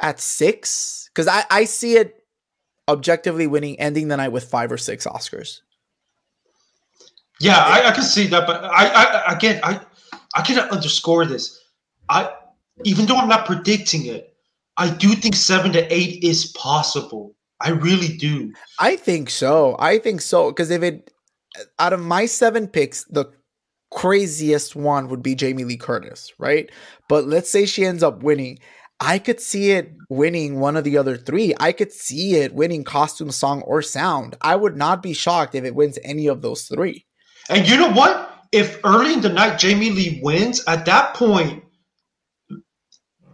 [0.00, 2.24] at six because I, I see it
[2.88, 5.60] objectively winning, ending the night with five or six Oscars.
[7.40, 9.80] Yeah, I, I can see that, but I, I again, I
[10.34, 11.60] I cannot underscore this.
[12.08, 12.32] I
[12.84, 14.34] even though I'm not predicting it,
[14.76, 17.34] I do think seven to eight is possible.
[17.60, 18.52] I really do.
[18.78, 19.76] I think so.
[19.78, 21.10] I think so because if it
[21.78, 23.26] out of my seven picks, the
[23.92, 26.70] craziest one would be Jamie Lee Curtis, right?
[27.08, 28.58] But let's say she ends up winning.
[29.00, 31.54] I could see it winning one of the other three.
[31.58, 34.36] I could see it winning costume, song, or sound.
[34.40, 37.04] I would not be shocked if it wins any of those three.
[37.48, 38.30] And you know what?
[38.52, 41.64] If early in the night Jamie Lee wins, at that point,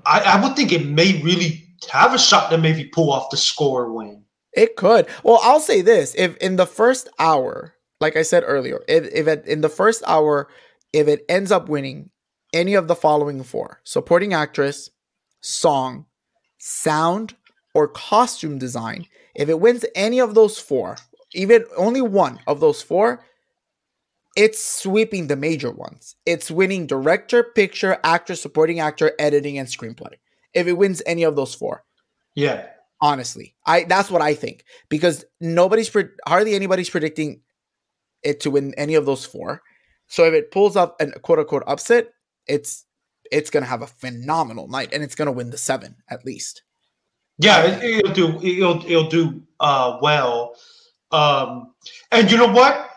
[0.07, 3.37] I, I would think it may really have a shot to maybe pull off the
[3.37, 4.25] score win.
[4.55, 5.07] It could.
[5.23, 9.29] Well, I'll say this: if in the first hour like I said earlier, if, if
[9.29, 10.49] it, in the first hour,
[10.93, 12.11] if it ends up winning
[12.53, 14.91] any of the following four supporting actress,
[15.41, 16.07] song,
[16.59, 17.35] sound,
[17.75, 20.97] or costume design, if it wins any of those four,
[21.35, 23.25] even only one of those four,
[24.37, 26.17] it's sweeping the major ones.
[26.25, 30.15] It's winning director, picture, actor, supporting actor, editing, and screenplay.
[30.55, 31.85] If it wins any of those four.
[32.35, 32.67] Yeah.
[33.03, 37.41] Honestly, I that's what I think because nobody's pre- hardly anybody's predicting
[38.23, 39.63] it to win any of those four.
[40.09, 42.09] So if it pulls up a quote unquote upset,
[42.47, 42.85] it's
[43.31, 46.63] it's gonna have a phenomenal night and it's gonna win the seven at least.
[47.39, 48.41] Yeah, it, will do.
[48.43, 50.57] It'll it'll do uh, well.
[51.11, 51.75] Um,
[52.13, 52.91] and you know what?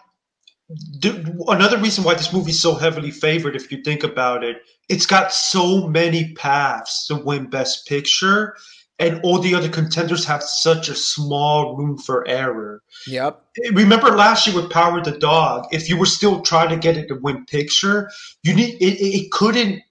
[1.47, 5.33] another reason why this movie's so heavily favored, if you think about it, it's got
[5.33, 8.55] so many paths to win Best Picture
[9.03, 12.81] and all the other contenders have such a small room for error.
[13.07, 13.43] Yep.
[13.73, 17.07] Remember last year with Power the Dog, if you were still trying to get it
[17.07, 18.09] to win picture,
[18.43, 19.81] you need it, it couldn't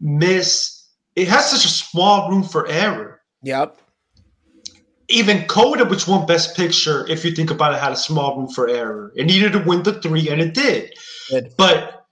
[0.00, 0.74] miss
[1.16, 3.20] it has such a small room for error.
[3.42, 3.78] Yep.
[5.08, 8.48] Even Coda, which won Best Picture, if you think about it, had a small room
[8.48, 9.12] for error.
[9.14, 10.92] It needed to win the three, and it did.
[11.30, 11.52] Good.
[11.56, 12.03] But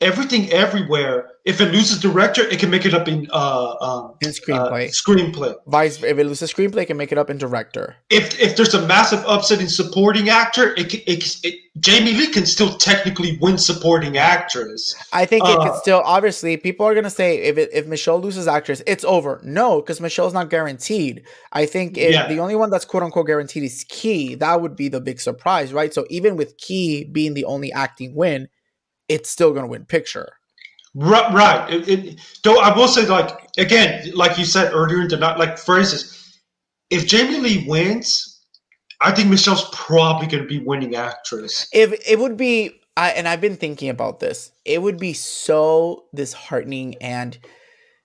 [0.00, 4.32] everything everywhere if it loses director, it can make it up in uh, um, in
[4.32, 4.88] screenplay.
[4.88, 5.54] Uh, screenplay.
[5.66, 7.96] Vice, if it loses screenplay, it can make it up in director.
[8.10, 12.44] If if there's a massive upset in supporting actor, it, it, it Jamie Lee can
[12.44, 14.94] still technically win supporting actress.
[15.14, 16.02] I think uh, it can still.
[16.04, 19.40] Obviously, people are gonna say if it, if Michelle loses actress, it's over.
[19.42, 21.24] No, because Michelle's not guaranteed.
[21.52, 22.28] I think if yeah.
[22.28, 24.38] the only one that's quote unquote guaranteed is Ke.
[24.38, 25.94] That would be the big surprise, right?
[25.94, 28.50] So even with Ke being the only acting win,
[29.08, 30.28] it's still gonna win picture.
[30.94, 31.72] Right, right.
[31.72, 35.38] It, it, though I will say, like again, like you said earlier in the night,
[35.38, 36.40] like for instance,
[36.90, 38.42] if Jamie Lee wins,
[39.00, 41.68] I think Michelle's probably going to be winning actress.
[41.72, 44.50] If it would be I and I've been thinking about this.
[44.64, 47.38] It would be so disheartening and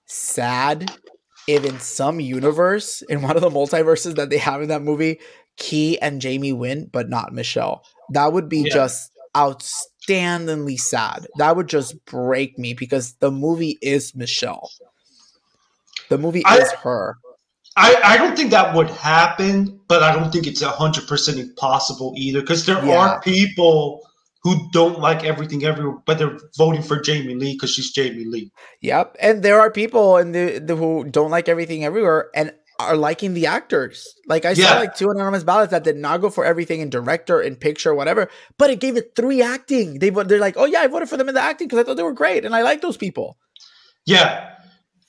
[0.06, 0.92] sad
[1.48, 5.18] if in some universe, in one of the multiverses that they have in that movie,
[5.58, 7.84] Ke and Jamie win, but not Michelle.
[8.12, 8.72] That would be Yeah.
[8.72, 9.10] just
[10.08, 11.26] outstandingly sad.
[11.38, 14.70] That would just break me because the movie is Michelle.
[16.08, 17.16] The movie I- is her.
[17.76, 22.14] I, I don't think that would happen, but I don't think it's hundred percent impossible
[22.16, 22.40] either.
[22.40, 22.96] Because there Yeah.
[22.96, 24.00] are people
[24.44, 28.52] who don't like everything everywhere, but they're voting for Jamie Lee because she's Jamie Lee.
[28.82, 29.16] Yep.
[29.18, 32.52] And there are people in the, the who don't like everything everywhere and
[32.84, 34.06] are liking the actors.
[34.26, 34.66] Like I Yeah.
[34.66, 37.94] saw like two anonymous ballots that did not go for everything in director, in picture,
[37.94, 38.28] whatever,
[38.58, 39.98] but it gave it three acting.
[39.98, 41.96] They they're like, oh yeah, I voted for them in the acting because I thought
[41.96, 43.36] they were great and I like those people.
[44.06, 44.50] Yeah,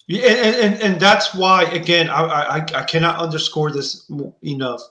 [0.07, 4.09] Yeah, and and, and that's why again I, I I cannot underscore this
[4.43, 4.81] enough.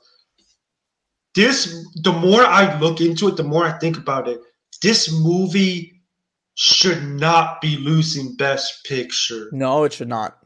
[1.35, 4.40] This the more I look into it, the more I think about it.
[4.82, 5.93] This movie
[6.55, 9.48] should not be losing Best Picture.
[9.52, 10.39] No, it should not.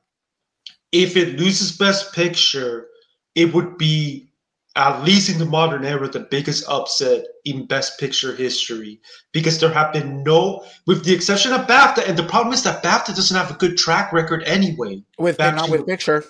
[0.92, 2.88] If it loses Best Picture,
[3.34, 4.28] it would be
[4.76, 9.00] at least in the modern era the biggest upset in Best Picture history
[9.32, 12.82] because there have been no, with the exception of BAFTA, and the problem is that
[12.82, 15.02] BAFTA doesn't have a good track record anyway.
[15.18, 16.24] With not to- with picture.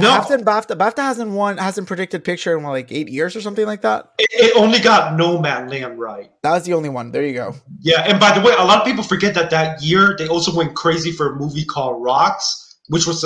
[0.00, 0.18] No.
[0.18, 3.82] BAFTA BAFTA hasn't won hasn't predicted picture in what, like eight years or something like
[3.82, 4.10] that.
[4.18, 6.28] It, it only got No Man Land right.
[6.42, 7.12] That was the only one.
[7.12, 7.54] There you go.
[7.82, 10.52] Yeah, and by the way, a lot of people forget that that year they also
[10.52, 13.24] went crazy for a movie called Rocks, which was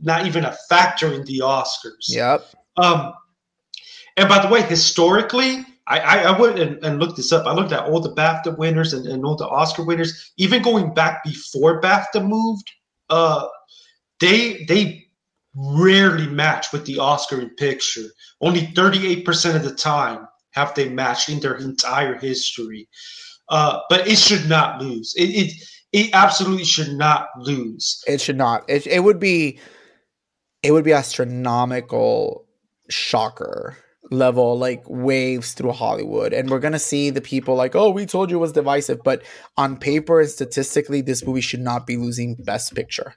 [0.00, 2.08] not even a factor in the Oscars.
[2.08, 2.46] Yep.
[2.76, 3.12] Um,
[4.16, 7.46] and by the way, historically, I, I, I went and, and looked this up.
[7.46, 10.94] I looked at all the BAFTA winners and, and all the Oscar winners, even going
[10.94, 12.70] back before BAFTA moved.
[13.10, 13.46] Uh,
[14.20, 15.04] they they
[15.54, 18.06] rarely match with the Oscar in picture.
[18.40, 22.88] Only thirty eight percent of the time have they matched in their entire history.
[23.48, 25.14] Uh, but it should not lose.
[25.16, 25.52] It, it
[25.92, 28.02] it absolutely should not lose.
[28.06, 28.64] It should not.
[28.68, 29.58] It it would be
[30.62, 32.46] it would be astronomical
[32.88, 33.76] shocker
[34.10, 38.04] level like waves through Hollywood and we're going to see the people like oh we
[38.04, 39.22] told you it was divisive but
[39.56, 43.14] on paper and statistically this movie should not be losing best picture.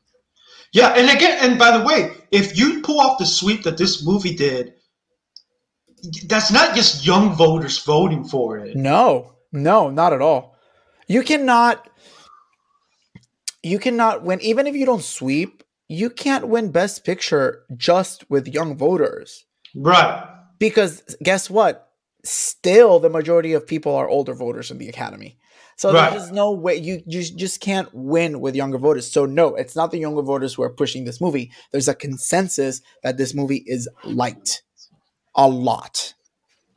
[0.72, 4.06] Yeah, and again, and by the way, if you pull off the sweep that this
[4.06, 4.74] movie did,
[6.28, 8.76] that's not just young voters voting for it.
[8.76, 9.36] No.
[9.54, 10.58] No, not at all.
[11.08, 11.88] You cannot
[13.66, 18.48] you cannot win even if you don't sweep, you can't win best picture just with
[18.48, 19.46] young voters.
[19.76, 20.24] Right.
[20.60, 21.90] because guess what?
[22.24, 25.38] Still the majority of people are older voters in the academy.
[25.78, 26.12] So Right.
[26.12, 29.12] there's no way you, you just can't win with younger voters.
[29.12, 31.52] So no it's not the younger voters who are pushing this movie.
[31.72, 34.64] There's a consensus that this movie is liked
[35.36, 36.14] a lot.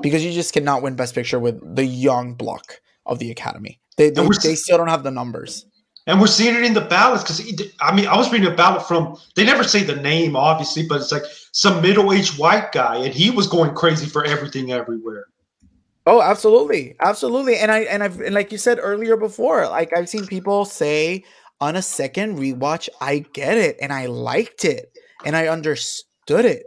[0.00, 3.78] Because you just cannot win best picture with the young block of the academy.
[3.96, 5.66] They, they, they still don't have the numbers
[6.08, 8.88] And we're seeing it in the ballots because I mean I was reading a ballot
[8.88, 13.14] from they never say the name obviously, but it's like some middle-aged white guy, and
[13.14, 15.26] he was going crazy for everything everywhere.
[16.06, 17.58] Oh, absolutely, absolutely.
[17.58, 21.24] And I and I've and like you said earlier before, like I've seen people say
[21.60, 24.90] on a second rewatch, I get it, and I liked it,
[25.26, 26.64] and I understood it.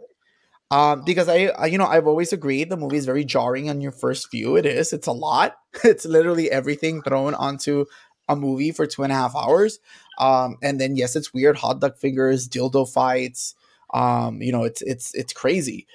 [0.70, 3.82] Um, because I, I, you know, I've always agreed the movie is very jarring on
[3.82, 4.56] your first view.
[4.56, 4.94] It is.
[4.94, 5.56] It's a lot.
[5.84, 7.86] It's literally everything thrown onto
[8.32, 9.80] a movie for two and a half hours.
[10.18, 11.58] Um, and then yes, it's weird.
[11.58, 13.56] Hot dog fingers, dildo fights.
[13.94, 15.88] Um, you know, it's it's it's crazy.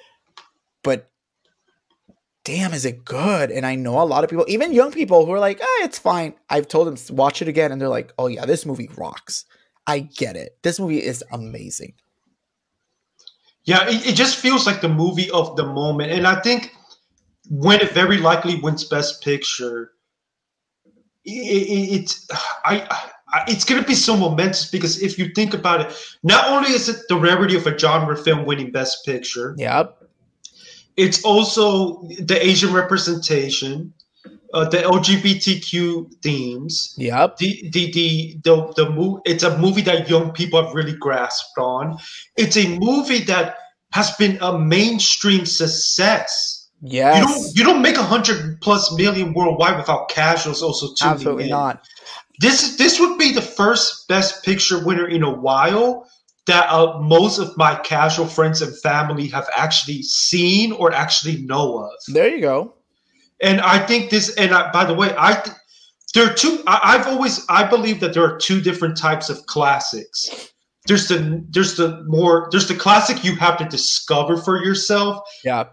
[0.83, 1.09] But
[2.43, 3.51] damn, is it good?
[3.51, 5.99] And I know a lot of people, even young people, who are like, "Ah, it's
[5.99, 9.45] fine." I've told them watch it again, and they're like, "Oh yeah, this movie rocks."
[9.87, 10.57] I get it.
[10.63, 11.93] This movie is amazing.
[13.63, 16.73] Yeah, it, it just feels like the movie of the moment, and I think
[17.49, 19.91] when it very likely wins Best Picture,
[21.27, 22.27] it, it, it's
[22.65, 22.87] I,
[23.47, 25.93] it's going to be so momentous because if you think about it,
[26.23, 30.01] not only is it the rarity of a genre film winning Best Picture, Yep.
[30.95, 33.93] it's also the Asian representation,
[34.53, 37.37] uh, the LGBTQ themes, Yep.
[37.37, 41.57] the the the the, the mo- it's a movie that young people have really grasped
[41.57, 41.97] on.
[42.37, 43.57] It's a movie that
[43.91, 46.56] has been a mainstream success.
[46.81, 51.43] You don't you don't make a hundred plus million worldwide without casuals also tuning Absolutely
[51.45, 51.49] in.
[51.49, 51.87] not.
[52.39, 56.07] This is this would be the first Best Picture winner in a while
[56.45, 61.79] that uh, most of my casual friends and family have actually seen or actually know
[61.79, 61.91] of.
[62.07, 62.73] There you go.
[63.41, 65.55] And I think this, and I, by the way, I th-
[66.13, 66.63] there are two.
[66.65, 70.51] I, I've always I believe that there are two different types of classics.
[70.87, 75.65] There's the there's the more there's the classic you have to discover for yourself Yeah.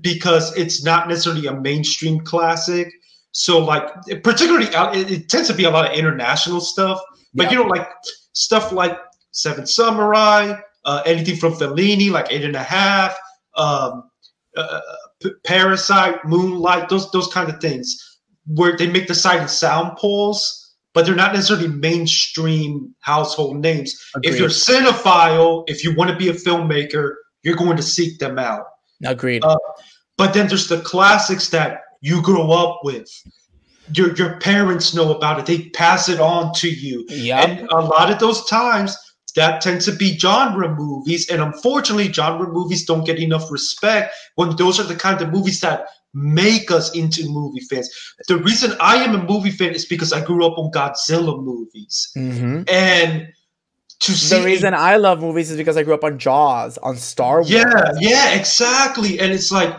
[0.00, 2.92] because it's not necessarily a mainstream classic.
[3.32, 3.88] So like,
[4.22, 4.66] particularly,
[4.98, 7.00] it, it tends to be a lot of international stuff.
[7.34, 7.50] But yeah.
[7.52, 7.88] you know, like
[8.32, 8.98] stuff like
[9.32, 10.54] Seven Samurai,
[10.84, 13.16] uh, anything from Fellini, like Eight and a Half,
[13.56, 14.10] um,
[14.56, 14.80] uh,
[15.22, 19.96] P- Parasite, Moonlight, those those kind of things, where they make the sight and sound
[19.96, 20.59] polls,
[20.94, 23.94] but they're not necessarily mainstream household names.
[24.14, 24.32] Agreed.
[24.32, 28.38] If you're cinephile, if you want to be a filmmaker, you're going to seek them
[28.38, 28.64] out.
[29.04, 29.44] Agreed.
[29.44, 29.56] Uh,
[30.16, 33.08] but then there's the classics that you grow up with.
[33.94, 35.46] Your your parents know about it.
[35.46, 37.04] They pass it on to you.
[37.08, 37.40] Yeah.
[37.40, 38.96] And a lot of those times
[39.34, 41.28] that tends to be genre movies.
[41.28, 45.60] And unfortunately, genre movies don't get enough respect when those are the kind of movies
[45.60, 47.88] that make us into movie fans.
[48.28, 52.10] The reason I am a movie fan is because I grew up on Godzilla movies.
[52.16, 52.62] Mm-hmm.
[52.68, 53.32] And
[54.00, 56.96] to see the reason I love movies is because I grew up on Jaws, on
[56.96, 57.50] Star Wars.
[57.50, 59.20] Yeah, yeah, exactly.
[59.20, 59.78] And it's like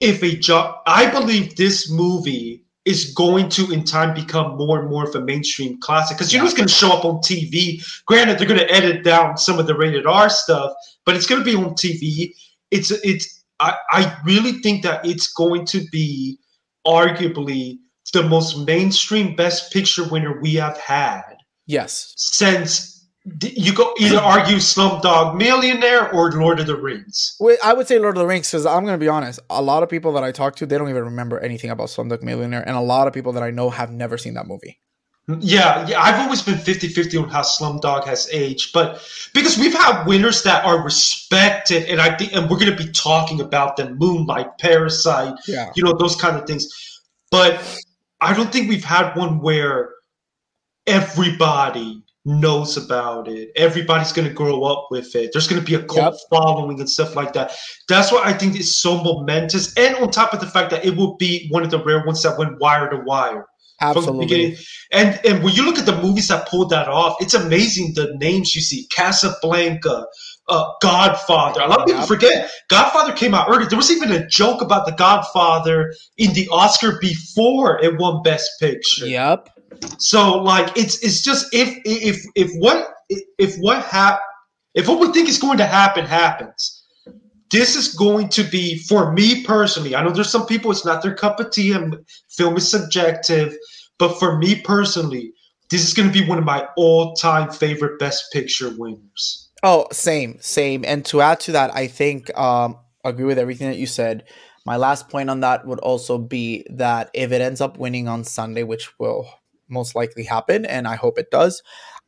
[0.00, 4.90] if a job I believe this movie is going to in time become more and
[4.90, 7.82] more of a mainstream classic because you know it's going to show up on TV.
[8.06, 10.72] Granted, they're going to edit down some of the rated R stuff,
[11.06, 12.34] but it's going to be on TV.
[12.70, 16.38] It's it's I, I really think that it's going to be
[16.86, 17.78] arguably
[18.12, 21.22] the most mainstream best picture winner we have had.
[21.66, 22.12] Yes.
[22.16, 22.92] Since
[23.42, 27.36] you go either argue Slumdog Millionaire or Lord of the Rings.
[27.38, 29.38] Wait, I would say Lord of the Rings because I'm going to be honest.
[29.48, 32.22] A lot of people that I talk to, they don't even remember anything about Slumdog
[32.22, 34.80] Millionaire, and a lot of people that I know have never seen that movie.
[35.40, 39.02] Yeah, yeah, I've always been 50-50 on how Slumdog has aged, but
[39.34, 42.90] because we've had winners that are respected, and I think, and we're going to be
[42.92, 45.70] talking about them, Moonlight, Parasite, yeah.
[45.74, 47.00] you know, those kind of things.
[47.30, 47.62] But
[48.20, 49.90] I don't think we've had one where
[50.86, 53.50] everybody knows about it.
[53.56, 55.30] Everybody's going to grow up with it.
[55.32, 56.20] There's going to be a cult yep.
[56.30, 57.52] following and stuff like that.
[57.88, 59.76] That's why I think it's so momentous.
[59.76, 62.22] And on top of the fact that it will be one of the rare ones
[62.22, 63.46] that went wire to wire.
[63.82, 64.56] Absolutely.
[64.92, 68.14] And and when you look at the movies that pulled that off, it's amazing the
[68.18, 70.06] names you see: Casablanca,
[70.48, 71.60] uh, Godfather.
[71.60, 73.66] A lot of people forget Godfather came out early.
[73.66, 78.50] There was even a joke about the Godfather in the Oscar before it won Best
[78.60, 79.06] Picture.
[79.06, 79.48] Yep.
[79.98, 82.88] So like it's it's just if if if what
[83.38, 84.20] if what hap
[84.74, 86.82] if what we think is going to happen happens,
[87.50, 89.94] this is going to be for me personally.
[89.94, 91.98] I know there's some people it's not their cup of tea and
[92.30, 93.56] film is subjective,
[93.98, 95.32] but for me personally,
[95.70, 99.50] this is going to be one of my all-time favorite best picture winners.
[99.62, 100.84] Oh, same, same.
[100.84, 104.24] And to add to that, I think um agree with everything that you said.
[104.64, 108.22] My last point on that would also be that if it ends up winning on
[108.22, 109.28] Sunday, which will
[109.68, 111.62] most likely happen, and I hope it does.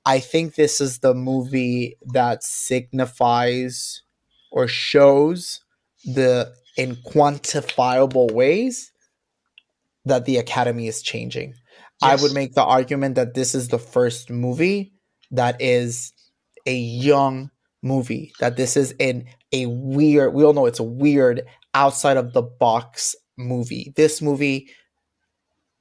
[0.06, 4.02] I think this is the movie that signifies
[4.52, 5.60] or shows
[6.04, 8.92] the in quantifiable ways
[10.04, 11.54] that the Academy is changing.
[12.04, 12.20] Yes.
[12.20, 14.92] I would make the argument that this is the first movie
[15.30, 16.12] that is
[16.66, 17.50] a young
[17.82, 21.42] movie, that this is in a weird, we all know it's a weird
[21.74, 23.92] outside of the box movie.
[23.96, 24.70] This movie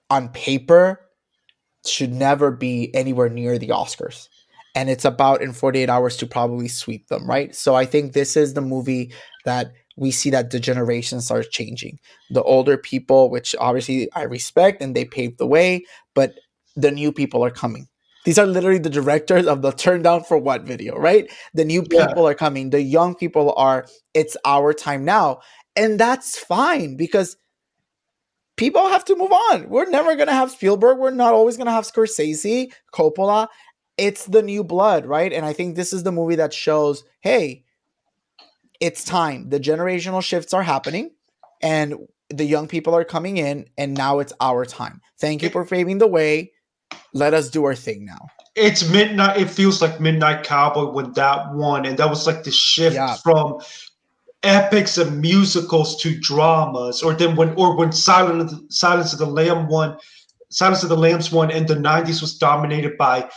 [0.10, 1.00] on paper
[1.86, 4.28] should never be anywhere near the Oscars.
[4.76, 7.56] And it's about in 48 hours to probably sweep them, right?
[7.56, 9.14] So I think this is the movie
[9.46, 12.00] that we see that the generations are changing.
[12.30, 16.34] The older people, which obviously I respect and they paved the way, but
[16.76, 17.88] the new people are coming.
[18.26, 21.30] These are literally the directors of the turn down for what video, right?
[21.54, 22.30] The new people yeah.
[22.32, 22.70] are coming.
[22.70, 25.42] The young people are, it's our time now.
[25.76, 27.36] And that's fine because
[28.56, 29.68] people have to move on.
[29.70, 31.00] We're never going to have Spielberg.
[31.00, 33.48] We're not always going to have Scorsese, Coppola.
[33.98, 35.34] It's the new blood, right?
[35.34, 37.63] And I think this is the movie that shows hey,
[38.84, 39.50] it's time.
[39.50, 41.12] The generational shifts are happening
[41.62, 41.96] and
[42.30, 45.00] the young people are coming in, and now it's our time.
[45.20, 46.52] Thank you for paving the way.
[47.14, 48.28] Let us do our thing now.
[48.56, 49.38] It's midnight.
[49.40, 53.16] It feels like Midnight Cowboy when that one, and that was like the shift yeah.
[53.16, 53.60] from
[54.44, 59.68] epics and musicals to dramas, or then when or when Silence Silence of the Lamb
[59.68, 59.98] one,
[60.50, 63.30] Silence of the Lambs one in the '90s was dominated by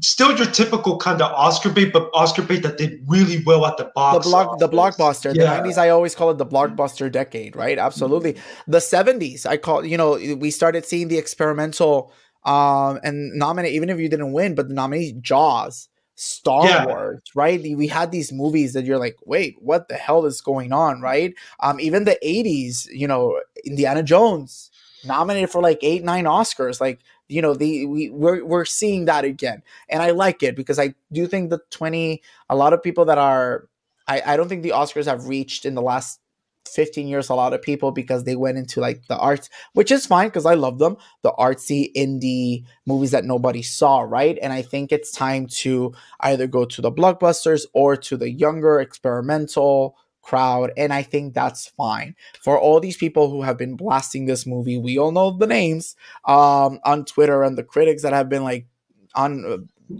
[0.00, 3.76] still your typical kind of Oscar bait, but Oscar bait that did really well at
[3.76, 4.24] the box.
[4.24, 5.34] The block, the blockbuster.
[5.34, 5.62] Yeah.
[5.62, 7.78] The 90s, I always call it the blockbuster decade, right?
[7.78, 8.34] Absolutely.
[8.34, 8.72] Mm-hmm.
[8.72, 12.12] The 70s, I call, you know, we started seeing the experimental
[12.44, 15.88] um and nominate, even if you didn't win, but the nominee Jaws.
[16.18, 16.86] Star yeah.
[16.86, 17.60] Wars, right?
[17.60, 21.34] We had these movies that you're like, wait, what the hell is going on, right?
[21.60, 24.70] Um, even the 80s, you know, Indiana Jones
[25.04, 26.80] nominated for like eight, nine Oscars.
[26.80, 29.62] Like, you know, the we we're we're seeing that again.
[29.88, 33.18] And I like it because I do think the 20 a lot of people that
[33.18, 33.68] are
[34.08, 36.20] I, I don't think the Oscars have reached in the last
[36.68, 40.06] 15 years a lot of people because they went into like the arts, which is
[40.06, 44.38] fine because I love them, the artsy indie movies that nobody saw, right?
[44.42, 48.80] And I think it's time to either go to the blockbusters or to the younger
[48.80, 49.96] experimental
[50.26, 50.72] crowd.
[50.76, 52.14] And I think that's fine.
[52.40, 55.94] For all these people who have been blasting this movie, we all know the names
[56.24, 58.66] um, on Twitter and the critics that have been like
[59.14, 59.56] on uh,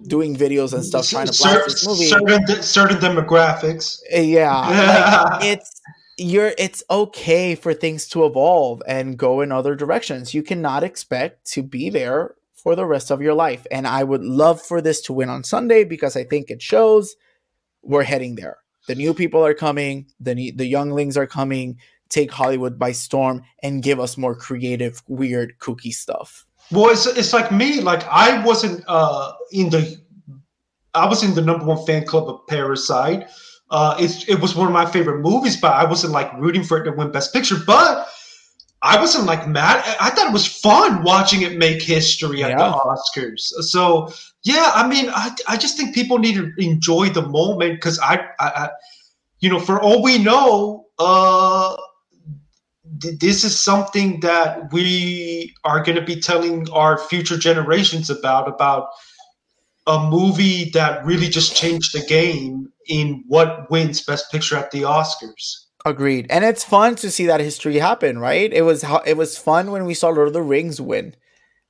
[0.09, 2.07] doing videos and stuff trying to blast this movie.
[2.07, 4.01] Certain, certain demographics.
[4.15, 5.81] Uh, yeah, like it's
[6.19, 10.35] you're it's okay for things to evolve and go in other directions.
[10.35, 13.65] You cannot expect to be there for the rest of your life.
[13.71, 17.15] And I would love for this to win on Sunday because I think it shows
[17.83, 22.79] we're heading there the new people are coming, the the younglings are coming, take Hollywood
[22.79, 26.47] by storm and give us more creative, weird, kooky stuff.
[26.71, 27.81] Well, it's, it's like me.
[27.81, 29.97] Like I wasn't uh, in the,
[30.95, 33.29] I was in the number one fan club of Parasite.
[33.71, 36.79] Uh, it, it was one of my favorite movies, but I wasn't like rooting for
[36.79, 37.57] it to win Best Picture.
[37.67, 38.09] But
[38.83, 39.83] I wasn't like mad.
[40.01, 42.57] I thought it was fun watching it make history at yeah.
[42.57, 43.41] the Oscars.
[43.41, 44.13] So
[44.47, 48.29] yeah, I mean, I, I just think people need to enjoy the moment because I,
[48.39, 48.71] I, I,
[49.41, 51.75] you know, for all we know, uh,
[53.03, 58.47] th- this is something that we are going to be telling our future generations about
[58.47, 58.91] about
[59.89, 64.83] a movie that really just changed the game in what wins Best Picture at the
[64.83, 65.65] Oscars.
[65.85, 68.21] Agreed, and it's fun to see that history happen.
[68.21, 68.53] Right?
[68.53, 71.17] It was it was fun when we saw Lord of the Rings win.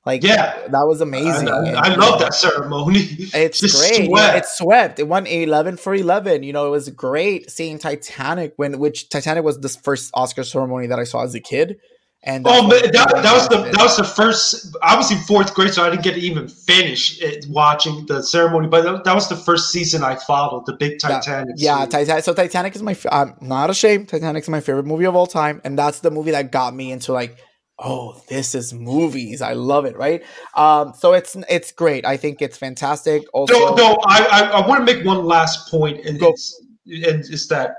[0.07, 1.49] Like, yeah, that was amazing.
[1.49, 2.99] I, I, I love that ceremony.
[3.33, 4.05] It's great.
[4.05, 4.37] Swept.
[4.37, 4.99] It swept.
[4.99, 6.43] It won 11 for 11.
[6.43, 10.87] You know, it was great seeing Titanic when, which Titanic was the first Oscar ceremony
[10.87, 11.81] that I saw as a kid.
[12.23, 14.77] And oh, that, that was the that was the first.
[14.81, 18.23] I was in fourth grade, so I didn't get to even finish it, watching the
[18.23, 18.67] ceremony.
[18.67, 21.55] But that was the first season I followed, the big Titanic.
[21.57, 22.23] yeah, Titanic.
[22.23, 22.95] So Titanic is my.
[23.11, 24.07] I'm not ashamed.
[24.09, 26.91] Titanic is my favorite movie of all time, and that's the movie that got me
[26.91, 27.37] into like
[27.79, 29.41] oh this is movies.
[29.41, 30.23] I love it right?
[30.55, 32.05] Um so it's it's great.
[32.05, 33.23] I think it's fantastic.
[33.33, 36.29] Also no, no i i, I want to make one last point and Go.
[36.29, 37.77] it's and it's that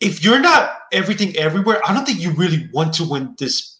[0.00, 3.78] if you're not everything everywhere i don't think you really want to win this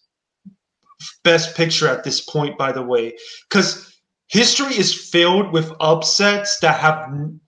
[1.24, 3.16] best picture at this point by the way
[3.48, 3.96] because
[4.28, 7.40] history is filled with upsets that have n-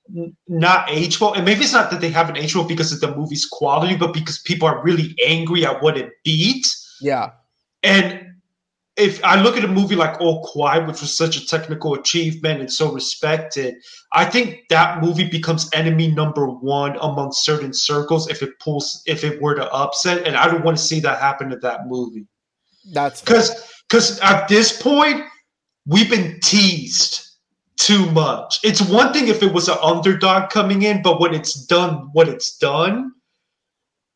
[0.49, 1.33] not aged well.
[1.35, 4.15] And maybe it's not that they haven't aged well because of the movie's quality but
[4.15, 6.67] because people are really angry at what it beat
[7.01, 7.31] yeah
[7.83, 8.23] and
[8.97, 12.61] if I look at a movie like All Quiet, which was such a technical achievement
[12.61, 13.77] and so respected,
[14.13, 19.25] I think that movie becomes enemy number one among certain circles if it pulls if
[19.25, 20.27] it were to upset.
[20.27, 22.27] And I don't want to see that happen to that movie.
[22.93, 25.23] That's because because at this point
[25.87, 27.23] we've been teased
[27.77, 28.61] too much.
[28.63, 32.29] It's one thing if it was an underdog coming in, but when it's done, what
[32.29, 33.13] it's done,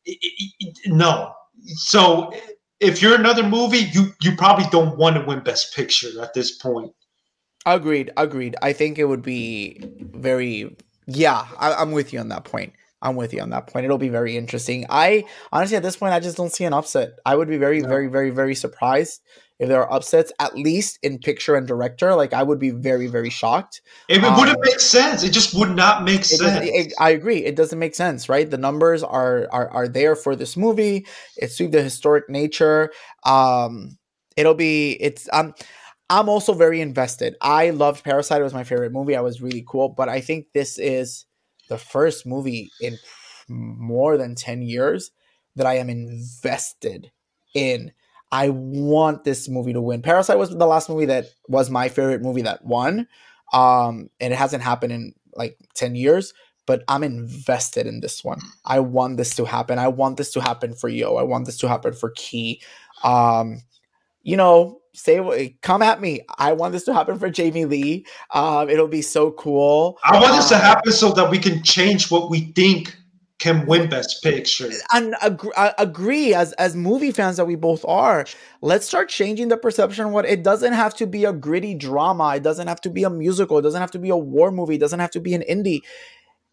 [0.05, 0.17] it,
[0.59, 1.33] it, no.
[1.75, 2.31] So
[2.79, 6.51] if you're another movie, you you probably don't want to win Best Picture at this
[6.51, 6.91] point.
[7.65, 8.11] Agreed.
[8.17, 8.55] Agreed.
[8.61, 10.75] I think it would be very.
[11.05, 12.73] Yeah, I, am with you on that point.
[13.01, 13.85] I'm with you on that point.
[13.85, 14.85] It'll be very interesting.
[14.89, 17.11] I honestly, at this point, I just don't see an upset.
[17.25, 17.87] I would be very, no.
[17.87, 19.21] very, very, very surprised
[19.59, 23.07] if there are upsets, at least in picture and director, like I would be very,
[23.07, 23.81] very shocked.
[24.07, 25.23] It, um, wouldn't make sense.
[25.23, 26.67] It just would not make sense.
[26.71, 27.43] It, I agree.
[27.43, 28.49] It doesn't make sense, right?
[28.49, 31.07] The numbers are are are there for this movie.
[31.37, 32.91] It's through the historic nature.
[33.25, 33.97] Um,
[34.35, 34.91] it'll be.
[35.01, 35.53] It's um.
[36.09, 37.35] I'm also very invested.
[37.41, 38.39] I loved Parasite.
[38.39, 39.17] It was my favorite movie.
[39.17, 41.25] I was really cool, but I think this is
[41.67, 42.97] the first movie in
[43.49, 45.11] more than 10 years
[45.57, 47.11] that I am invested
[47.53, 47.91] in
[48.31, 50.01] I want this movie to win.
[50.01, 53.07] Parasite was the last movie that was my favorite movie that won.
[53.53, 56.33] Um, and it hasn't happened in like 10 years,
[56.65, 58.39] but I'm invested in this one.
[58.65, 59.79] I want this to happen.
[59.79, 61.19] I want this to happen for Yeoh.
[61.19, 62.61] I want this to happen for Ke.
[63.03, 63.61] Um,
[64.23, 66.21] you know, say come at me.
[66.37, 68.05] I want this to happen for Jamie Lee.
[68.31, 69.97] Um, it'll be so cool.
[70.03, 72.97] I want this to um, happen so that we can change what we think
[73.39, 74.71] can win Best Picture.
[74.93, 78.25] And agree, uh, agree, as as movie fans that we both are.
[78.61, 80.11] Let's start changing the perception.
[80.11, 82.35] What it doesn't have to be a gritty drama.
[82.35, 83.59] It doesn't have to be a musical.
[83.59, 84.75] It doesn't have to be a war movie.
[84.75, 85.81] It doesn't have to be an indie.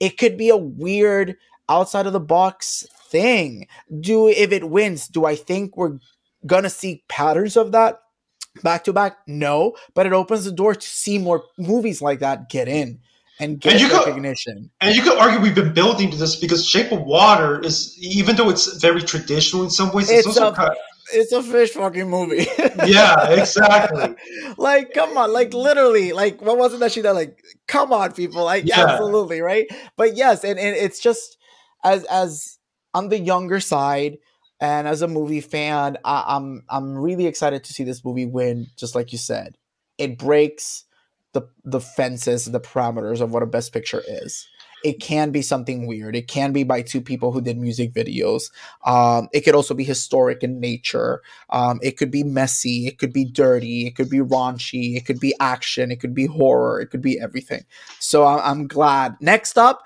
[0.01, 1.36] It could be a weird
[1.69, 3.66] outside of the box thing.
[4.01, 5.98] Do if it wins, do I think we're
[6.47, 8.01] gonna see patterns of that
[8.62, 9.16] back to back?
[9.27, 13.01] No, but it opens the door to see more movies like that get in
[13.40, 14.70] and get and you recognition.
[14.81, 17.97] Could, and you could argue we've been building to this because Shape of Water is,
[18.01, 20.77] even though it's very traditional in some ways, it's, it's also a, kind of,
[21.12, 22.47] it's a fish fucking movie.
[22.86, 24.15] yeah, exactly.
[24.59, 27.12] like, come on, like literally, like what wasn't that she did?
[27.12, 28.81] Like, come on, people, like yeah.
[28.81, 29.66] absolutely, right?
[29.97, 31.36] But yes, and, and it's just
[31.85, 32.59] as as
[32.94, 34.19] on the younger side,
[34.61, 38.69] And as a movie fan, I, I'm I'm really excited to see this movie win.
[38.78, 39.56] Just like you said,
[39.98, 40.85] it breaks
[41.35, 44.47] the the fences, the parameters of what a best picture is
[44.85, 46.15] it can be something weird.
[46.15, 48.51] It can be by two people who did music videos.
[48.85, 51.23] Um, it could also be historic in nature.
[51.48, 52.86] Um, it could be messy.
[52.86, 53.86] It could be dirty.
[53.86, 54.94] It could be raunchy.
[54.94, 55.90] It could be action.
[55.90, 56.81] It could be horror.
[56.82, 57.65] It could be everything.
[57.98, 59.16] So I- I'm glad.
[59.23, 59.82] Next up,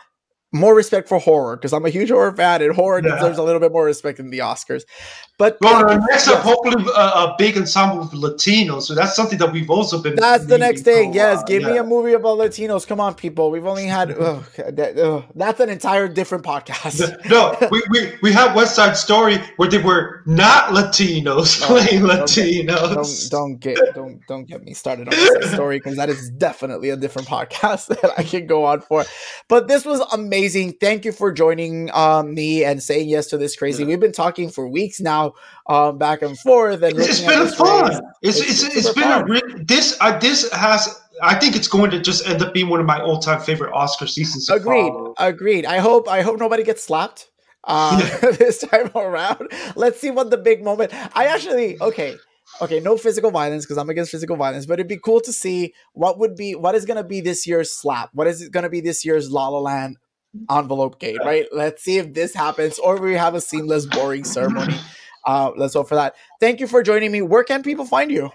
[0.52, 3.14] more respect for horror because I'm a huge horror fan, and horror Yeah.
[3.14, 4.82] deserves a little bit more respect in the Oscars.
[5.38, 6.42] But Well, uh, next up, Yes.
[6.44, 8.82] hopefully, uh, a big ensemble of Latinos.
[8.82, 10.16] So that's something that we've also been.
[10.16, 11.14] That's the next thing.
[11.14, 11.44] Yes, while.
[11.46, 12.84] give me a movie about Latinos.
[12.86, 13.50] Come on, people.
[13.52, 16.98] We've only had ugh, that, ugh, that's an entire different podcast.
[17.30, 22.20] No, we, we, we had West Side Story where they were not Latinos playing don't-
[22.26, 23.30] Latinos.
[23.30, 26.90] don't don't get don't don't get me started on this story because that is definitely
[26.90, 29.04] a different podcast that I can go on for.
[29.48, 30.74] But this was amazing.
[30.80, 33.84] Thank you for joining um, me and saying yes to this crazy.
[33.84, 35.27] We've been talking for weeks now,
[35.68, 37.90] um, back and forth, and It's been fun.
[37.90, 38.00] race.
[38.22, 39.30] It's It's- it's, it's been a fun.
[39.30, 41.00] re- this uh, this has.
[41.20, 43.72] I think it's going to just end up being one of my all time favorite
[43.74, 44.48] Oscar seasons.
[44.48, 44.92] Agreed.
[45.18, 45.66] Agreed.
[45.66, 47.28] I hope I hope nobody gets slapped
[47.64, 47.98] uh,
[48.38, 49.50] this time around.
[49.74, 50.92] Let's see what the big moment.
[51.16, 52.16] I actually okay.
[52.62, 55.74] Okay, no physical violence because I'm against physical violence, but it'd be cool to see
[55.92, 58.08] what would be what is going to be this year's slap.
[58.14, 59.96] What is it going to be this year's La La Land
[60.50, 61.46] envelope gate, right?
[61.52, 64.76] Let's see if this happens or we have a seamless, boring ceremony.
[65.24, 66.14] Uh, let's hope for that.
[66.40, 67.22] Thank you for joining me.
[67.22, 68.30] Where can people find you?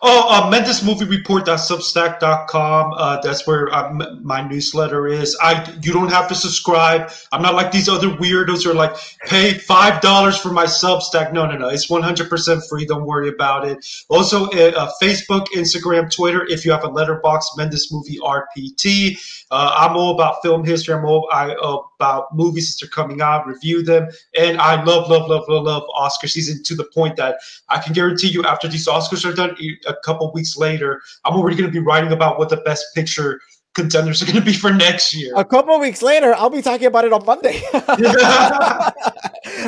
[0.00, 2.94] Oh, uh, MendezMovieReport.substack.com.
[2.96, 5.36] Uh, that's where uh, m- my newsletter is.
[5.42, 7.10] I you don't have to subscribe.
[7.32, 8.94] I'm not like these other weirdos who are like
[9.26, 11.32] pay five dollars for my Substack.
[11.32, 11.68] No, no, no.
[11.68, 12.86] It's 100 percent free.
[12.86, 13.84] Don't worry about it.
[14.08, 16.46] Also, uh, uh, Facebook, Instagram, Twitter.
[16.48, 19.18] If you have a Letterboxd, Mendez Movie RPT.
[19.50, 20.94] Uh, I'm all about film history.
[20.94, 24.08] I'm all I, uh, about movies as they're coming out, review them,
[24.38, 27.92] and I love, love, love, love, love Oscar season to the point that I can
[27.92, 29.47] guarantee you, after these Oscars are done,
[29.86, 33.40] a couple weeks later, I'm already going to be writing about what the best picture
[33.74, 35.32] contenders are going to be for next year.
[35.36, 37.62] A couple weeks later, I'll be talking about it on Monday.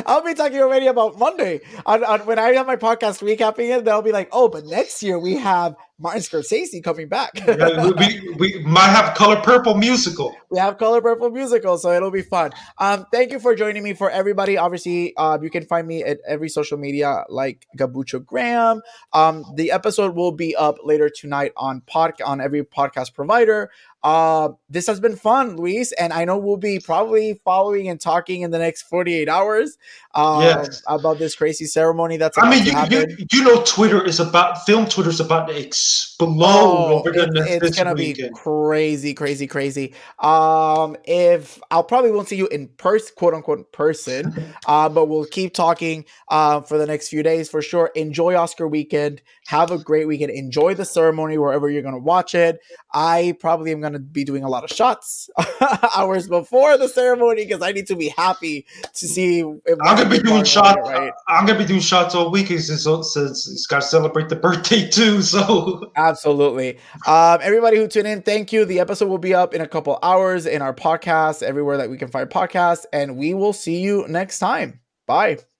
[0.05, 1.61] I'll be talking already about Monday.
[1.85, 5.01] On, on when I have my podcast recapping it, they'll be like, "Oh, but next
[5.01, 7.31] year we have Martin Scorsese coming back.
[7.47, 10.35] we, we, might have Color Purple musical.
[10.49, 12.51] we have Color Purple musical, so it'll be fun.
[12.79, 13.93] Um, thank you for joining me.
[13.93, 18.81] For everybody, obviously, uh, you can find me at every social media like Gabucho Graham.
[19.13, 23.69] Um, the episode will be up later tonight on pod on every podcast provider.
[24.03, 28.41] Uh, this has been fun, Luis, and I know we'll be probably following and talking
[28.41, 29.77] in the next 48 hours
[30.15, 30.81] um, Yes.
[30.87, 34.87] about this crazy ceremony that's I mean, you, you you know, Twitter is about film.
[34.87, 35.55] Twitter is about to
[35.91, 38.33] explode Oh, over the it's, it's gonna weekend.
[38.33, 39.93] be crazy, crazy, crazy.
[40.19, 44.33] Um, if I'll probably won't see you in person, quote unquote, in person,
[44.67, 47.91] uh, but we'll keep talking uh, for the next few days for sure.
[47.95, 49.21] Enjoy Oscar weekend.
[49.47, 50.31] Have a great weekend.
[50.31, 52.59] Enjoy the ceremony wherever you're gonna watch it.
[52.93, 55.29] I probably am gonna be doing a lot of shots
[55.95, 59.39] hours before the ceremony because I need to be happy to see.
[59.39, 60.77] If I'm gonna be doing shots.
[60.89, 61.11] right?
[61.27, 64.87] I'm gonna be doing shots all week since, since it's got to celebrate the birthday
[64.87, 65.21] too.
[65.31, 66.77] So Absolutely.
[67.07, 68.65] Um, everybody who tuned in, thank you.
[68.65, 71.97] The episode will be up in a couple hours in our podcast, everywhere that we
[71.97, 74.79] can find podcasts, and we will see you next time.
[75.07, 75.50] Bye.